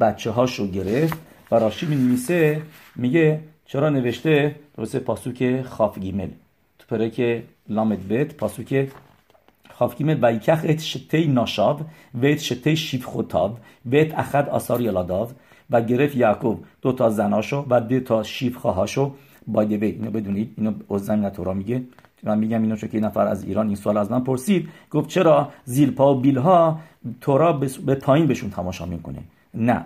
بچه 0.00 0.30
هاشو 0.30 0.66
گرفت 0.66 1.18
و 1.50 1.54
راشی 1.54 1.86
می 1.86 1.96
نویسه 1.96 2.62
میگه 2.96 3.40
چرا 3.66 3.88
نوشته 3.88 4.56
درسته 4.76 4.98
פסוק 4.98 5.62
כף 5.62 5.98
גימל 5.98 6.28
تو 6.28 6.34
פרק 6.90 7.42
למד 7.68 8.08
בית 8.08 8.34
פסוק 8.34 8.88
כף 9.70 9.96
גימל 9.96 10.18
ויקח 10.22 10.60
את 10.68 10.80
שתי 10.80 11.26
נשיו 11.26 11.80
ואת 12.22 12.38
שתי 12.38 12.76
שפחותיו 12.76 13.58
ואת 13.92 14.18
אחד 14.18 14.48
עשר 14.48 14.80
ילדיו 14.80 15.28
و 15.70 15.80
گرفت 15.82 16.16
یعقوب. 16.16 16.64
دو 16.82 16.92
تا 16.92 17.10
زناشو 17.10 17.66
و 17.70 17.80
دو 17.80 18.00
تا 18.00 18.22
שפחה 18.22 18.56
هاشو. 18.56 19.14
by 19.46 19.58
the 19.58 19.76
way 19.76 19.86
اینو 19.86 20.10
بدونید 20.10 20.54
اینو 20.56 20.72
عزم 20.90 21.28
تورا 21.28 21.54
میگه. 21.54 21.82
من 22.22 22.38
میگم 22.38 22.62
اینو 22.62 22.76
چون 22.76 22.88
که 22.88 23.00
نفر 23.00 23.26
از 23.26 23.44
ایران 23.44 23.66
این 23.66 23.76
سوال 23.76 23.96
از 23.96 24.10
من 24.10 24.24
پرسید. 24.24 24.68
گفت 24.90 25.08
چرا 25.08 25.48
زیلپا 25.64 26.14
و 26.14 26.20
بیلها 26.20 26.80
تورا 27.20 27.52
به 27.86 27.94
پایین 27.94 28.26
بهشون 28.26 28.50
تماشا 28.50 28.86
می‌کنه؟ 28.86 29.18
نه. 29.54 29.84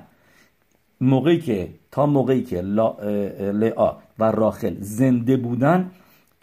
موقعی 1.01 1.41
که 1.41 1.69
تا 1.91 2.07
موقعی 2.07 2.43
که 2.43 2.61
لعا 2.61 3.93
و 4.19 4.25
راخل 4.25 4.75
زنده 4.81 5.37
بودن 5.37 5.91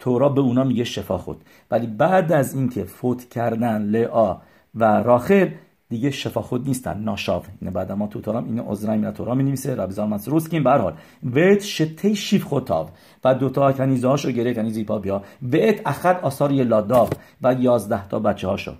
تورا 0.02 0.28
به 0.28 0.40
اونا 0.40 0.64
میگه 0.64 0.84
شفا 0.84 1.18
خود. 1.18 1.44
ولی 1.70 1.86
بعد 1.86 2.32
از 2.32 2.54
اینکه 2.54 2.84
فوت 2.84 3.28
کردن 3.28 3.82
لعا 3.82 4.36
و 4.74 4.84
راخل 4.84 5.48
دیگه 5.88 6.10
شفا 6.10 6.42
خود 6.42 6.66
نیستن. 6.66 6.98
ناشاف. 6.98 7.48
اینه 7.60 7.74
بعد 7.74 7.92
ما 7.92 8.06
تو 8.06 8.20
تورام 8.20 8.44
اینو 8.44 8.62
عذرا 8.66 8.94
مینا 8.94 9.12
تورام 9.12 9.36
می 9.36 9.42
نویسه 9.42 9.74
ربی 9.74 9.92
زال 9.92 10.08
منصور 10.08 10.48
که 10.48 10.60
به 10.60 10.70
حال 10.70 10.94
ویت 11.22 11.62
شته 11.62 12.14
شیف 12.14 12.44
خطاب 12.44 12.90
و 13.24 13.34
دو 13.34 13.50
تا 13.50 13.72
کنیزه 13.72 14.08
هاشو 14.08 14.30
گرفت. 14.30 14.56
کنیزی 14.56 14.84
پا 14.84 14.98
بیا. 14.98 15.22
ویت 15.42 15.80
اخد 15.86 16.20
آثار 16.22 16.52
لاداب 16.52 17.12
و 17.42 17.54
یازده 17.54 18.08
تا 18.08 18.18
بچه 18.18 18.48
هاشو 18.48 18.72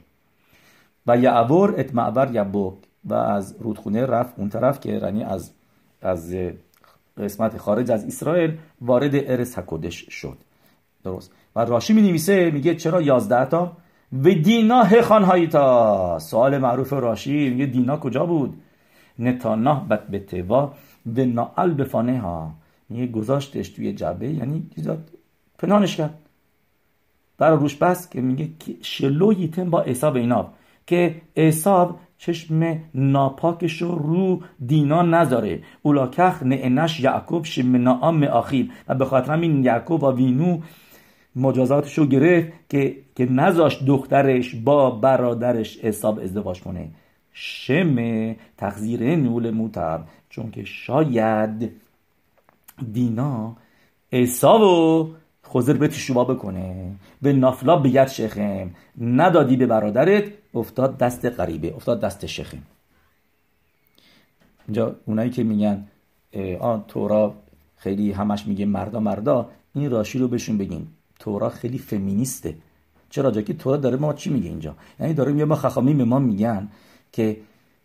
و 1.07 1.17
یعور 1.17 1.75
ات 1.79 1.95
معبر 1.95 2.35
یبوک 2.35 2.75
و 3.05 3.15
از 3.15 3.57
رودخونه 3.61 4.07
رفت 4.07 4.35
اون 4.39 4.49
طرف 4.49 4.81
که 4.81 4.93
یعنی 4.93 5.25
از 5.25 5.53
از 6.03 6.37
قسمت 7.19 7.57
خارج 7.57 7.91
از 7.91 8.05
اسرائیل 8.05 8.59
وارد 8.81 9.15
ارس 9.15 9.59
حکودش 9.59 10.07
شد. 10.09 10.52
درست. 11.05 11.33
و 11.57 11.65
راشی 11.65 11.93
می 11.93 12.03
نویسه 12.03 12.51
میگه 12.51 12.75
چرا 12.75 13.03
یازده 13.03 13.45
تا؟ 13.45 13.77
و 14.13 14.31
دینا 14.35 14.83
هخان 14.83 15.25
هایتا 15.25 16.19
سوال 16.19 16.59
معروف 16.59 16.93
راشی 16.93 17.51
میگه 17.51 17.67
دینا 17.67 17.97
کجا 17.97 18.27
بود؟ 18.27 18.55
نتانا 19.19 19.75
بد 19.75 20.07
به 20.07 20.19
توا 20.19 20.75
و 21.17 21.25
نعل 21.25 21.75
بفانه 21.75 22.21
ها 22.21 22.53
میگه 22.89 23.07
گذاشتش 23.07 23.69
توی 23.69 23.93
جبه 23.93 24.29
یعنی 24.29 24.71
پنهانش 25.59 25.97
کرد. 25.97 26.19
برای 27.39 27.59
روش 27.59 27.77
بس 27.77 28.11
که 28.11 28.21
میگه 28.21 28.49
شلو 28.83 29.33
یتم 29.33 29.71
با 29.71 29.81
اصاب 29.81 30.17
ایناب 30.17 30.55
که 30.87 31.15
اصاب 31.37 31.99
چشم 32.19 32.81
ناپاکش 32.95 33.83
رو 33.83 33.95
رو 33.95 34.41
دینا 34.67 35.03
نذاره. 35.03 35.63
اولاکخ 35.83 36.43
نعنش 36.43 37.01
یعقوب 37.01 37.45
شمناام 37.45 38.25
آخیل 38.25 38.73
و 38.89 38.95
به 38.95 39.05
خاطر 39.05 39.33
همین 39.33 39.65
یعقوب 39.65 40.03
و 40.03 40.13
وینو 40.13 40.61
مجازاتش 41.37 41.99
رو 41.99 42.07
گرفت 42.07 42.53
که 42.69 42.97
که 43.15 43.33
نذاشت 43.33 43.85
دخترش 43.87 44.55
با 44.55 44.91
برادرش 44.91 45.79
حساب 45.79 46.19
ازدواج 46.19 46.61
کنه. 46.61 46.89
شم 47.33 47.97
تقذیر 48.57 49.17
نول 49.17 49.51
موتر 49.51 50.01
چون 50.29 50.51
که 50.51 50.65
شاید 50.65 51.73
دینا 52.93 53.57
و 54.13 55.07
خوزر 55.43 55.73
به 55.73 55.89
تشوبا 55.89 56.25
بکنه. 56.25 56.93
به 57.23 57.33
نافلا 57.33 57.77
بگرد 57.77 58.09
شخم. 58.09 58.71
ندادی 59.01 59.57
به 59.57 59.67
برادرت 59.67 60.25
افتاد 60.55 60.99
دست 60.99 61.27
غریبه. 61.27 61.75
افتاد 61.77 62.01
دست 62.01 62.27
شخم. 62.27 62.59
اینجا 64.69 64.97
اونایی 65.07 65.31
که 65.31 65.45
میگن 65.45 65.85
آن 66.61 66.85
تورا 66.89 67.35
خیلی 67.77 68.13
همش 68.13 68.47
میگه 68.47 68.67
مردا 68.67 69.01
مردا 69.01 69.51
این 69.75 69.91
راشی 69.91 70.19
رو 70.19 70.29
بهشون 70.29 70.59
بگین. 70.59 70.87
تورا 71.23 71.49
خیلی 71.49 71.79
فمینیسته. 71.79 72.55
چرا؟ 73.11 73.31
جا 73.31 73.43
که 73.43 73.55
تورا 73.55 73.77
داره 73.77 73.97
ما 73.97 74.13
چی 74.13 74.31
میگه 74.31 74.49
اینجا؟ 74.49 74.75
یعنی 75.01 75.15
داره 75.15 75.33
میگه 75.33 75.45
ما 75.45 75.55
خخامی 75.55 75.95
به 75.95 76.05
ما 76.05 76.19
میگن 76.19 76.69
که 77.13 77.37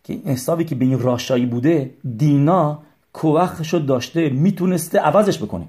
که 0.04 0.14
حسابی 0.24 0.64
که 0.64 0.74
به 0.74 0.84
این 0.84 0.98
راشایی 0.98 1.46
بوده 1.46 1.94
دینا 2.16 2.82
کوخشو 3.12 3.78
داشته 3.78 4.28
می‌تونسته 4.28 4.98
عوضش 4.98 5.38
بکنه. 5.38 5.66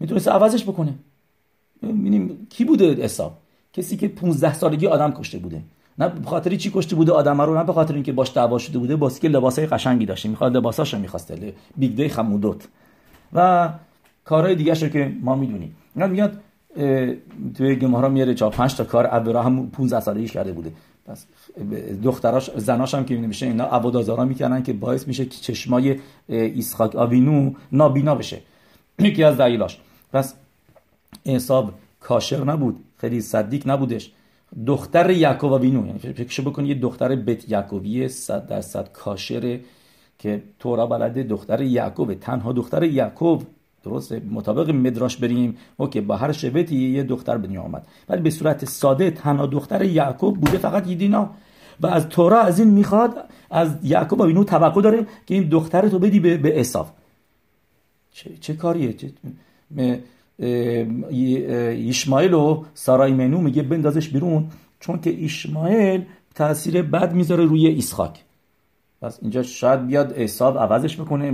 می‌تونسته 0.00 0.30
عوضش 0.30 0.62
بکنه. 0.64 0.94
ببینیم 1.82 2.46
کی 2.50 2.64
بوده 2.64 2.94
حساب؟ 2.94 3.32
کسی 3.72 3.96
که 3.96 4.08
15 4.08 4.54
سالگی 4.54 4.86
آدم 4.86 5.10
کشته 5.12 5.38
بوده. 5.38 5.62
نه 5.98 6.08
به 6.08 6.26
خاطری 6.26 6.56
چی 6.56 6.70
کشته 6.74 6.96
بوده 6.96 7.12
آدم 7.12 7.40
رو؟ 7.40 7.58
نه 7.58 7.64
به 7.64 7.72
خاطر 7.72 7.94
اینکه 7.94 8.12
باش 8.12 8.32
دعوا 8.34 8.58
شده 8.58 8.78
بوده 8.78 9.18
که 9.20 9.28
لباسای 9.28 9.66
قشنگی 9.66 10.06
داشته. 10.06 10.28
می‌خواد 10.28 10.56
لباساشو 10.56 10.98
می‌خواسته. 10.98 11.54
بیگ 11.76 11.96
دی 11.96 12.08
خمودوت. 12.08 12.68
و 13.32 13.68
کارهای 14.28 14.54
دیگه 14.54 14.74
که 14.74 15.12
ما 15.20 15.34
می‌دونیم. 15.34 15.76
اینا 15.94 16.06
میاد 16.06 16.32
توی 17.56 17.76
گمارا 17.76 18.08
میاره 18.08 18.34
چهار 18.34 18.52
پنج 18.52 18.74
تا 18.74 18.84
کار 18.84 19.08
ابرا 19.10 19.42
هم 19.42 19.70
15 19.70 20.00
سالگیش 20.00 20.32
کرده 20.32 20.52
بوده. 20.52 20.72
پس 21.06 21.26
دختراش 22.02 22.50
زناش 22.56 22.94
هم 22.94 23.04
که 23.04 23.16
میشه 23.16 23.46
اینا 23.46 23.64
عبادازارا 23.64 24.24
می‌کنن 24.24 24.62
که 24.62 24.72
باعث 24.72 25.08
میشه 25.08 25.24
که 25.24 25.38
چشمای 25.40 25.96
اسحاق 26.28 26.96
آوینو 26.96 27.52
نابینا 27.72 28.14
بشه. 28.14 28.38
یکی 28.98 29.24
از 29.24 29.36
دلیلاش. 29.36 29.78
پس 30.12 30.34
حساب 31.26 31.72
کاشر 32.00 32.44
نبود 32.44 32.76
خیلی 32.96 33.20
صدیق 33.20 33.68
نبودش. 33.68 34.12
دختر 34.66 35.10
یعقوب 35.10 35.52
آوینو 35.52 35.86
یعنی 35.86 35.98
فکر 35.98 36.42
بکن 36.42 36.66
یه 36.66 36.74
دختر 36.74 37.16
بیت 37.16 37.48
یعقوبی 37.48 38.08
صد 38.08 38.46
درصد 38.46 38.92
کاشره 38.92 39.60
که 40.18 40.42
تورا 40.58 40.86
بلده 40.86 41.22
دختر 41.22 41.62
یعقوب 41.62 42.14
تنها 42.14 42.52
دختر 42.52 42.82
یعقوب 42.82 43.42
درسته؟ 43.84 44.22
مطابق 44.30 44.70
مدراش 44.70 45.16
بریم. 45.16 45.56
اوکی 45.76 46.00
با 46.00 46.16
هر 46.16 46.32
شبتی 46.32 46.76
یه 46.76 47.02
دختر 47.02 47.38
به 47.38 47.60
آمد. 47.60 47.86
ولی 48.08 48.22
به 48.22 48.30
صورت 48.30 48.64
ساده 48.64 49.10
تنها 49.10 49.46
دختر 49.46 49.84
یعقوب 49.84 50.40
بوده 50.40 50.58
فقط 50.58 50.84
دینا 50.84 51.30
و 51.80 51.86
از 51.86 52.08
تورا 52.08 52.40
از 52.40 52.58
این 52.58 52.68
می‌خواد 52.68 53.14
از 53.50 53.76
یعقوب 53.82 54.22
اینو 54.22 54.44
توقع 54.44 54.82
داره 54.82 55.06
که 55.26 55.34
این 55.34 55.48
دختر 55.48 55.88
تو 55.88 55.98
بدی 55.98 56.20
به, 56.20 56.36
به 56.36 56.60
اصاف 56.60 56.90
چه, 58.12 58.30
چه 58.40 58.54
کاریه؟ 58.54 58.92
چه... 58.92 59.10
ایشمایل 61.70 62.34
و 62.34 62.64
سارای 62.74 63.12
منو 63.12 63.40
میگه 63.40 63.62
بندازش 63.62 64.08
بیرون 64.08 64.44
چون 64.80 65.00
که 65.00 65.10
ایشمایل 65.10 66.04
تاثیر 66.34 66.82
بد 66.82 67.14
می‌ذاره 67.14 67.44
روی 67.44 67.78
اسحاق. 67.78 68.16
پس 69.02 69.18
اینجا 69.22 69.42
شاید 69.42 69.86
بیاد 69.86 70.12
حساب 70.12 70.58
عوضش 70.58 71.00
بکنه 71.00 71.32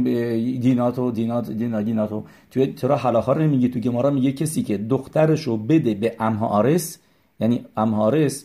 دیناتو 0.58 1.10
دینات 1.10 1.50
دینا 1.50 1.82
دیناتو. 1.82 2.24
توی 2.50 2.66
ترا 2.66 2.96
حلاخا 2.96 3.32
رو 3.32 3.42
نمیگه 3.42 3.68
تو 3.68 3.80
گمارا 3.80 4.10
میگه 4.10 4.32
کسی 4.32 4.62
که 4.62 4.78
دخترشو 4.78 5.56
بده 5.56 5.94
به 5.94 6.16
امهارس 6.20 6.98
یعنی 7.40 7.66
امهارس 7.76 8.44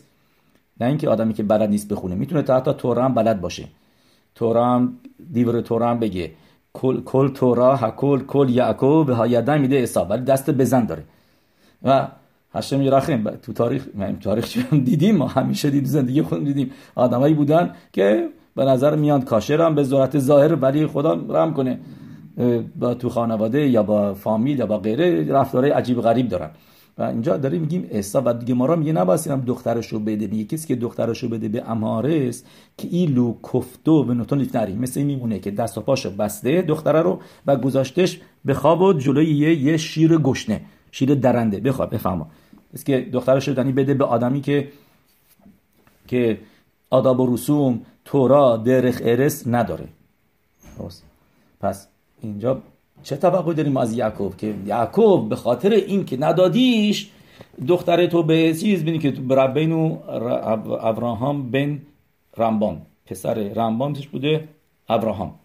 نه 0.82 0.88
اینکه 0.88 1.09
آدمی 1.09 1.34
که 1.34 1.43
بلد 1.43 1.70
نیست 1.70 1.88
بخونه 1.88 2.15
می‌تونه 2.15 2.41
تا 2.41 2.57
حتی 2.57 2.74
تورا 2.74 3.05
هم 3.05 3.13
بلد 3.13 3.41
باشه. 3.41 3.67
تورا 4.36 4.65
هم 4.65 4.97
دیور 5.34 5.61
تورا 5.61 5.89
هم 5.89 5.99
بگه 5.99 6.32
کل 6.74 7.01
کل 7.01 7.28
تورا 7.28 7.76
هکل 7.76 8.20
کل 8.20 8.49
یعقوب 8.49 9.09
ها 9.09 9.28
یدن 9.28 9.61
میده 9.61 9.82
حساب 9.82 10.09
ولی 10.09 10.22
دست 10.22 10.49
بزن 10.49 10.86
داره. 10.86 11.03
و 11.84 12.07
هشم 12.53 12.82
یرخیم 12.82 13.30
تو 13.30 13.53
تاریخ 13.53 13.88
تاریخ 14.22 14.74
دیدیم 14.74 15.15
ما 15.17 15.28
همیشه 15.28 15.70
دیدیم 15.70 15.89
زندگی 15.89 16.22
خودم 16.22 16.43
دیدیم. 16.43 16.72
آدمایی 16.95 17.34
بودن 17.34 17.76
که 17.93 18.30
به 18.55 18.65
نظر 18.65 18.95
میاد 18.95 19.23
کاشر 19.23 19.61
هم 19.61 19.75
به 19.75 19.83
صورت 19.83 20.19
ظاهر 20.19 20.55
ولی 20.55 20.87
خدا 20.87 21.13
رحم 21.29 21.53
کنه. 21.53 21.79
با 22.79 22.93
تو 22.93 23.09
خانواده 23.09 23.67
یا 23.67 23.83
با 23.83 24.13
فامیل 24.13 24.59
یا 24.59 24.65
با 24.65 24.77
غیره 24.77 25.31
رفتارهای 25.31 25.71
عجیب 25.71 26.01
غریب 26.01 26.27
دارن. 26.27 26.49
و 26.97 27.03
اینجا 27.03 27.37
داریم 27.37 27.61
میگیم 27.61 27.87
احسا 27.91 28.21
و 28.25 28.33
دیگه 28.33 28.53
ما 28.53 28.75
میگه 28.75 28.93
نباید 28.93 29.27
هم 29.27 29.41
دخترشو 29.41 29.99
بده 29.99 30.27
میگه 30.27 30.43
کسی 30.43 30.67
که 30.67 30.75
دخترشو 30.75 31.29
بده 31.29 31.47
به 31.47 31.69
امارس 31.69 32.43
که 32.77 32.87
ایلو 32.91 33.33
کفتو 33.53 34.03
به 34.03 34.13
نوتون 34.13 34.47
نری. 34.53 34.75
مثل 34.75 35.01
میمونه 35.01 35.39
که 35.39 35.51
دست 35.51 35.77
و 35.77 35.81
پاشو 35.81 36.09
بسته 36.09 36.61
دختره 36.61 37.01
رو 37.01 37.19
و 37.47 37.55
گذاشتش 37.55 38.19
به 38.45 38.53
خواب 38.53 38.81
و 38.81 38.93
جلوی 38.93 39.25
یه, 39.25 39.77
شیر 39.77 40.17
گشنه 40.17 40.61
شیر 40.91 41.15
درنده. 41.15 41.59
بخواب 41.59 41.93
بفهمو 41.93 42.25
پس 42.73 42.83
که 42.83 43.09
دخترشو 43.13 43.53
دانی 43.53 43.71
بده 43.71 43.93
به 43.93 44.05
آدمی 44.05 44.41
که 44.41 44.67
که 46.07 46.39
آداب 46.89 47.19
و 47.19 47.33
رسوم 47.33 47.81
تورا 48.10 48.57
درخ 48.57 49.01
ارس 49.05 49.47
نداره. 49.47 49.88
پس 51.62 51.88
اینجا 52.22 52.62
چه 53.03 53.16
توقع 53.18 53.53
داریم 53.53 53.78
از 53.78 53.93
یعقوب 53.97 54.38
که 54.38 54.55
یعقوب 54.66 55.30
به 55.30 55.36
خاطر 55.36 55.72
این 55.72 56.05
که 56.05 56.18
ندادیش 56.18 57.10
دختر 57.68 58.05
تو 58.05 58.24
به 58.24 58.53
چیز 58.53 58.84
بینی 58.84 58.99
که 58.99 59.14
ربین 59.30 59.72
و 59.72 59.97
ابراهام 60.82 61.51
بن 61.51 61.82
رمبان. 62.38 62.82
پسر 63.05 63.34
رمبان 63.34 63.93
توش 63.93 64.07
بوده؟ 64.07 64.47
ابراهام. 64.89 65.36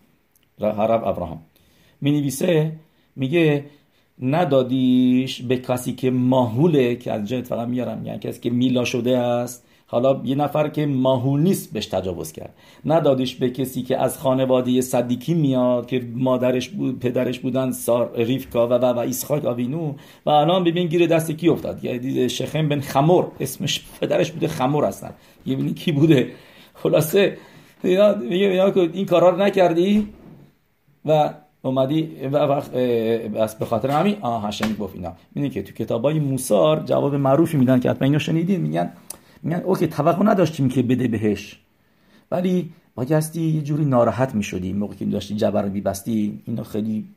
حرب 0.60 1.04
ابراهام. 1.04 1.40
می 2.00 2.10
نویسه 2.10 2.72
میگه 3.16 3.64
ندادیش 4.22 5.42
به 5.42 5.56
کسی 5.56 5.92
که 5.92 6.10
ماهوله 6.10 6.96
که 6.96 7.12
از 7.12 7.28
جهت 7.28 7.46
فقط 7.46 7.68
میارم 7.68 8.06
یعنی 8.06 8.18
کسی 8.18 8.40
که 8.40 8.50
میلا 8.50 8.84
شده 8.84 9.18
است. 9.18 9.66
حالا 9.86 10.20
یه 10.24 10.34
نفر 10.34 10.68
که 10.68 10.86
ماهول 10.86 11.40
نیست 11.40 11.72
بهش 11.72 11.86
تجاوز 11.86 12.32
کرد. 12.32 12.54
ندادیش 12.84 13.34
به 13.34 13.50
کسی 13.50 13.82
که 13.82 13.98
از 13.98 14.18
خانواده 14.18 14.80
صدیکی 14.80 15.34
میاد 15.34 15.86
که 15.86 16.06
مادرش 16.14 16.68
بود 16.68 16.98
پدرش 16.98 17.38
بودن 17.38 17.70
سار 17.70 18.10
ریفکا 18.16 18.68
و 18.68 18.72
و 18.72 18.84
و 18.84 18.98
ایسخاک 18.98 19.44
آوینو 19.44 19.94
و 20.26 20.30
الان 20.30 20.64
ببین 20.64 20.86
گیر 20.86 21.06
دست 21.06 21.30
کی 21.30 21.48
افتاد. 21.48 21.84
یعنی 21.84 22.28
شخم 22.28 22.68
بن 22.68 22.80
خمور. 22.80 23.26
اسمش 23.40 23.84
پدرش 24.00 24.30
بوده 24.30 24.48
خمور 24.48 24.84
هستن. 24.84 25.10
یه 25.46 25.56
ببینی 25.56 25.74
کی 25.74 25.92
بوده. 25.92 26.30
خلاصه 26.74 27.36
میگه 27.82 28.72
این 28.92 29.06
کارا 29.06 29.28
رو 29.28 29.36
نکردی 29.36 30.08
و 31.04 31.34
اومدی 31.62 32.10
و 32.32 32.36
وقت 32.36 33.58
به 33.58 33.64
خاطر 33.64 33.90
همین 33.90 34.16
آه 34.20 34.42
هاشم 34.42 34.74
گفت 34.74 34.94
اینا. 34.94 35.12
می‌دونی 35.34 35.54
که 35.54 35.62
تو 35.62 35.72
کتابای 35.72 36.18
موسار 36.18 36.82
جواب 36.86 37.14
معروفی 37.14 37.56
میدن 37.56 37.80
که 37.80 37.90
حتما 37.90 38.06
اینو 38.06 38.18
شنیدین. 38.18 38.60
میگن 38.60 38.92
میگن 39.44 39.60
اوکی 39.60 39.86
توقع 39.86 40.24
نداشتیم 40.24 40.68
که 40.68 40.82
بده 40.82 41.08
بهش. 41.08 41.60
ولی 42.30 42.72
بایستی 42.94 43.40
یه 43.40 43.62
جوری 43.62 43.84
ناراحت 43.84 44.34
می‌شدی 44.34 44.72
موقعی 44.72 44.96
که 44.96 45.04
داشتی 45.04 45.34
جبر 45.34 45.62
رو 45.62 45.72
میبستی 45.72 46.42
اینو 46.46 46.64
خیلی 46.64 47.08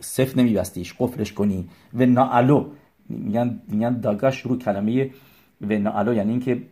صف 0.00 0.36
نمیبستیش 0.36 0.94
قفلش 0.98 1.32
کنی. 1.32 1.68
و 1.94 2.06
نالو 2.06 2.66
میگن 3.08 3.60
میگن 3.68 4.00
داگاش 4.00 4.40
رو 4.40 4.58
کلمه 4.58 5.10
و 5.60 5.78
نالو 5.78 6.14
یعنی 6.14 6.30
اینکه 6.30 6.62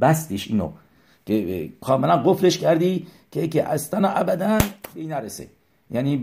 بستیش 0.00 0.48
اینو. 0.48 0.72
که 1.26 1.68
کاملا 1.80 2.16
قفلش 2.16 2.58
کردی 2.58 3.06
که 3.30 3.48
که 3.48 3.68
اصلا 3.68 4.08
ابدا 4.08 4.58
به 4.94 5.06
نرسه. 5.06 5.46
یعنی 5.90 6.22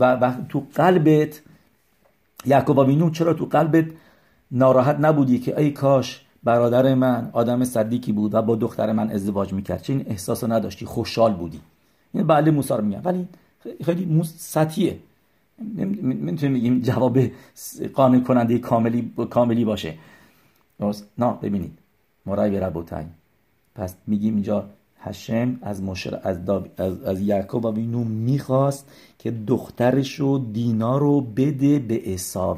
تو 0.50 0.64
قلبت 0.76 1.42
یعقوب 2.46 2.78
وینو 2.78 3.10
چرا 3.10 3.34
تو 3.34 3.46
قلبت 3.46 3.86
ناراحت 4.52 4.98
نبودی 5.00 5.40
که 5.40 5.60
ای 5.60 5.72
کاش 5.72 6.22
برادر 6.44 6.96
من 6.96 7.30
آدم 7.34 7.64
صدیکی 7.64 8.12
بود 8.12 8.34
و 8.34 8.42
با 8.42 8.56
دختر 8.56 8.92
من 8.92 9.10
ازدواج 9.10 9.54
می‌کرد. 9.54 9.82
چه 9.82 9.94
این 9.94 10.06
احساس 10.08 10.44
نداشتی؟ 10.44 10.86
خوشحال 10.86 11.34
بودی. 11.34 11.60
این 12.14 12.28
بله 12.28 12.52
موسی 12.52 12.74
رو 12.74 12.82
میگن. 12.82 13.02
ولی 13.04 13.28
خیلی 13.86 14.06
موس 14.06 14.34
سطحیه. 14.38 15.00
نمی‌تونیم 15.78 16.54
بگیم 16.54 16.82
جواب 16.82 17.20
قانع 17.94 18.20
کننده 18.20 18.58
کاملی 18.58 19.14
کاملی 19.30 19.66
باشه. 19.66 19.94
نه 21.18 21.34
ببینید. 21.42 21.78
مرای 22.26 22.60
ربوتای 22.60 23.06
پس 23.76 23.96
میگیم 24.08 24.34
اینجا 24.34 24.66
هشم 25.00 25.60
از 25.62 25.84
مشر 25.84 26.20
از, 26.24 26.38
از, 26.78 27.04
از 27.04 27.22
یعقوب 27.22 27.66
و 27.66 27.76
اینو 27.76 28.04
می‌خواست 28.04 28.88
که 29.20 29.32
دخترش 29.32 30.20
رو 30.20 30.38
دینا 30.38 30.98
رو 30.98 31.22
بده 31.22 31.80
به 31.80 32.14
اصاو 32.14 32.58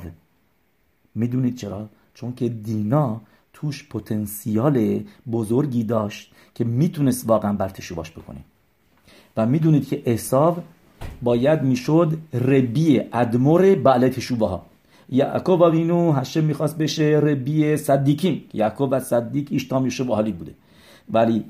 می‌دونید 1.15 1.55
چرا؟ 1.55 1.89
چون 2.13 2.33
که 2.35 2.49
دینا 2.49 3.21
توش 3.53 3.89
پتانسیال 3.89 4.99
بزرگی 5.31 5.83
داشت 5.83 6.31
که 6.55 6.63
می‌تونست 6.63 7.29
واقعا 7.29 7.53
برتشوباش 7.53 8.11
بکنه. 8.11 8.39
و 9.37 9.45
می‌دونید 9.45 9.87
که 9.87 10.01
اصاو 10.05 10.57
باید 11.21 11.61
می‌شد 11.61 12.17
ربی 12.33 13.01
ادمور 13.13 13.75
بعل 13.75 14.09
تشوبه 14.09 14.47
ها 14.47 14.65
یعقوب 15.09 15.61
اینو 15.61 16.11
هشم 16.11 16.43
می‌خواست 16.43 16.77
بشه 16.77 17.03
ربی 17.03 17.77
صدیکیم 17.77 18.43
یعقوب 18.53 18.89
و 18.91 18.99
صدیک 18.99 19.47
ایشتام 19.51 19.83
یوشب 19.83 20.11
حالی 20.11 20.31
بوده. 20.31 20.51
ولی 21.11 21.43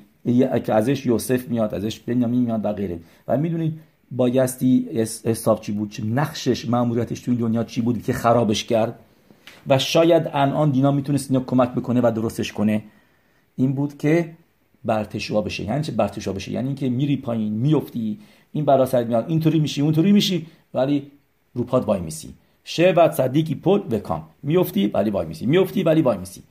که 0.65 0.73
ازش 0.73 1.05
یوسف 1.05 1.47
میاد 1.47 1.73
ازش 1.73 1.99
بنیامین 1.99 2.41
میاد 2.41 2.65
و 2.65 2.73
غیره. 2.73 2.99
و 3.27 3.37
می‌دونید 3.37 3.79
بایستی 4.11 4.89
حساب 5.25 5.61
چی 5.61 5.71
بود؟ 5.71 5.91
چه 5.91 6.05
نقشش 6.05 6.69
ماموریتش 6.69 7.19
تو 7.19 7.31
این 7.31 7.39
دنیا 7.39 7.63
چی 7.63 7.81
بود 7.81 8.03
که 8.03 8.13
خرابش 8.13 8.63
کرد؟ 8.63 8.99
و 9.69 9.79
شاید 9.79 10.29
الان 10.33 10.69
دینا 10.69 10.91
می‌تونست 10.91 11.31
اینو 11.31 11.43
کمک 11.43 11.69
بکنه 11.69 12.01
و 12.03 12.11
درستش 12.15 12.53
کنه 12.53 12.83
این 13.55 13.73
بود 13.73 13.97
که 13.97 14.35
برتشوا 14.85 15.41
بشه. 15.41 15.63
یعنی 15.63 15.83
چه 15.83 15.91
برتشوا 15.91 16.33
بشه؟ 16.33 16.51
یعنی 16.51 16.67
اینکه 16.67 16.89
میری 16.89 17.17
پایین 17.17 17.53
میفتی 17.53 18.19
این 18.51 18.65
برا 18.65 18.85
سرت 18.85 19.07
میاد 19.07 19.25
اینطوری 19.27 19.59
میشی 19.59 19.81
اونطوری 19.81 20.11
میشی 20.11 20.45
ولی 20.73 21.11
روپات 21.53 21.87
وای 21.87 22.01
میسی. 22.01 22.33
شه 22.63 22.91
بعد 22.91 23.11
صدیقی 23.11 23.55
پل 23.55 23.81
و 23.91 23.99
کام. 23.99 24.23
میفتی 24.43 24.87
ولی 24.87 25.09
وای 25.09 25.27
میسی. 25.27 25.45
میفتی 25.45 25.83
ولی 25.83 26.01
وای 26.01 26.17
میسی. 26.17 26.43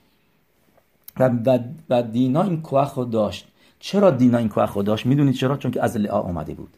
و, 1.21 1.31
و, 1.91 2.03
دینا 2.03 2.43
این 2.43 2.63
کوه 2.63 3.09
داشت. 3.11 3.47
چرا 3.81 4.11
دینا 4.11 4.39
این 4.39 4.49
کوه 4.49 4.83
داشت؟ 4.83 5.07
می‌دونید 5.07 5.35
چرا؟ 5.35 5.57
چون 5.57 5.71
که 5.71 5.83
از 5.83 5.97
لعا 5.97 6.21
اومده 6.21 6.55
بود. 6.55 6.77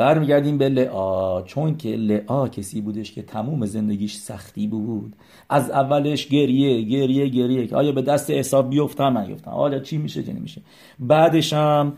برمیگردیم 0.00 0.58
به 0.58 0.68
لعا 0.68 1.42
چون 1.42 1.76
که 1.76 1.88
لعا 1.88 2.48
کسی 2.48 2.80
بودش 2.80 3.12
که 3.12 3.22
تموم 3.22 3.66
زندگیش 3.66 4.14
سختی 4.14 4.66
بود. 4.66 5.12
از 5.48 5.70
اولش 5.70 6.26
گریه 6.26 6.82
گریه 6.82 7.28
گریه 7.28 7.74
آیا 7.74 7.92
به 7.92 8.02
دست 8.02 8.30
حساب 8.30 8.70
بیفتم؟ 8.70 9.08
من 9.08 9.36
حالا 9.44 9.78
چی 9.78 9.98
میشه 9.98 10.22
چی 10.22 10.32
نمیشه. 10.32 10.60
بعدش 10.98 11.52
هم 11.52 11.92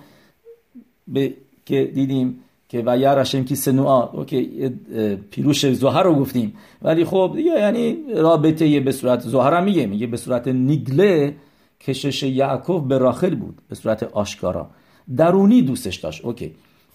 به... 1.08 1.34
که 1.66 1.90
دیدیم 1.94 2.38
که 2.68 2.82
و 2.86 2.98
یرشم 2.98 3.44
کی 3.44 3.56
سنوعا 3.56 4.02
اوکی 4.06 4.70
پیروش 5.30 5.66
زهر 5.66 6.02
رو 6.02 6.14
گفتیم. 6.14 6.54
ولی 6.82 7.04
خب 7.04 7.32
دیگه 7.36 7.50
یعنی 7.50 7.96
رابطه 8.16 8.80
به 8.80 8.92
صورت 8.92 9.20
زهر 9.20 9.60
میگه. 9.60 9.86
میگه 9.86 10.06
به 10.06 10.16
صورت 10.16 10.48
نیگله 10.48 11.34
کشش 11.80 12.22
یعقوب 12.22 12.88
به 12.88 12.98
راخل 12.98 13.34
بود 13.34 13.58
به 13.68 13.74
صورت 13.74 14.02
آشکارا. 14.02 14.70
درونی 15.16 15.62
دوستش 15.62 15.96
داشت. 15.96 16.24
اوکی. 16.24 16.52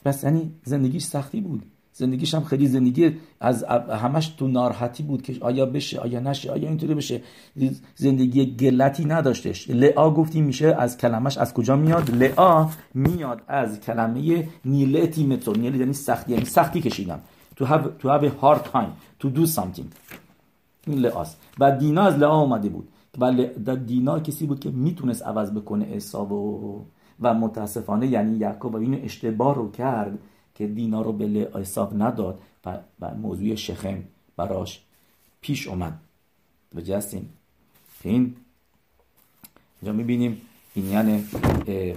پس 0.08 0.24
یعنی 0.24 0.52
زندگیش 0.64 1.04
سختی 1.04 1.42
بود. 1.42 1.64
زندگیش 1.94 2.36
هم 2.36 2.44
خیلی 2.44 2.68
زندگی 2.68 3.12
از 3.40 3.64
همش 4.04 4.28
تو 4.28 4.48
ناراحتی 4.48 5.04
بود 5.04 5.22
که 5.22 5.38
آیا 5.42 5.66
بشه 5.66 6.00
آیا 6.00 6.20
نشه 6.20 6.52
آیا 6.52 6.68
اینطوری 6.68 6.96
بشه. 6.96 7.22
زندگی 7.96 8.56
گلتی 8.56 9.06
نداشتش. 9.06 9.70
لعا 9.70 10.12
گفتیم 10.12 10.46
میشه 10.46 10.68
از 10.80 10.98
کلمش 10.98 11.38
از 11.38 11.54
کجا 11.54 11.76
میاد؟ 11.76 12.16
لعا 12.16 12.70
میاد 12.94 13.42
از 13.48 13.80
کلمه 13.80 14.48
نیلتی 14.66 15.26
متر 15.26 15.58
نیلی 15.58 15.80
یعنی 15.80 15.94
سختی 15.94 16.32
یعنی 16.32 16.46
سختی 16.46 16.82
کشیدم 16.82 17.20
to 17.60 17.66
have, 17.66 17.84
to 18.02 18.08
have 18.08 18.24
a 18.24 18.32
hard 18.42 18.62
time 18.74 18.92
to 19.22 19.28
do 19.30 19.46
something. 19.46 19.88
این 20.88 21.00
لعاست 21.00 21.38
و 21.60 21.78
دینا 21.78 22.02
از 22.02 22.18
لعا 22.18 22.42
اومده 22.42 22.70
بود. 22.70 22.88
و 23.20 23.76
دینا 23.76 24.20
کسی 24.20 24.46
بود 24.46 24.60
که 24.60 24.70
می‌تونست 24.70 25.24
عوض 25.24 25.52
بکنه 25.52 25.86
حساب 25.86 26.32
و 26.32 26.86
و 27.22 27.34
متاسفانه 27.34 28.08
یعنی 28.08 28.38
یعقوب 28.38 28.76
این 28.76 29.04
اشتباه 29.04 29.56
رو 29.56 29.72
کرد 29.72 30.20
که 30.56 30.68
دینا 30.68 31.02
رو 31.02 31.14
به 31.14 31.52
حساب 31.56 32.02
نداد 32.02 32.40
و, 32.66 32.80
و 33.02 33.14
موضوع 33.14 33.56
شخم 33.56 34.04
براش 34.38 34.82
پیش 35.42 35.68
اومد. 35.68 36.00
و 36.76 36.82
جستیم 36.82 37.30
این 38.04 38.36
اینجا 39.82 39.94
می‌بینیم 39.94 40.42
این 40.76 40.86
یعنی 40.86 41.24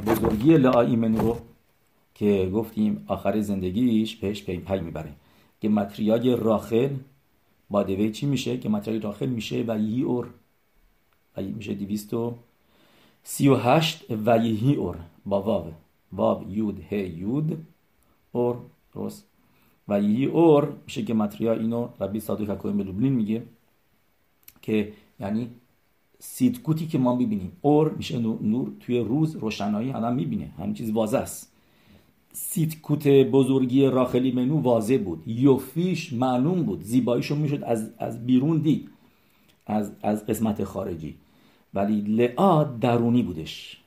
بزرگی 0.07 0.57
لعا 0.57 0.81
ایمن 0.81 1.17
رو 1.17 1.37
که 2.15 2.51
گفتیم 2.55 3.05
آخر 3.07 3.41
زندگیش 3.41 4.17
بهش 4.17 4.43
پی 4.43 4.57
پی 4.57 4.81
می‌بره. 4.81 5.13
که 5.61 5.69
متریای 5.69 6.37
راخل 6.37 6.97
با 7.71 7.83
دوی 7.83 8.11
چی 8.11 8.27
میشه؟ 8.27 8.59
که 8.59 8.69
متریای 8.69 9.01
راخل 9.01 9.27
میشه 9.27 9.65
و 9.69 9.79
یی 9.79 10.03
اور. 10.03 10.29
و 11.37 11.43
میشه 11.43 11.75
دیویست 11.75 12.15
و 12.15 12.35
سی 13.25 13.49
و 13.49 13.57
هشت 13.57 14.05
و 14.27 14.39
یهی 14.39 14.75
اور. 14.75 14.97
با 15.27 15.43
واو. 15.43 15.65
واو 16.13 16.51
یود 16.51 16.81
ه 16.91 16.97
یود 16.97 17.67
اور 18.33 18.57
درست. 18.95 19.27
و 19.89 20.01
یهی 20.01 20.27
اور 20.27 20.77
میشه 20.87 21.03
که 21.03 21.15
متریا 21.15 21.53
اینو 21.53 21.89
ربی 22.01 22.21
صادق 22.21 22.51
حکویم 22.51 22.77
به 22.77 22.85
لوبلین 22.85 23.13
میگه 23.13 23.43
که 24.63 24.93
یعنی 25.21 25.51
سیدکوتی 26.19 26.87
که 26.87 26.99
ما 26.99 27.17
می‌بینیم. 27.17 27.53
اور 27.61 27.91
میشه 27.91 28.19
نور 28.19 28.73
توی 28.81 28.99
روز 28.99 29.37
روشنایی 29.37 29.93
آدم 29.93 30.15
می‌بینه. 30.15 30.53
همین 30.59 30.75
چیز 30.75 30.91
واضح 30.91 31.19
است. 31.19 31.53
سیدکوت 32.33 33.09
بزرگی 33.09 33.87
راخلی 33.87 34.33
منو 34.33 34.61
واضح 34.61 34.99
بود. 35.05 35.23
یوفیش 35.27 36.13
معلوم 36.13 36.63
بود. 36.63 36.83
زیباییشو 36.83 37.37
می‌شد 37.37 37.65
از, 37.65 37.91
از 37.99 38.27
بیرون 38.27 38.59
دید. 38.59 38.89
از, 39.67 39.93
از 40.03 40.27
قسمت 40.27 40.65
خارجی. 40.65 41.15
ولی 41.75 42.01
لعا 42.01 42.65
درونی 42.65 43.23
بودش. 43.23 43.80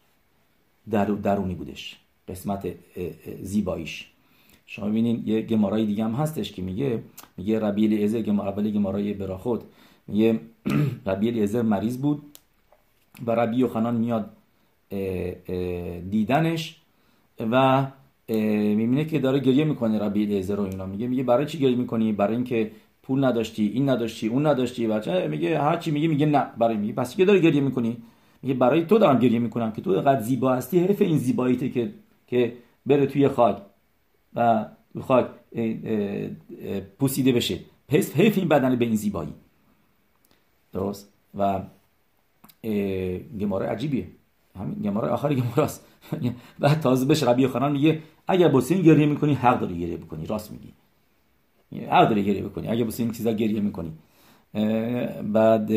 در 0.92 1.06
درونی 1.06 1.56
بودش. 1.56 1.98
قسمت 2.28 2.68
زیباییش. 3.42 4.10
شما 4.66 4.86
ببینید 4.86 5.28
یه 5.28 5.42
گمارای 5.42 5.86
دیگه 5.86 6.04
هم 6.04 6.12
هستش 6.12 6.52
که 6.52 6.62
میگه 6.62 7.04
میگه 7.38 7.60
ربیل 7.60 8.04
ازر 8.04 8.22
گمار 8.22 8.48
اول 8.48 8.72
گمارای 8.72 9.14
براخود 9.14 9.64
میگه 10.08 10.40
ربیل 11.08 11.44
ازر 11.44 11.62
مریض 11.62 11.98
بود 11.98 12.22
و 13.26 13.32
ربی 13.32 13.68
خنان 13.68 13.96
میاد 13.96 14.30
دیدنش 16.10 16.82
و 17.40 17.88
می‌بینه 18.30 19.06
که 19.06 19.20
داره 19.20 19.40
گریه 19.40 19.64
می‌کنه 19.64 20.00
ربیل 20.00 20.38
ازر 20.38 20.56
رو 20.56 20.64
اینا. 20.64 20.86
میگه 20.86 21.08
میگه 21.08 21.24
برای 21.24 21.46
چی 21.46 21.60
گریه 21.60 21.76
می‌کنی؟ 21.76 22.14
برای 22.14 22.36
اینکه 22.36 22.72
پول 23.04 23.26
نداشتی 23.26 23.68
این 23.68 23.90
نداشتی 23.90 24.28
اون 24.28 24.48
نداشتی. 24.48 24.88
بچه 24.88 25.28
میگه 25.28 25.60
هر 25.62 25.78
چی 25.78 25.92
میگه 25.92 26.08
میگه 26.08 26.26
نه. 26.26 26.46
برای 26.58 26.78
میگه 26.78 26.94
پس 26.94 27.16
که 27.16 27.26
داره 27.26 27.40
گریه 27.40 27.62
می‌کنی؟ 27.62 27.98
میگه 28.44 28.54
برای 28.56 28.86
تو 28.86 28.98
دارم 28.98 29.20
گریه 29.20 29.40
می‌کنم 29.40 29.72
که 29.72 29.82
تو 29.82 29.90
اینقدر 29.90 30.22
زیبا 30.22 30.54
هستی 30.56 30.80
حیف 30.80 31.02
این 31.02 31.18
زیباییته 31.18 31.70
که 31.70 31.94
که 32.28 32.54
بره 32.86 33.06
توی 33.06 33.28
خاک 33.28 33.58
و 34.36 34.66
خاک 35.02 35.28
پوسیده 37.00 37.32
بشه. 37.32 37.60
پس 37.88 38.16
حیف 38.16 38.38
این 38.38 38.48
بدن 38.48 38.76
به 38.76 38.86
این 38.86 38.96
زیبایی. 38.96 39.34
درست؟ 40.74 41.14
و 41.38 41.62
گماره 43.40 43.68
عجیبیه. 43.68 44.08
همین 44.60 44.76
گماره 44.76 45.08
آخر 45.08 45.34
گماره 45.34 45.64
است 45.64 45.86
بعد 46.60 46.80
تازه 46.80 47.06
بشه 47.06 47.30
ربی 47.30 47.48
خانان 47.48 47.72
میگه 47.72 48.00
اگر 48.28 48.48
بوسین 48.48 48.82
گریه 48.82 49.06
می‌کنی 49.06 49.34
حق 49.34 49.60
داری 49.60 49.80
گریه 49.80 49.98
بکنی. 49.98 50.26
راست 50.26 50.52
میگی. 50.52 50.74
حق 51.88 52.10
داری 52.10 52.24
گریه 52.24 52.44
بکنی. 52.44 52.68
اگر 52.68 52.84
بوسین 52.84 53.12
چیزا 53.12 53.32
گریه 53.32 53.60
می‌کنی. 53.60 53.92
بعد 55.24 55.72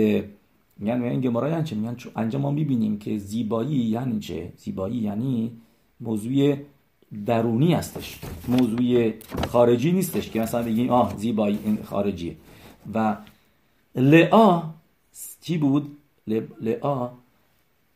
یعنی 0.81 1.09
این 1.09 1.21
گماره 1.21 1.51
یعنی 1.51 1.65
چه 1.65 1.77
میگن 1.77 1.97
انجام 2.17 2.43
ما 2.43 2.51
می‌بینیم 2.51 2.99
که 2.99 3.19
زیبایی 3.19 3.77
یعنی 3.77 4.21
چه؟ 4.21 4.53
زیبایی 4.57 4.99
یعنی 4.99 5.53
موضوع 6.01 6.57
درونی 7.27 7.75
هستش. 7.75 8.19
موضوع 8.49 9.13
خارجی 9.49 9.93
نیستش 9.93 10.31
که 10.31 10.41
مثلا 10.41 10.63
بگیم 10.63 10.91
آه 10.91 11.17
زیبایی 11.17 11.59
این 11.65 11.83
خارجیه. 11.83 12.37
و 12.95 13.17
لعا 13.95 14.63
چی 15.41 15.59
بود؟ 15.59 15.97
لعا 16.61 17.11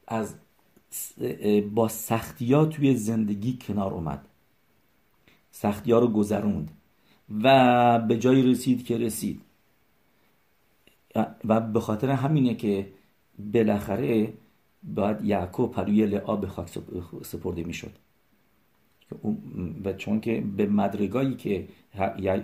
از 0.08 0.34
با 1.74 1.88
سختی 1.88 2.52
ها 2.54 2.64
توی 2.64 2.96
زندگی 2.96 3.58
کنار 3.66 3.94
اومد. 3.94 4.26
سختی 5.50 5.92
ها 5.92 5.98
رو 5.98 6.08
گذروند 6.08 6.70
و 7.42 7.98
به 7.98 8.18
جایی 8.18 8.42
رسید 8.42 8.84
که 8.84 8.98
رسید. 8.98 9.40
و 11.44 11.60
به 11.60 11.80
خاطر 11.80 12.10
همینه 12.10 12.54
که 12.54 12.86
بالاخره 13.54 14.32
باید 14.82 15.24
یعقوب 15.24 15.72
پروی 15.72 16.06
لعا 16.06 16.36
به 16.36 16.46
خاک 16.46 16.68
سپرده 17.22 17.62
می‌شد. 17.62 17.92
و 19.84 19.92
چون 19.92 20.20
که 20.20 20.44
به 20.56 20.66
مدرگایی 20.66 21.34
که 21.34 21.68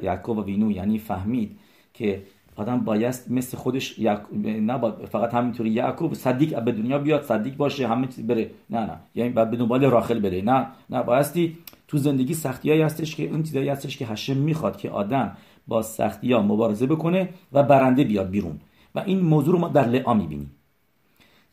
یعقوب 0.02 0.38
وینو 0.38 0.70
یعنی 0.70 0.98
فهمید 0.98 1.58
که 1.94 2.22
آدم 2.56 2.80
بایست 2.80 3.30
مثل 3.30 3.56
خودش 3.56 3.98
نه 3.98 4.78
فقط 5.06 5.34
همینطوری 5.34 5.70
یعقوب 5.70 6.14
صدیق 6.14 6.60
به 6.60 6.72
دنیا 6.72 6.98
بیاد 6.98 7.22
صدیق 7.22 7.56
باشه 7.56 7.88
همه 7.88 8.06
چیز 8.06 8.26
بره. 8.26 8.50
نه 8.70 8.80
نه. 8.80 8.98
یعنی 9.14 9.30
بعد 9.30 9.50
به 9.50 9.56
دنبال 9.56 9.84
راخل 9.84 10.20
بره. 10.20 10.42
نه 10.42 10.66
نه. 10.90 11.02
بایستی 11.02 11.58
تو 11.88 11.98
زندگی 11.98 12.34
سختیایی 12.34 12.82
هستش 12.82 13.16
که 13.16 13.28
اون 13.28 13.42
چیزایی 13.42 13.68
هستش 13.68 13.96
که 13.96 14.06
هشم 14.06 14.36
می‌خواد 14.36 14.76
که 14.76 14.90
آدم 14.90 15.36
با 15.68 15.82
سختی 15.82 16.32
ها 16.32 16.42
مبارزه 16.42 16.86
بکنه 16.86 17.28
و 17.52 17.62
برنده 17.62 18.04
بیاد 18.04 18.30
بیرون. 18.30 18.60
و 18.94 19.02
این 19.06 19.20
موضوع 19.20 19.52
رو 19.52 19.58
ما 19.58 19.68
در 19.68 19.88
لعا 19.88 20.14
می‌بینیم. 20.14 20.50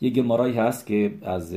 یه 0.02 0.10
گمارایی 0.10 0.54
هست 0.54 0.88
که 0.88 1.18
از 1.22 1.56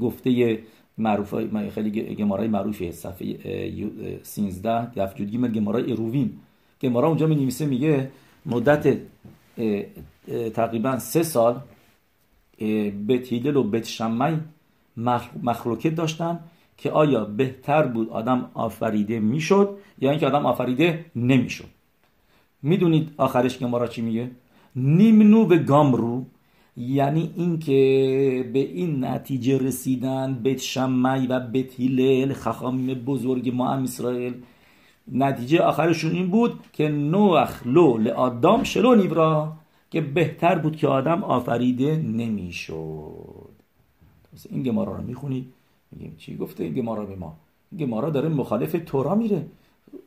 گفته 0.00 0.58
معروف 0.98 1.34
خیلی 1.74 2.14
گمارای 2.14 2.48
معروفه 2.48 2.90
صفحه 2.90 4.20
13 4.22 4.90
دفع 4.90 5.14
جدگی 5.14 5.38
گمارای 5.38 5.92
اروین. 5.92 6.32
گمارا 6.80 7.08
اونجا 7.08 7.26
می 7.26 7.34
نویسه 7.34 7.66
میگه 7.66 8.10
مدت 8.46 8.98
تقریبا 10.54 10.98
سه 10.98 11.22
سال 11.22 11.60
بیت 13.06 13.32
هیدل 13.32 13.56
و 13.56 13.62
بیت 13.62 13.86
شمی 13.86 14.40
مخلوقه 15.42 15.90
داشتن. 15.90 16.40
که 16.78 16.90
آیا 16.90 17.24
بهتر 17.24 17.82
بود 17.86 18.10
آدم 18.10 18.50
آفریده 18.54 19.20
می‌شد 19.20 19.76
یا 20.00 20.10
اینکه 20.10 20.26
آدم 20.26 20.46
آفریده 20.46 21.04
نمی‌شد؟ 21.16 21.64
می‌دونید 22.62 23.10
آخرش 23.16 23.58
گمارا 23.58 23.86
چی 23.86 24.02
میگه؟ 24.02 24.30
نیمنو 24.76 25.44
به 25.44 25.58
گامرو 25.58 26.24
یعنی 26.76 27.30
اینکه 27.36 27.72
به 28.52 28.58
این 28.58 29.04
نتیجه 29.04 29.58
رسیدن 29.58 30.34
بیت 30.34 30.58
شمی 30.58 31.26
و 31.26 31.40
بیت 31.40 31.74
هیلل 31.74 32.32
خخامیم 32.32 32.94
بزرگ 32.94 33.54
ما 33.54 33.68
هم 33.68 33.82
اسرائیل. 33.82 34.34
نتیجه 35.12 35.60
آخرشون 35.60 36.12
این 36.12 36.26
بود 36.26 36.60
که 36.72 36.88
نوخ 36.88 37.66
لو 37.66 37.98
لآدام 37.98 38.62
شلو 38.62 38.94
نیورا 38.94 39.52
که 39.90 40.00
بهتر 40.00 40.58
بود 40.58 40.76
که 40.76 40.88
آدم 40.88 41.24
آفریده 41.24 41.96
نمی‌شد. 41.96 43.48
این 44.50 44.62
گمارا 44.62 44.96
رو 44.96 45.02
می‌خونید 45.02 45.52
میگیم. 45.92 46.14
چی 46.18 46.36
گفته 46.36 46.64
این 46.64 46.74
گمارا 46.74 47.04
به 47.04 47.16
ما؟ 47.16 47.36
گمارا 47.78 48.10
داره 48.10 48.28
مخالف 48.28 48.76
تورا 48.86 49.14
میره. 49.14 49.46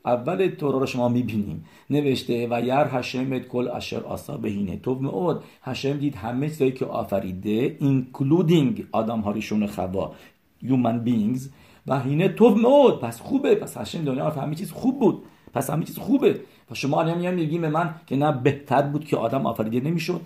اول 0.05 0.47
تورا 0.47 0.79
رو 0.79 0.85
شما 0.85 1.09
می‌بینیم. 1.09 1.65
نوشته 1.89 2.47
و 2.51 2.61
یر 2.65 2.97
هشمت 2.97 3.47
کل 3.47 3.67
اشر 3.67 3.99
آسا 3.99 4.37
بهینه 4.37 4.77
تو 4.77 4.95
مود 4.95 5.43
هشم 5.61 5.97
دید 5.97 6.15
همه 6.15 6.49
چیزایی 6.49 6.71
که 6.71 6.85
آفریده 6.85 7.77
اینکلودینگ 7.79 8.87
آدم 8.91 9.19
هاریشون 9.19 9.67
خبا 9.67 10.15
human 10.63 11.07
beings. 11.07 11.39
و 11.87 11.99
هینه 11.99 12.29
تو 12.29 12.49
مود 12.49 12.99
پس 12.99 13.19
خوبه. 13.19 13.55
پس 13.55 13.77
هشم 13.77 14.03
دنیا 14.03 14.29
همه 14.29 14.55
چیز 14.55 14.71
خوب 14.71 14.99
بود. 14.99 15.23
پس 15.53 15.69
همه 15.69 15.85
چیز 15.85 15.97
خوبه. 15.97 16.39
و 16.71 16.75
شما 16.75 17.01
الان 17.01 17.33
میگیم 17.33 17.61
به 17.61 17.69
من 17.69 17.95
که 18.07 18.15
نه 18.15 18.31
بهتر 18.31 18.81
بود 18.81 19.05
که 19.05 19.17
آدم 19.17 19.45
آفریده 19.45 19.89
نمی‌شد. 19.89 20.21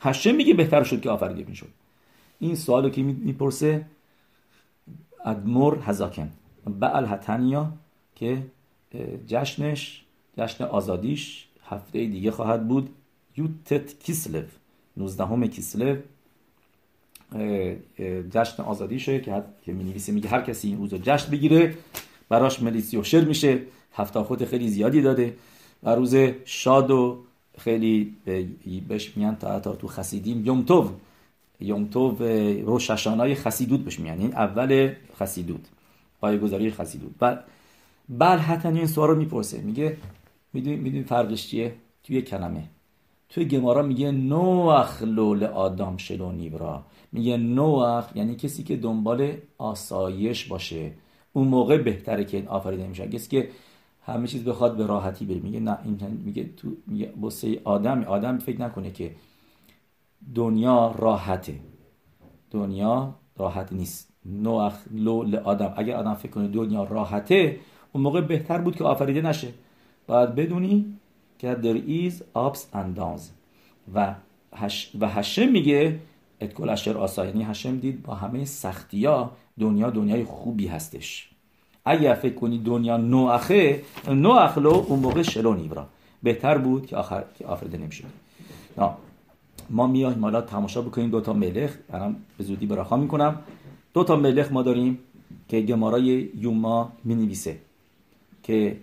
هشم 0.00 0.34
میگه 0.34 0.54
بهتر 0.54 0.82
شد 0.82 1.00
که 1.00 1.10
آفریده 1.10 1.44
می‌شد. 1.48 1.68
این 2.38 2.54
سوالو 2.54 2.90
که 2.90 3.02
می‌پرسه؟ 3.02 3.86
ادمور 5.26 5.78
هزاکن 5.82 6.30
بعل 6.66 7.06
هتنیا 7.06 7.72
که 8.14 8.42
جشنش 9.26 10.04
جشن 10.38 10.64
آزادیش 10.64 11.46
هفته 11.68 12.06
دیگه 12.06 12.30
خواهد 12.30 12.68
بود. 12.68 12.90
یوتت 13.36 13.98
کیسلف 13.98 14.44
19 14.96 15.48
کیسلف 15.48 15.98
جشن 18.30 18.62
آزادیشه 18.62 19.20
که 19.20 19.42
که 19.64 19.72
می 19.72 19.84
نویسه 19.84 20.12
میگه 20.12 20.28
هر 20.28 20.42
کسی 20.42 20.68
این 20.68 20.78
روز 20.78 20.94
جشن 20.94 21.30
بگیره 21.30 21.74
براش 22.28 22.62
ملیسی 22.62 22.96
و 22.96 23.02
شر 23.02 23.24
میشه. 23.24 23.58
هفته 23.92 24.20
خود 24.20 24.44
خیلی 24.44 24.68
زیادی 24.68 25.02
داده. 25.02 25.36
و 25.82 25.94
روز 25.94 26.14
شاد 26.44 26.90
و 26.90 27.18
خیلی 27.58 28.16
بهش 28.88 29.16
میگن 29.16 29.34
تا 29.34 29.60
تو 29.60 29.88
خسیدیم. 29.88 30.44
یومتوو 31.60 32.22
یومتوو 32.22 32.70
روششانای 32.70 33.34
خسیدود 33.34 33.84
بهش 33.84 34.00
میگن. 34.00 34.20
این 34.20 34.34
اول 34.34 34.92
خسیدود 35.20 35.68
پایگذاری 36.20 36.70
خسیدود. 36.70 37.14
و 37.20 37.38
بل 38.08 38.36
حتی 38.36 38.68
این 38.68 38.86
سوال 38.86 39.08
رو 39.08 39.16
می‌پرسه. 39.16 39.60
میگه 39.60 39.96
می‌دونی 40.52 40.76
می‌دونی 40.76 41.04
فرقش 41.04 41.46
چیه؟ 41.46 41.74
توی 42.04 42.22
کلمه. 42.22 42.62
توی 43.28 43.44
گمارا 43.44 43.82
میگه 43.82 44.10
نوخ 44.10 45.02
لول 45.02 45.44
آدم 45.44 45.96
شلو 45.96 46.32
نیورا 46.32 46.82
میگه 47.12 47.36
نوخ 47.36 48.04
یعنی 48.14 48.34
کسی 48.34 48.62
که 48.62 48.76
دنبال 48.76 49.32
آسایش 49.58 50.44
باشه. 50.44 50.92
اون 51.32 51.48
موقع 51.48 51.78
بهتره 51.78 52.24
که 52.24 52.36
این 52.36 52.48
آفریده 52.48 52.86
میشه. 52.86 53.08
کسی 53.08 53.30
که 53.30 53.48
همه 54.06 54.26
چیز 54.26 54.44
بخواد 54.44 54.76
به 54.76 54.86
راحتی 54.86 55.24
بره. 55.24 55.38
میگه 55.38 55.60
نه 55.60 55.78
این 55.84 56.20
میگه 56.24 56.50
تو 56.56 56.68
میگه 56.86 57.12
بسه 57.22 57.60
آدم 57.64 58.02
آدم 58.02 58.38
فکر 58.38 58.60
نکنه 58.60 58.90
که 58.90 59.10
دنیا 60.34 60.94
راحته. 60.98 61.60
دنیا 62.50 63.14
راحت 63.38 63.72
نیست. 63.72 64.08
نوخ 64.26 64.74
لول 64.90 65.36
آدم. 65.36 65.74
اگر 65.76 65.96
آدم 65.96 66.14
فکر 66.14 66.32
کنه 66.32 66.48
دنیا 66.48 66.84
راحته 66.84 67.58
اون 67.92 68.02
موقع 68.02 68.20
بهتر 68.20 68.58
بود 68.58 68.76
که 68.76 68.84
آفریده 68.84 69.22
نشه. 69.22 69.48
باید 70.06 70.34
بدونی 70.34 70.98
که 71.38 71.56
there 71.62 71.90
is 71.90 72.14
ups 72.38 72.60
and 72.74 72.98
downs. 72.98 73.22
و, 73.94 74.14
هش 74.54 74.90
و 75.00 75.08
هشم 75.08 75.48
میگه 75.48 75.98
اتکل 76.40 76.68
اشر 76.68 76.98
آسا. 76.98 77.26
یعنی 77.26 77.42
هشم 77.42 77.76
دید 77.76 78.02
با 78.02 78.14
همه 78.14 78.44
سختی 78.44 79.06
ها 79.06 79.30
دنیا 79.60 79.90
دنیای 79.90 80.24
خوبی 80.24 80.66
هستش. 80.66 81.30
اگر 81.84 82.14
فکر 82.14 82.34
کنی 82.34 82.58
دنیا 82.58 82.96
نوعخه 82.96 83.82
نوعخلو 84.08 84.70
اون 84.70 84.98
موقع 85.00 85.22
شلو 85.22 85.54
نیورا 85.54 85.86
بهتر 86.22 86.58
بود 86.58 86.86
که 86.86 86.96
آخر 86.96 87.24
که 87.38 87.46
آفریده 87.46 87.78
نمیشه 87.78 88.04
ما 89.70 89.86
میایم 89.86 90.22
حالا 90.22 90.40
تماشا 90.40 90.82
بکنیم 90.82 91.10
دو 91.10 91.20
تا 91.20 91.32
ملخ. 91.32 91.70
الان 91.92 92.16
به 92.38 92.44
زودی 92.44 92.66
براخا 92.66 92.96
می‌کنم. 92.96 93.40
دو 93.94 94.04
تا 94.04 94.16
ملخ 94.16 94.52
ما 94.52 94.62
داریم 94.62 94.98
که 95.48 95.60
گمارای 95.60 96.28
یوما 96.38 96.92
می 97.04 97.14
نویسه 97.14 97.58
که 98.42 98.76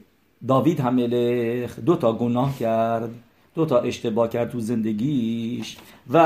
داوید 0.48 0.80
هم 0.80 0.96
ملخ 0.96 1.80
دو 1.80 1.96
تا 1.96 2.14
گناه 2.14 2.58
کرد 2.58 3.10
دو 3.56 3.66
تا 3.66 3.80
اشتباه 3.80 4.30
کرد 4.30 4.50
تو 4.50 4.60
زندگیش 4.60 5.78
و 6.10 6.20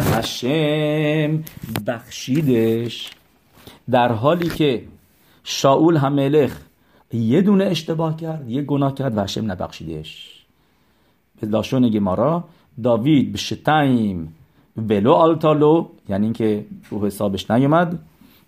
هشم 0.00 1.44
بخشیدش. 1.86 3.10
در 3.90 4.12
حالی 4.12 4.48
که 4.48 4.84
شاول 5.44 5.96
هم 5.96 6.12
ملخ 6.12 6.60
یه 7.12 7.40
دونه 7.42 7.64
اشتباه 7.64 8.16
کرد 8.16 8.50
یه 8.50 8.62
گناه 8.62 8.94
کرد 8.94 9.16
و 9.16 9.20
هشم 9.20 9.50
نبخشیدش. 9.50 10.44
به 11.40 11.46
لاشون 11.46 11.88
گمارا 11.88 12.44
داوید 12.82 13.32
به 13.32 13.38
شتایم 13.38 14.34
ولو 14.76 15.12
آلتالو 15.12 15.88
یعنی 16.08 16.24
اینکه 16.26 16.66
رو 16.90 17.06
حسابش 17.06 17.50
نیومد. 17.50 17.98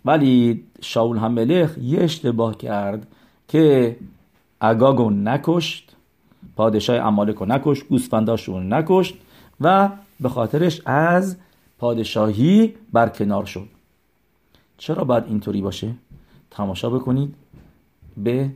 ولی 0.05 0.65
شاول 0.83 1.19
هم 1.19 1.33
ملخ 1.33 1.79
یه 1.79 2.01
اشتباه 2.01 2.57
کرد 2.57 3.07
که 3.49 3.97
اگاگو 4.61 5.11
نکشت 5.11 5.97
پادشاه 6.57 6.97
امالک 6.97 7.37
رو 7.37 7.47
نکشت 7.47 7.89
گوسفنداشون 7.89 8.73
نکشت 8.73 9.15
و 9.61 9.91
به 10.21 10.29
خاطرش 10.29 10.81
از 10.87 11.37
پادشاهی 11.79 12.75
برکنار 12.93 13.45
شد. 13.45 13.69
چرا 14.79 15.05
باید 15.05 15.25
اینطوری 15.29 15.63
باشه؟ 15.63 15.95
تماشا 16.51 16.91
بکنید 16.91 17.35
به 18.17 18.51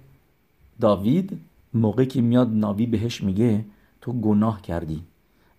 داوید. 0.80 1.40
موقعی 1.74 2.06
که 2.06 2.20
میاد 2.20 2.48
ناوی 2.52 2.86
بهش 2.86 3.22
میگه 3.22 3.64
تو 4.00 4.12
گناه 4.12 4.62
کردی. 4.62 5.02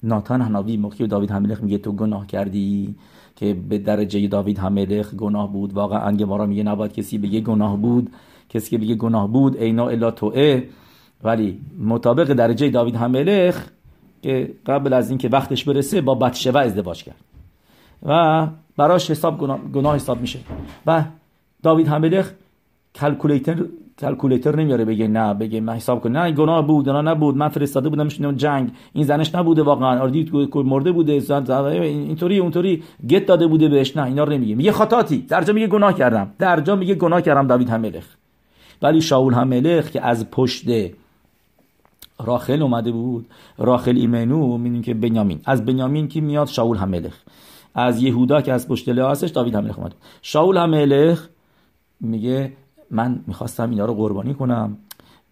ناتان 0.04 0.42
هناوی 0.42 0.78
موقعی 0.78 1.08
داوید 1.08 1.32
هملخ 1.32 1.64
میگه 1.64 1.78
تو 1.78 1.92
گناه 1.92 2.28
کردی 2.28 2.96
که 3.36 3.54
به 3.54 3.78
درجه 3.78 4.28
داوید 4.28 4.60
هملخ 4.60 5.14
گناه 5.14 5.54
بود. 5.54 5.74
واقعا 5.74 6.12
گمارا 6.12 6.46
میگه 6.46 6.64
نباید 6.64 6.94
کسی 6.94 7.18
بگه 7.18 7.40
گناه 7.40 7.78
بود. 7.78 8.10
کسی 8.50 8.70
که 8.70 8.78
بگه 8.78 8.96
گناه 8.96 9.28
بود 9.28 9.58
اینا 9.58 9.90
الا 9.90 10.12
توه. 10.12 10.64
ولی 11.24 11.60
مطابق 11.80 12.34
درجه 12.34 12.70
داوید 12.70 12.96
هملخ 12.96 13.68
که 14.22 14.54
قبل 14.66 14.94
از 14.94 15.10
اینکه 15.10 15.30
وقتش 15.30 15.64
برسه 15.64 16.02
با 16.02 16.16
بتشوه 16.16 16.62
ازدواج 16.62 17.04
کرد. 17.04 17.16
و 18.04 18.48
براش 18.78 19.12
حساب 19.12 19.38
گناه, 19.38 19.60
گناه 19.60 19.96
حساب 19.96 20.22
میشه. 20.22 20.40
و 20.86 21.04
داوید 21.64 21.88
هملخ 21.88 22.32
کلکولیتر 22.96 23.66
کلکولیتر 24.00 24.56
نمیاره 24.56 24.86
بگه 24.86 25.08
نه 25.08 25.34
بگه 25.34 25.62
من 25.62 25.74
حساب 25.74 26.02
کن 26.02 26.12
نه 26.12 26.32
گناه 26.32 26.68
بود 26.68 26.90
نه 26.90 27.02
نبود 27.02 27.38
من 27.38 27.48
فرستاده 27.48 27.90
بودم 27.90 28.06
میشونم 28.06 28.36
جنگ. 28.36 28.72
این 28.94 29.06
زنش 29.06 29.36
نبوده 29.36 29.64
واقعا. 29.64 30.00
آردی 30.00 30.32
مرده 30.56 30.92
بوده. 30.92 31.22
اینطوری 31.82 32.40
اونطوری. 32.40 32.84
گت 33.10 33.26
داده 33.26 33.48
بوده 33.48 33.70
بهش. 33.70 33.98
نه 33.98 34.04
اینا 34.04 34.24
رو 34.24 34.34
نمیگه. 34.34 34.56
میگه 34.56 34.72
خطاتی 34.72 35.18
در 35.18 35.44
جا 35.44 35.54
میگه 35.54 35.68
گناه 35.68 35.94
کردم. 35.94 36.32
در 36.40 36.60
جا 36.60 36.76
میگه 36.76 36.96
گناه 36.96 37.22
کردم 37.22 37.48
داوید 37.48 37.70
هملخ. 37.70 38.06
ولی 38.82 39.02
شاول 39.02 39.34
هملخ 39.34 39.92
که 39.92 40.02
از 40.02 40.30
پشت 40.32 40.66
راخل 42.24 42.62
اومده 42.62 42.92
بود 42.92 43.26
راخل 43.58 43.98
ایمنو 43.98 44.58
می‌دونیم 44.58 44.82
که 44.82 44.94
بنیامین. 44.94 45.40
از 45.46 45.66
بنیامین 45.66 46.08
که 46.08 46.22
میاد؟ 46.22 46.48
شاول 46.48 46.78
هملخ. 46.78 47.14
از 47.76 48.04
یهودا 48.04 48.42
که 48.42 48.54
از 48.54 48.68
پشت 48.68 48.90
هستش 48.90 49.30
داوید 49.30 49.56
هملخ 49.56 49.80
اومد 49.80 49.96
شاول 50.22 50.58
هملخ 50.58 51.28
میگه 52.02 52.52
من 52.92 53.24
می‌خواستم 53.28 53.70
اینا 53.70 53.86
رو 53.86 53.94
قربانی 53.94 54.34
کنم 54.34 54.78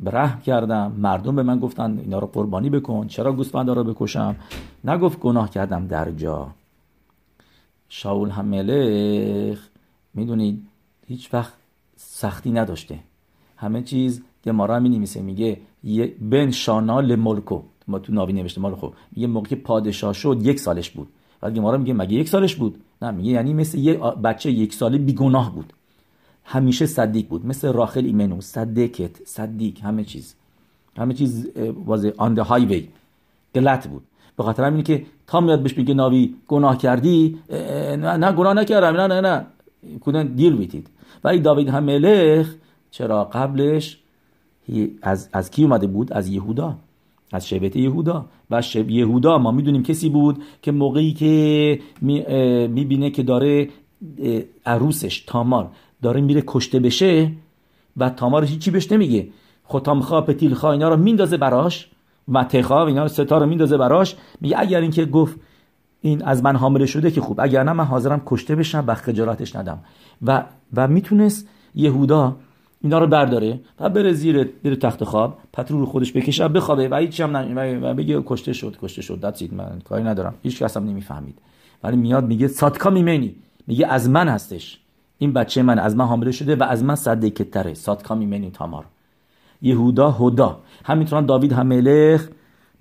رحم 0.06 0.42
کردم 0.42 0.92
مردم 0.98 1.36
به 1.36 1.44
من 1.44 1.60
گفتن 1.60 2.00
اینا 2.00 2.20
رو 2.20 2.28
قربانی 2.28 2.70
بکن 2.70 3.08
چرا 3.08 3.34
گوسفندا 3.34 3.74
رو 3.74 3.84
بکشم؟ 3.84 4.36
نگفت 4.84 5.20
گناه 5.20 5.50
کردم 5.50 5.88
در 5.88 6.12
جا. 6.12 6.48
شاول 7.90 8.30
هم 8.30 8.46
ملخ 8.46 9.60
می‌دونید 10.14 10.68
هیچ 11.08 11.34
وقت 11.34 11.54
سختی 11.96 12.52
نداشته. 12.52 13.00
همه 13.58 13.82
چیز 13.82 14.22
گمارا 14.46 14.80
می 14.80 14.90
نمیسه 14.90 15.22
میگه 15.22 15.58
بن 16.22 16.52
شانال 16.52 17.16
ملکو 17.16 17.62
ما 17.88 18.00
تو 18.00 18.14
ناوی 18.14 18.34
نوشته 18.34 18.62
مال 18.62 18.76
خب 18.76 18.94
میگه 19.12 19.28
موقع 19.28 19.56
پادشاه 19.56 20.14
شد 20.14 20.40
یک 20.44 20.60
سالش 20.60 20.90
بود. 20.90 21.08
بعد 21.42 21.56
گمارا 21.56 21.78
میگه 21.78 21.94
مگه 21.94 22.14
یک 22.14 22.30
سالش 22.30 22.56
بود؟ 22.56 22.84
نه 23.02 23.12
میگه 23.12 23.32
یعنی 23.32 23.54
مثل 23.54 23.78
یه 23.78 23.94
بچه 23.98 24.52
یک 24.52 24.74
ساله 24.74 24.98
بیگناه 24.98 25.56
بود. 25.56 25.74
همیشه 26.50 26.86
صدیق 26.86 27.28
بود. 27.28 27.46
مثل 27.46 27.74
راخل 27.74 28.06
ایمنو 28.06 28.42
صدیقت 28.42 29.16
صدیق 29.26 29.80
همه 29.80 30.04
چیز. 30.04 30.36
همه 30.98 31.14
چیز 31.14 31.48
واز 31.86 32.06
آن 32.06 32.34
ده 32.34 32.44
هایوی 32.44 32.88
گلت 33.56 33.88
بود. 33.88 34.04
به 34.38 34.44
خاطر 34.44 34.64
همینه 34.64 34.84
که 34.84 35.06
تا 35.28 35.42
میاد 35.42 35.62
بهش 35.64 35.78
میگه 35.78 35.94
ناوی 35.94 36.34
گناه 36.48 36.78
کردی 36.78 37.38
نه, 37.50 38.18
نه 38.18 38.32
گناه 38.32 38.54
نکردم 38.54 39.02
نه 39.02 39.08
نه 39.08 39.22
نه. 39.22 39.46
کودن 40.00 40.28
دیل 40.28 40.56
بیتید 40.56 40.88
ولی 41.24 41.40
داوید 41.40 41.70
هم 41.70 41.84
ملخ 41.84 42.48
چرا 42.92 43.24
قبلش 43.24 43.98
از, 45.02 45.30
از 45.34 45.52
کی 45.52 45.64
اومده 45.64 45.88
بود؟ 45.88 46.14
از 46.14 46.28
یهودا. 46.28 46.76
از 47.32 47.48
شبت 47.48 47.76
یهودا. 47.76 48.26
و 48.52 48.62
شب 48.62 48.90
یهودا 48.90 49.38
ما 49.38 49.52
می‌دونیم 49.52 49.84
کسی 49.84 50.10
بود 50.10 50.44
که 50.62 50.72
موقعی 50.72 51.14
که 51.14 51.80
می‌بینه 52.02 53.10
که 53.10 53.24
داره 53.24 53.70
عروسش 54.66 55.20
تامار 55.28 55.72
داره 56.02 56.22
میره 56.22 56.44
کشته 56.48 56.80
بشه 56.80 57.32
و 57.98 58.10
تامار 58.10 58.46
هیچی 58.46 58.72
بهش 58.72 58.92
نمیگه؟ 58.92 59.28
ختامخوا 59.68 60.22
پتیلخوا 60.22 60.72
اینا 60.72 60.90
رو 60.90 60.98
میندازه 60.98 61.38
براش 61.38 61.90
و 62.28 62.44
تخا 62.44 62.86
اینا 62.86 63.04
رو 63.04 63.08
ستا 63.08 63.38
رو 63.38 63.46
میندازه 63.46 63.78
براش. 63.78 64.16
میگه 64.42 64.60
اگر 64.60 64.82
اینکه 64.82 65.06
گفت 65.06 65.36
این 66.02 66.24
از 66.24 66.44
من 66.44 66.56
حامله 66.56 66.86
شده 66.86 67.12
که 67.12 67.22
خوب 67.22 67.40
اگر 67.40 67.64
نه 67.64 67.74
من 67.74 67.84
حاضرم 67.84 68.22
کشته 68.26 68.56
بشم 68.56 68.84
و 68.88 68.96
خجالتش 68.96 69.56
ندم. 69.56 69.80
و 70.22 70.44
و 70.76 70.88
می‌تونست 70.88 71.48
یهودا 71.76 72.36
اینا 72.82 73.00
رو 73.00 73.08
برداره 73.08 73.60
و 73.80 73.90
بره 73.90 74.14
زیر 74.14 74.44
بره 74.64 74.76
تخت 74.76 75.04
خواب 75.04 75.38
پترو 75.54 75.80
رو 75.80 75.86
خودش 75.86 76.14
بکشه 76.14 76.48
بخوابه 76.48 76.90
و 76.90 76.96
هیچ 76.96 77.22
هم 77.22 77.38
نه 77.38 77.80
و 77.80 77.94
بگه 77.94 78.24
کشته 78.26 78.54
شد 78.54 78.78
کشته 78.82 79.02
شد 79.02 79.20
دتسید 79.20 79.54
من 79.54 79.82
کاری 79.90 80.04
ندارم. 80.04 80.34
هیچ 80.44 80.60
کس 80.60 80.78
هم 80.78 80.84
نمی‌فهمید. 80.84 81.40
ولی 81.84 81.98
میاد 81.98 82.28
میگه 82.28 82.48
ساتکا 82.48 82.90
میمنی. 82.90 83.36
میگه 83.68 83.88
از 83.88 84.10
من 84.10 84.28
هستش. 84.28 84.80
این 85.18 85.34
بچه 85.34 85.64
من 85.64 85.80
از 85.80 85.96
من 85.96 86.06
حامله 86.06 86.32
شده 86.32 86.56
و 86.56 86.64
از 86.64 86.84
من 86.84 86.96
صده 86.96 87.30
تره 87.30 87.74
سادکا 87.74 88.16
میمنی 88.16 88.52
تامار. 88.52 88.86
یهودا 89.62 90.12
هدا 90.12 90.60
همینطور 90.86 91.20
هم 91.20 91.26
داوید 91.26 91.54
هم 91.54 91.68
ملخ 91.68 92.28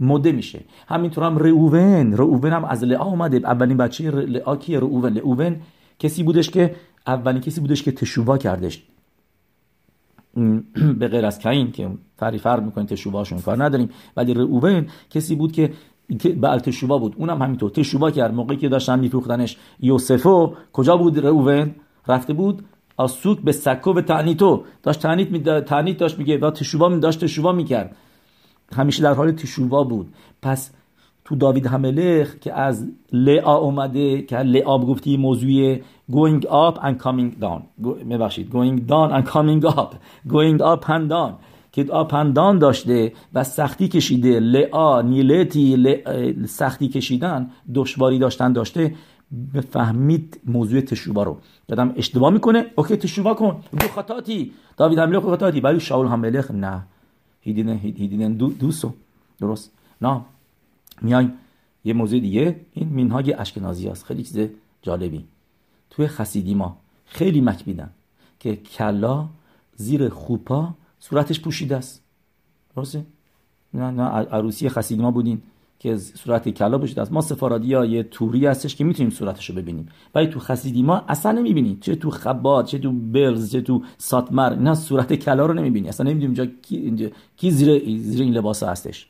مده 0.01 0.33
میشه. 0.33 0.61
همینطور 0.89 1.25
هم 1.25 1.39
رعوون 1.39 2.13
رعوون 2.13 2.53
هم 2.53 2.65
از 2.65 2.85
لعا 2.85 3.05
اومده. 3.05 3.37
اولین 3.37 3.77
بچه 3.77 4.11
لعا 4.11 4.57
کیه 4.57 4.81
رعوون 4.81 5.13
لعوون 5.13 5.57
کسی 5.99 6.23
بودش 6.23 6.51
که 6.51 6.75
اولین 7.07 7.41
کسی 7.41 7.61
بودش 7.61 7.83
که 7.83 7.93
تشووا 7.93 8.39
کردش. 8.39 8.83
به 10.99 11.09
غیر 11.09 11.27
از 11.27 11.39
کین 11.39 11.73
که 11.73 11.91
فری 12.17 12.39
فرق 12.39 12.63
می‌کنه 12.63 12.85
تشوباشون 12.85 13.41
کار 13.41 13.65
نداریم. 13.65 13.91
ولی 14.17 14.35
رعوون 14.35 14.87
کسی 15.11 15.35
بود 15.35 15.53
که 15.53 15.73
به 16.09 16.49
تشوبا 16.49 16.99
بود. 16.99 17.15
اونم 17.17 17.43
همینطور. 17.43 17.71
تشوبا 17.71 18.11
کرد. 18.11 18.35
موقعی 18.35 18.57
که 18.57 18.69
داشتن 18.69 18.99
میفروختنش. 18.99 19.57
یوسفو. 19.81 20.55
کجا 20.73 20.97
بود 20.97 21.19
رعوون 21.27 21.75
رفته 22.09 22.33
بود 22.33 22.65
از 22.99 23.11
سوک 23.11 23.41
به 23.41 23.53
سکو 23.53 23.93
به 23.93 24.03
تعنیتو 24.03 24.65
داشت 24.83 25.01
تعنیت 25.01 25.31
می 25.31 25.41
تعنیت 25.41 25.99
داشت 25.99 26.19
میگه 26.19 26.39
و 26.39 26.51
تشوبا 26.51 26.89
می 26.89 27.01
داشت 27.01 27.21
تشوبا 27.21 27.53
می‌کرد 27.53 27.97
همیشه 28.77 29.03
در 29.03 29.15
حال 29.15 29.33
تشوبا 29.33 29.85
بود. 29.85 30.13
پس 30.43 30.71
تو 31.25 31.37
داوید 31.37 31.67
هملخ 31.67 32.39
که 32.39 32.53
از 32.53 32.87
لعا 33.13 33.57
اومده 33.57 34.23
که 34.23 34.39
لعا 34.39 34.79
گفتی 34.79 35.17
موضوع 35.17 35.77
going 36.11 36.43
up 36.43 36.79
and 36.79 37.03
coming 37.03 37.43
down. 37.43 37.85
ببخشید 38.11 38.51
going 38.51 38.91
down 38.91 39.13
and 39.13 39.29
coming 39.29 39.69
up. 39.71 39.95
Going 40.29 40.61
up 40.61 40.89
and 40.89 41.11
down. 41.11 41.33
که 41.73 41.87
آپ 41.91 42.13
and 42.13 42.61
داشته 42.61 43.13
و 43.35 43.45
سختی 43.45 43.89
کشیده. 43.89 44.41
لعا 44.41 45.03
نیلتی 45.03 45.97
سختی 46.47 46.89
کشیدن 46.89 47.51
دشواری 47.75 48.19
داشتن 48.19 48.53
داشته. 48.53 48.95
بفهمید 49.55 50.41
موضوع 50.45 50.81
تشوبا 50.81 51.23
رو. 51.23 51.39
یادم 51.69 51.95
اشتباه 51.97 52.33
می‌کنه؟ 52.33 52.67
اوکی 52.77 52.97
تشوبا 52.97 53.35
کن. 53.35 53.63
دو 53.81 53.89
خطاتی. 53.89 54.53
داوید 54.77 54.99
هملخ 54.99 55.23
خطاتی. 55.23 55.61
ولی 55.61 55.81
شاول 55.81 56.07
هملخ 56.07 56.51
نه. 56.51 56.87
هیدین 57.41 57.69
هیدین 57.69 58.35
دو 58.37 58.49
دوسو 58.49 58.93
درست. 59.41 59.73
نه 60.03 60.21
میایم 61.03 61.33
یه 61.85 61.93
موضوع 61.93 62.21
دیگه. 62.21 62.61
این 62.73 62.89
مینهای 62.89 63.33
اشکنازی 63.33 63.89
هست. 63.89 64.05
خیلی 64.05 64.23
چیز 64.23 64.49
جالبی. 64.83 65.25
توی 65.91 66.07
خسیدی 66.07 66.55
ما 66.55 66.77
خیلی 67.05 67.41
مکبیدن 67.41 67.91
که 68.41 68.57
کلا 68.57 69.29
زیر 69.77 70.09
خوپا 70.09 70.75
صورتش 71.01 71.41
پوشیده 71.41 71.77
است. 71.77 72.03
درسته؟ 72.77 73.05
نه 73.75 73.91
نه 73.91 74.03
عروسی 74.03 74.69
خسیدی 74.69 75.03
ما 75.03 75.11
بودین. 75.11 75.43
که 75.79 75.97
صورت 75.97 76.49
کلا 76.49 76.79
بشه 76.79 77.01
از 77.01 77.13
ما 77.13 77.21
سفارادی 77.21 77.75
ها 77.75 77.85
یه 77.85 78.03
توری 78.03 78.47
هستش 78.47 78.77
که 78.77 78.85
می‌تونیم 78.85 79.11
صورتش 79.11 79.51
رو 79.51 79.57
ببینیم. 79.57 79.89
ولی 80.15 80.27
تو 80.27 80.41
خسیدی 80.41 80.83
ما 80.83 81.05
اصلا 81.09 81.33
نمی‌بینید 81.33 81.81
چه 81.81 81.95
تو 81.95 82.11
خبات 82.11 82.67
چه 82.67 82.79
تو 82.79 82.93
بلز 82.93 83.53
چه 83.53 83.61
تو 83.61 83.83
ساتمر. 83.99 84.55
نه 84.55 84.75
صورت 84.75 85.13
کلا 85.13 85.47
رو 85.47 85.55
نمی‌بینی. 85.55 85.89
اصلا 85.89 86.11
نمی‌دونیم 86.11 86.29
اینجا 86.29 86.47
کی, 86.63 86.77
اینجا 86.77 87.09
کی 87.37 87.51
زیر, 87.51 87.99
زیر 87.99 88.23
این 88.23 88.33
لباس 88.35 88.63
هستش. 88.63 89.09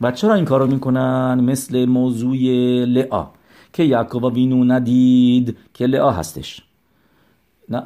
و 0.00 0.12
چرا 0.12 0.34
این 0.34 0.44
کارو 0.44 0.66
می‌کنن؟ 0.66 1.40
مثل 1.40 1.84
موضوع 1.84 2.36
لعا 2.84 3.26
که 3.72 3.82
یعقوب 3.82 4.24
وینو 4.24 4.64
ندید 4.64 5.56
که 5.74 5.86
لعا 5.86 6.10
هستش. 6.10 6.62
نه 7.68 7.82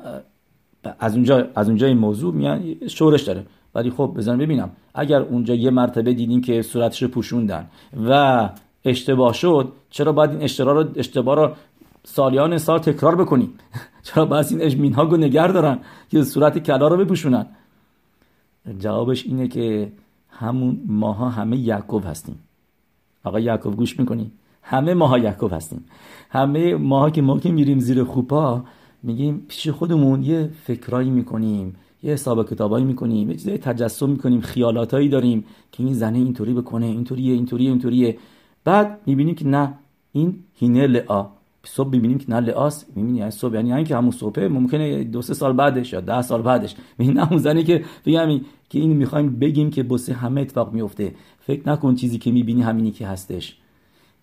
از 0.98 1.14
اونجا 1.14 1.48
از 1.54 1.68
اونجا 1.68 1.86
این 1.86 1.98
موضوع 1.98 2.34
میان 2.34 2.74
شورش 2.88 3.22
داره. 3.22 3.46
ولی 3.74 3.90
خب 3.90 4.14
بزن 4.16 4.38
ببینم. 4.38 4.70
اگر 4.94 5.20
اونجا 5.20 5.54
یه 5.54 5.70
مرتبه 5.70 6.14
دیدین 6.14 6.40
که 6.40 6.62
صورتش 6.62 7.04
پوشوندن 7.04 7.66
و 8.08 8.48
اشتباه 8.84 9.32
شد 9.32 9.72
چرا 9.90 10.12
باید 10.12 10.30
این 10.30 10.42
اشتباه 10.42 10.74
رو 10.74 10.84
اشتباه 10.96 11.36
رو 11.36 11.50
سالیان 12.04 12.58
سال 12.58 12.78
تکرار 12.78 13.16
بکنیم 13.16 13.50
چرا 14.06 14.24
باید 14.24 14.46
این 14.50 14.62
اجمین 14.62 14.92
ها 14.92 15.02
نگر 15.16 15.48
دارن 15.48 15.78
که 16.10 16.22
صورت 16.22 16.58
کلا 16.58 16.88
رو 16.88 16.96
بپوشونن؟ 16.96 17.46
جوابش 18.78 19.26
اینه 19.26 19.48
که 19.48 19.92
همون 20.30 20.80
ماها 20.86 21.28
همه 21.28 21.56
یعقوب 21.56 22.04
هستیم. 22.06 22.38
آقا 23.24 23.40
یعقوب 23.40 23.76
گوش 23.76 23.98
می‌کنی؟ 23.98 24.30
همه 24.62 24.94
ماها 24.94 25.18
یعقوب 25.18 25.52
هستیم. 25.52 25.84
همه 26.30 26.74
ماها 26.74 27.10
که 27.10 27.22
ما 27.22 27.40
که 27.40 27.52
میریم 27.52 27.78
زیر 27.78 28.04
خوپا 28.04 28.64
میگیم 29.02 29.46
پیش 29.48 29.68
خودمون 29.68 30.22
یه 30.22 30.50
فکرایی 30.64 31.10
می‌کنیم. 31.10 31.76
یه 32.02 32.12
حساب 32.12 32.50
کتابایی 32.50 32.84
می‌کنیم 32.84 33.30
یه 33.30 33.36
چیزای 33.36 33.58
تجسم 33.58 34.10
می‌کنیم 34.10 34.40
خیالاتایی 34.40 35.08
داریم 35.08 35.44
که 35.72 35.82
این 35.82 35.94
زنه 35.94 36.18
اینطوری 36.18 36.54
بکنه 36.54 36.86
اینطوریه 36.86 37.34
اینطوریه 37.34 37.70
اینطوریه. 37.70 38.18
بعد 38.64 39.00
می‌بینیم 39.06 39.34
که 39.34 39.46
نه 39.46 39.74
این 40.12 40.34
هینه 40.54 40.86
لعا 40.86 41.26
صبح 41.64 41.90
می‌بینیم 41.90 42.18
که 42.18 42.30
نه 42.30 42.40
لعاس 42.40 42.84
می‌بینی 42.94 43.18
یعنی 43.18 43.30
صبح 43.30 43.54
یعنی 43.54 43.72
اینکه 43.72 43.96
همون 43.96 44.10
صبح 44.10 44.46
ممکنه 44.46 45.04
دو 45.04 45.22
سه 45.22 45.34
سال 45.34 45.52
بعدش 45.52 45.92
یا 45.92 46.00
ده 46.00 46.22
سال 46.22 46.42
بعدش. 46.42 46.74
این 46.98 47.18
همون 47.18 47.38
زنی 47.38 47.64
که 47.64 47.84
بگم 48.06 48.40
که 48.70 48.78
این 48.78 48.92
می‌خوایم 48.92 49.38
بگیم 49.38 49.70
که 49.70 49.82
بسه 49.82 50.12
همه 50.12 50.40
اتفاق 50.40 50.72
میفته 50.72 51.14
فکر 51.40 51.68
نکن 51.68 51.94
چیزی 51.94 52.18
که 52.18 52.32
می‌بینی 52.32 52.62
همینی 52.62 52.90
که 52.90 53.06
هستش. 53.06 53.56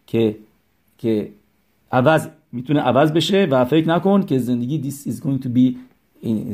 که 0.08 0.38
که 0.98 1.32
عوض 1.92 2.28
می‌تونه 2.52 2.80
عوض 2.80 3.12
بشه 3.12 3.48
و 3.52 3.66
فکر 3.66 3.88
نکن 3.88 4.22
که 4.22 4.40
زندگی 4.40 4.92
this 4.92 5.08
is 5.08 5.16
going 5.16 5.44
to 5.44 5.48
be 5.48 5.76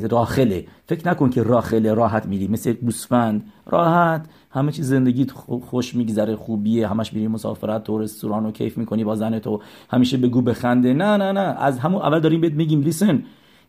راخله 0.10 0.66
فکر 0.88 1.08
نکن 1.10 1.30
که 1.30 1.44
راخله 1.44 1.94
راحت 1.94 2.26
میری. 2.26 2.48
مثل 2.48 2.74
گوسفند 2.74 3.44
راحت. 3.66 4.26
همه 4.52 4.72
چیز 4.72 4.90
زندگی 4.90 5.28
خوش 5.70 5.96
میگذره 5.96 6.36
خوبیه. 6.36 6.88
همش 6.88 7.14
میری 7.14 7.28
مسافرت 7.28 7.84
تو 7.84 7.98
رستوران 8.00 8.46
و 8.46 8.52
کیف 8.52 8.78
می‌کنی 8.78 9.04
با 9.04 9.16
زن 9.16 9.40
تو. 9.40 9.62
همیشه 9.90 10.18
بگو 10.18 10.42
بخنده. 10.42 10.94
نه 10.94 11.18
نه 11.18 11.32
نه. 11.32 11.40
از 11.40 11.80
همون 11.80 12.02
اول 12.02 12.20
داریم 12.20 12.42
بهت 12.42 12.54
میگیم 12.54 12.82
لیسن 12.82 13.24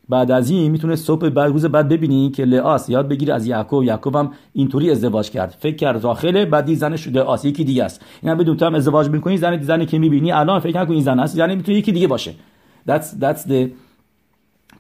بعد 0.09 0.31
از 0.31 0.51
این 0.51 0.73
می‌تونه 0.73 0.97
صبح 0.97 1.29
بعد 1.29 1.53
روز 1.53 1.67
بعد 1.67 1.89
ببینی 1.89 2.31
که 2.31 2.45
لعاس 2.45 2.89
یاد 2.89 3.09
بگیره 3.09 3.35
از 3.35 3.47
یعقوب. 3.47 3.85
یعقوب 3.85 4.17
هم 4.17 4.31
اینطوری 4.53 4.91
ازدواج 4.91 5.31
کرد. 5.31 5.57
فکر 5.61 5.77
کرد 5.77 6.05
راخله 6.05 6.45
بعدی 6.45 6.75
زن 6.75 6.97
شده 6.97 7.23
آس. 7.23 7.45
یکی 7.45 7.65
دیگه 7.65 7.85
است. 7.85 8.05
اینا 8.23 8.35
بدون 8.35 8.57
تو 8.57 8.67
هم 8.67 8.75
ازدواج 8.75 9.09
می‌کنی 9.09 9.37
زن 9.37 9.63
زنی 9.63 9.87
که 9.87 9.99
می‌بینی. 9.99 10.33
الان 10.33 10.61
فکر 10.61 10.81
نکن 10.81 10.93
این 10.93 11.03
زن 11.03 11.19
است. 11.19 11.39
یعنی 11.39 11.57
می‌تونه 11.57 11.79
یکی 11.79 11.93
دیگه 11.93 12.07
باشه. 12.07 12.35
That's 12.89 13.23
that's 13.23 13.49
the 13.49 13.69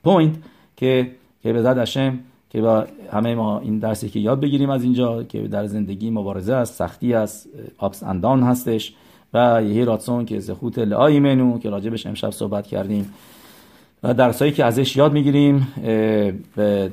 point. 0.06 0.55
که 0.76 1.10
که 1.42 1.52
به 1.52 1.62
زد 1.62 1.78
هشم 1.78 2.18
که 2.50 2.60
با 2.60 2.86
همه 3.12 3.34
ما 3.34 3.58
این 3.58 3.78
درسی 3.78 4.08
که 4.08 4.20
یاد 4.20 4.40
بگیریم 4.40 4.70
از 4.70 4.82
اینجا 4.82 5.22
که 5.22 5.48
در 5.48 5.66
زندگی 5.66 6.10
مبارزه 6.10 6.54
است 6.54 6.74
سختی 6.74 7.14
است 7.14 7.48
آپس 7.78 8.02
اندان 8.02 8.42
هستش 8.42 8.94
و 9.34 9.62
یهی 9.62 9.84
راتسون 9.84 10.24
که 10.24 10.40
زخوت 10.40 10.78
لعای 10.78 11.20
منو 11.20 11.58
که 11.58 11.70
راجبش 11.70 12.06
امشب 12.06 12.30
صحبت 12.30 12.66
کردیم 12.66 13.14
و 14.02 14.14
درسایی 14.14 14.52
که 14.52 14.64
ازش 14.64 14.96
یاد 14.96 15.12
می‌گیریم 15.12 15.68
به 16.56 16.90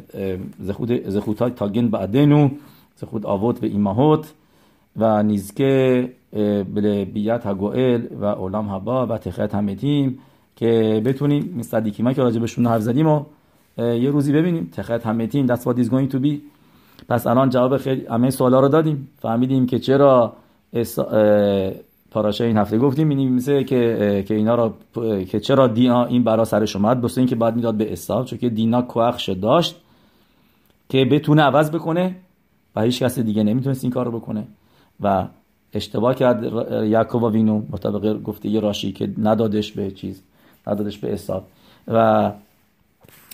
زخوت 0.60 1.10
زخوت 1.10 1.56
تاگن 1.56 1.88
بعدنو 1.88 2.50
زخوت 2.96 3.26
آوت 3.26 3.60
به 3.60 3.68
ایماهوت 3.68 4.34
و 4.98 5.24
نیزکه 5.24 6.10
بله 6.74 7.06
بیت 7.06 7.46
هگوئل 7.46 8.02
و 8.22 8.26
اولام 8.26 8.70
هبا 8.70 9.08
و 9.08 9.18
تخیت 9.18 9.56
همتیم 9.56 10.20
که 10.56 11.02
بتونیم 11.06 11.62
این 11.74 11.92
ما 12.00 12.14
که 12.14 12.22
راجبشون 12.22 12.68
حرف 12.68 12.82
زدیم 12.82 13.08
و 13.08 13.24
یه 13.78 14.10
روزی 14.10 14.34
ببینیم. 14.34 14.70
تخت 14.72 15.06
همتیم 15.06 15.48
that's 15.48 15.60
what 15.60 15.78
is 15.78 15.88
going 15.88 16.14
to 16.14 16.18
be. 16.26 16.34
پس 17.10 17.28
الان 17.28 17.50
جواب 17.50 17.78
خیلی 17.78 18.06
همه 18.06 18.30
سوالا 18.30 18.60
رو 18.60 18.68
دادیم. 18.68 19.10
فهمیدیم 19.20 19.66
که 19.66 19.80
چرا 19.80 20.34
پاراشه 22.12 22.44
این 22.44 22.58
هفته 22.58 22.78
گفتیم. 22.78 23.10
این 23.10 23.34
مثل 23.34 23.64
که 23.64 24.24
که 24.28 24.36
اینا 24.36 24.56
رو 24.56 24.74
که 25.26 25.40
چرا 25.40 25.68
دینا 25.68 26.06
این 26.06 26.24
برا 26.24 26.46
سرش 26.46 26.76
اومد 26.76 27.02
بس 27.02 27.18
اینکه 27.18 27.36
بعد 27.36 27.56
می‌داد 27.56 27.76
به 27.76 27.84
حساب 27.84 28.26
چون 28.26 28.40
که 28.40 28.50
دینا 28.50 28.82
کوخش 28.82 29.30
داشت 29.30 29.76
که 30.90 31.06
بتونه 31.06 31.42
عوض 31.42 31.72
بکنه 31.72 32.16
و 32.76 32.82
هیچ 32.82 33.04
کس 33.04 33.20
دیگه 33.20 33.44
نمی‌تونست 33.44 33.84
این 33.84 33.94
کار 33.94 34.06
رو 34.06 34.20
بکنه. 34.20 34.44
و 35.02 35.28
اشتباه 35.74 36.16
کرد 36.16 36.44
یعقوب 36.84 37.24
وینو 37.24 37.62
مطابق 37.72 38.22
گفته 38.22 38.50
یه 38.50 38.60
راشی 38.60 38.92
که 38.92 39.10
ندادش 39.18 39.72
به 39.72 39.92
چیز 39.92 40.24
ندادش 40.68 40.98
به 40.98 41.08
حساب. 41.08 41.44
و 41.88 42.32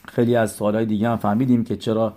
خیلی 0.09 0.35
از 0.35 0.51
سوالای 0.51 0.85
دیگه 0.85 1.09
هم 1.09 1.17
فهمیدیم 1.17 1.63
که 1.63 1.75
چرا 1.75 2.13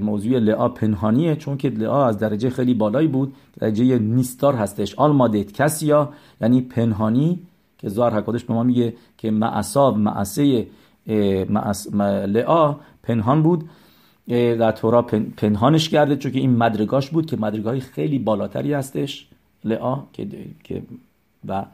موضوع 0.00 0.38
لعا 0.38 0.68
پنهانیه 0.68 1.36
چون 1.36 1.56
که 1.56 1.68
لعا 1.68 2.06
از 2.06 2.18
درجه 2.18 2.50
خیلی 2.50 2.74
بالایی 2.74 3.08
بود 3.08 3.34
درجه 3.60 3.98
نیستار 3.98 4.54
هستش. 4.54 4.94
آلمادت 4.94 5.52
کسیا 5.52 6.08
یعنی 6.40 6.60
پنهانی 6.60 7.38
که 7.78 7.88
زار 7.88 8.14
حکادش 8.14 8.44
به 8.44 8.54
ما 8.54 8.62
میگه 8.62 8.94
که 9.18 9.30
معصاب 9.30 9.98
معصه 9.98 10.66
لعا 12.26 12.76
پنهان 13.02 13.42
بود. 13.42 13.68
در 14.28 14.72
تورا 14.72 15.02
پنهانش 15.36 15.88
کرده 15.88 16.16
چون 16.16 16.32
که 16.32 16.38
این 16.38 16.56
مدرگاش 16.56 17.10
بود 17.10 17.26
که 17.26 17.36
مدرگاهی 17.36 17.80
خیلی 17.80 18.18
بالاتری 18.18 18.72
هستش 18.72 19.28
لعا 19.64 19.98
که 20.12 20.82
و 21.48 21.64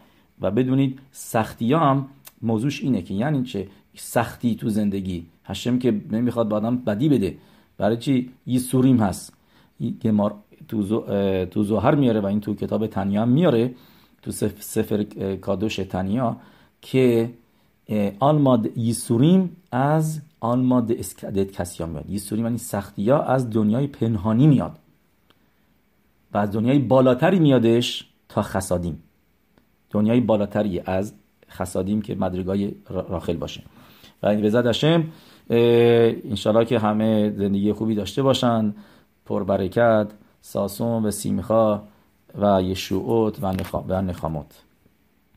و 0.41 0.51
بدونید 0.51 0.99
سختی 1.13 1.75
هم 1.75 2.07
موضوعش 2.43 2.83
اینه 2.83 3.03
که 3.03 3.15
یعنی 3.15 3.43
چه؟ 3.43 3.67
سختی 3.97 4.55
تو 4.55 4.69
زندگی. 4.69 5.27
هشم 5.45 5.79
که 5.79 6.01
نمی‌خواد 6.11 6.49
به 6.49 6.55
آدم 6.55 6.77
بدی 6.77 7.09
بده. 7.09 7.37
برای 7.79 7.97
چی؟ 7.97 8.31
یه 8.47 8.59
سوریم 8.59 8.97
هست. 9.01 9.33
که 10.01 10.13
مار 10.13 10.35
تو, 10.69 10.83
تو 11.47 11.63
زهر 11.63 11.95
میاره 11.95 12.21
و 12.21 12.27
این 12.27 12.41
تو 12.41 12.55
کتاب 12.55 12.87
تنیا 12.87 13.25
میاره. 13.25 13.75
تو 14.23 14.31
سفر 14.61 15.03
کادوش 15.41 15.77
تنیا 15.77 16.37
که 16.83 17.31
آلماد 18.19 18.93
سوریم 18.93 19.57
از 19.73 20.21
آلماد 20.41 20.93
اسکدت 20.93 21.53
کسی 21.53 21.85
میاد. 21.85 22.17
سوریم 22.17 22.45
یعنی 22.45 22.59
سختی 22.59 23.11
ها 23.11 23.23
از 23.23 23.51
دنیای 23.51 23.87
پنهانی 23.87 24.47
میاد. 24.47 24.79
و 26.35 26.39
از 26.39 26.53
دنیای 26.53 26.79
بالاتری 26.79 27.39
میادش 27.39 28.07
تا 28.29 28.43
خسادیم 28.43 29.03
دنیای 29.91 30.21
بالاتری 30.21 30.81
از 30.81 31.13
خسادیم 31.51 32.03
که 32.03 32.15
مدرگای 32.15 32.73
راخل 32.89 33.37
باشه. 33.37 33.63
و 34.23 34.27
این 34.27 34.45
رضا 34.45 34.63
داشتم 34.63 35.05
انشالله 35.51 36.65
که 36.65 36.79
همه 36.79 37.31
زندگی 37.31 37.73
خوبی 37.73 37.95
داشته 37.95 38.23
باشن. 38.23 38.75
پربرکت 39.27 40.07
ساسون 40.41 41.07
و 41.07 41.11
سیمخا 41.11 41.83
و 42.39 42.63
یشوعوت 42.63 43.39
و 43.89 44.03
نخامات 44.03 44.63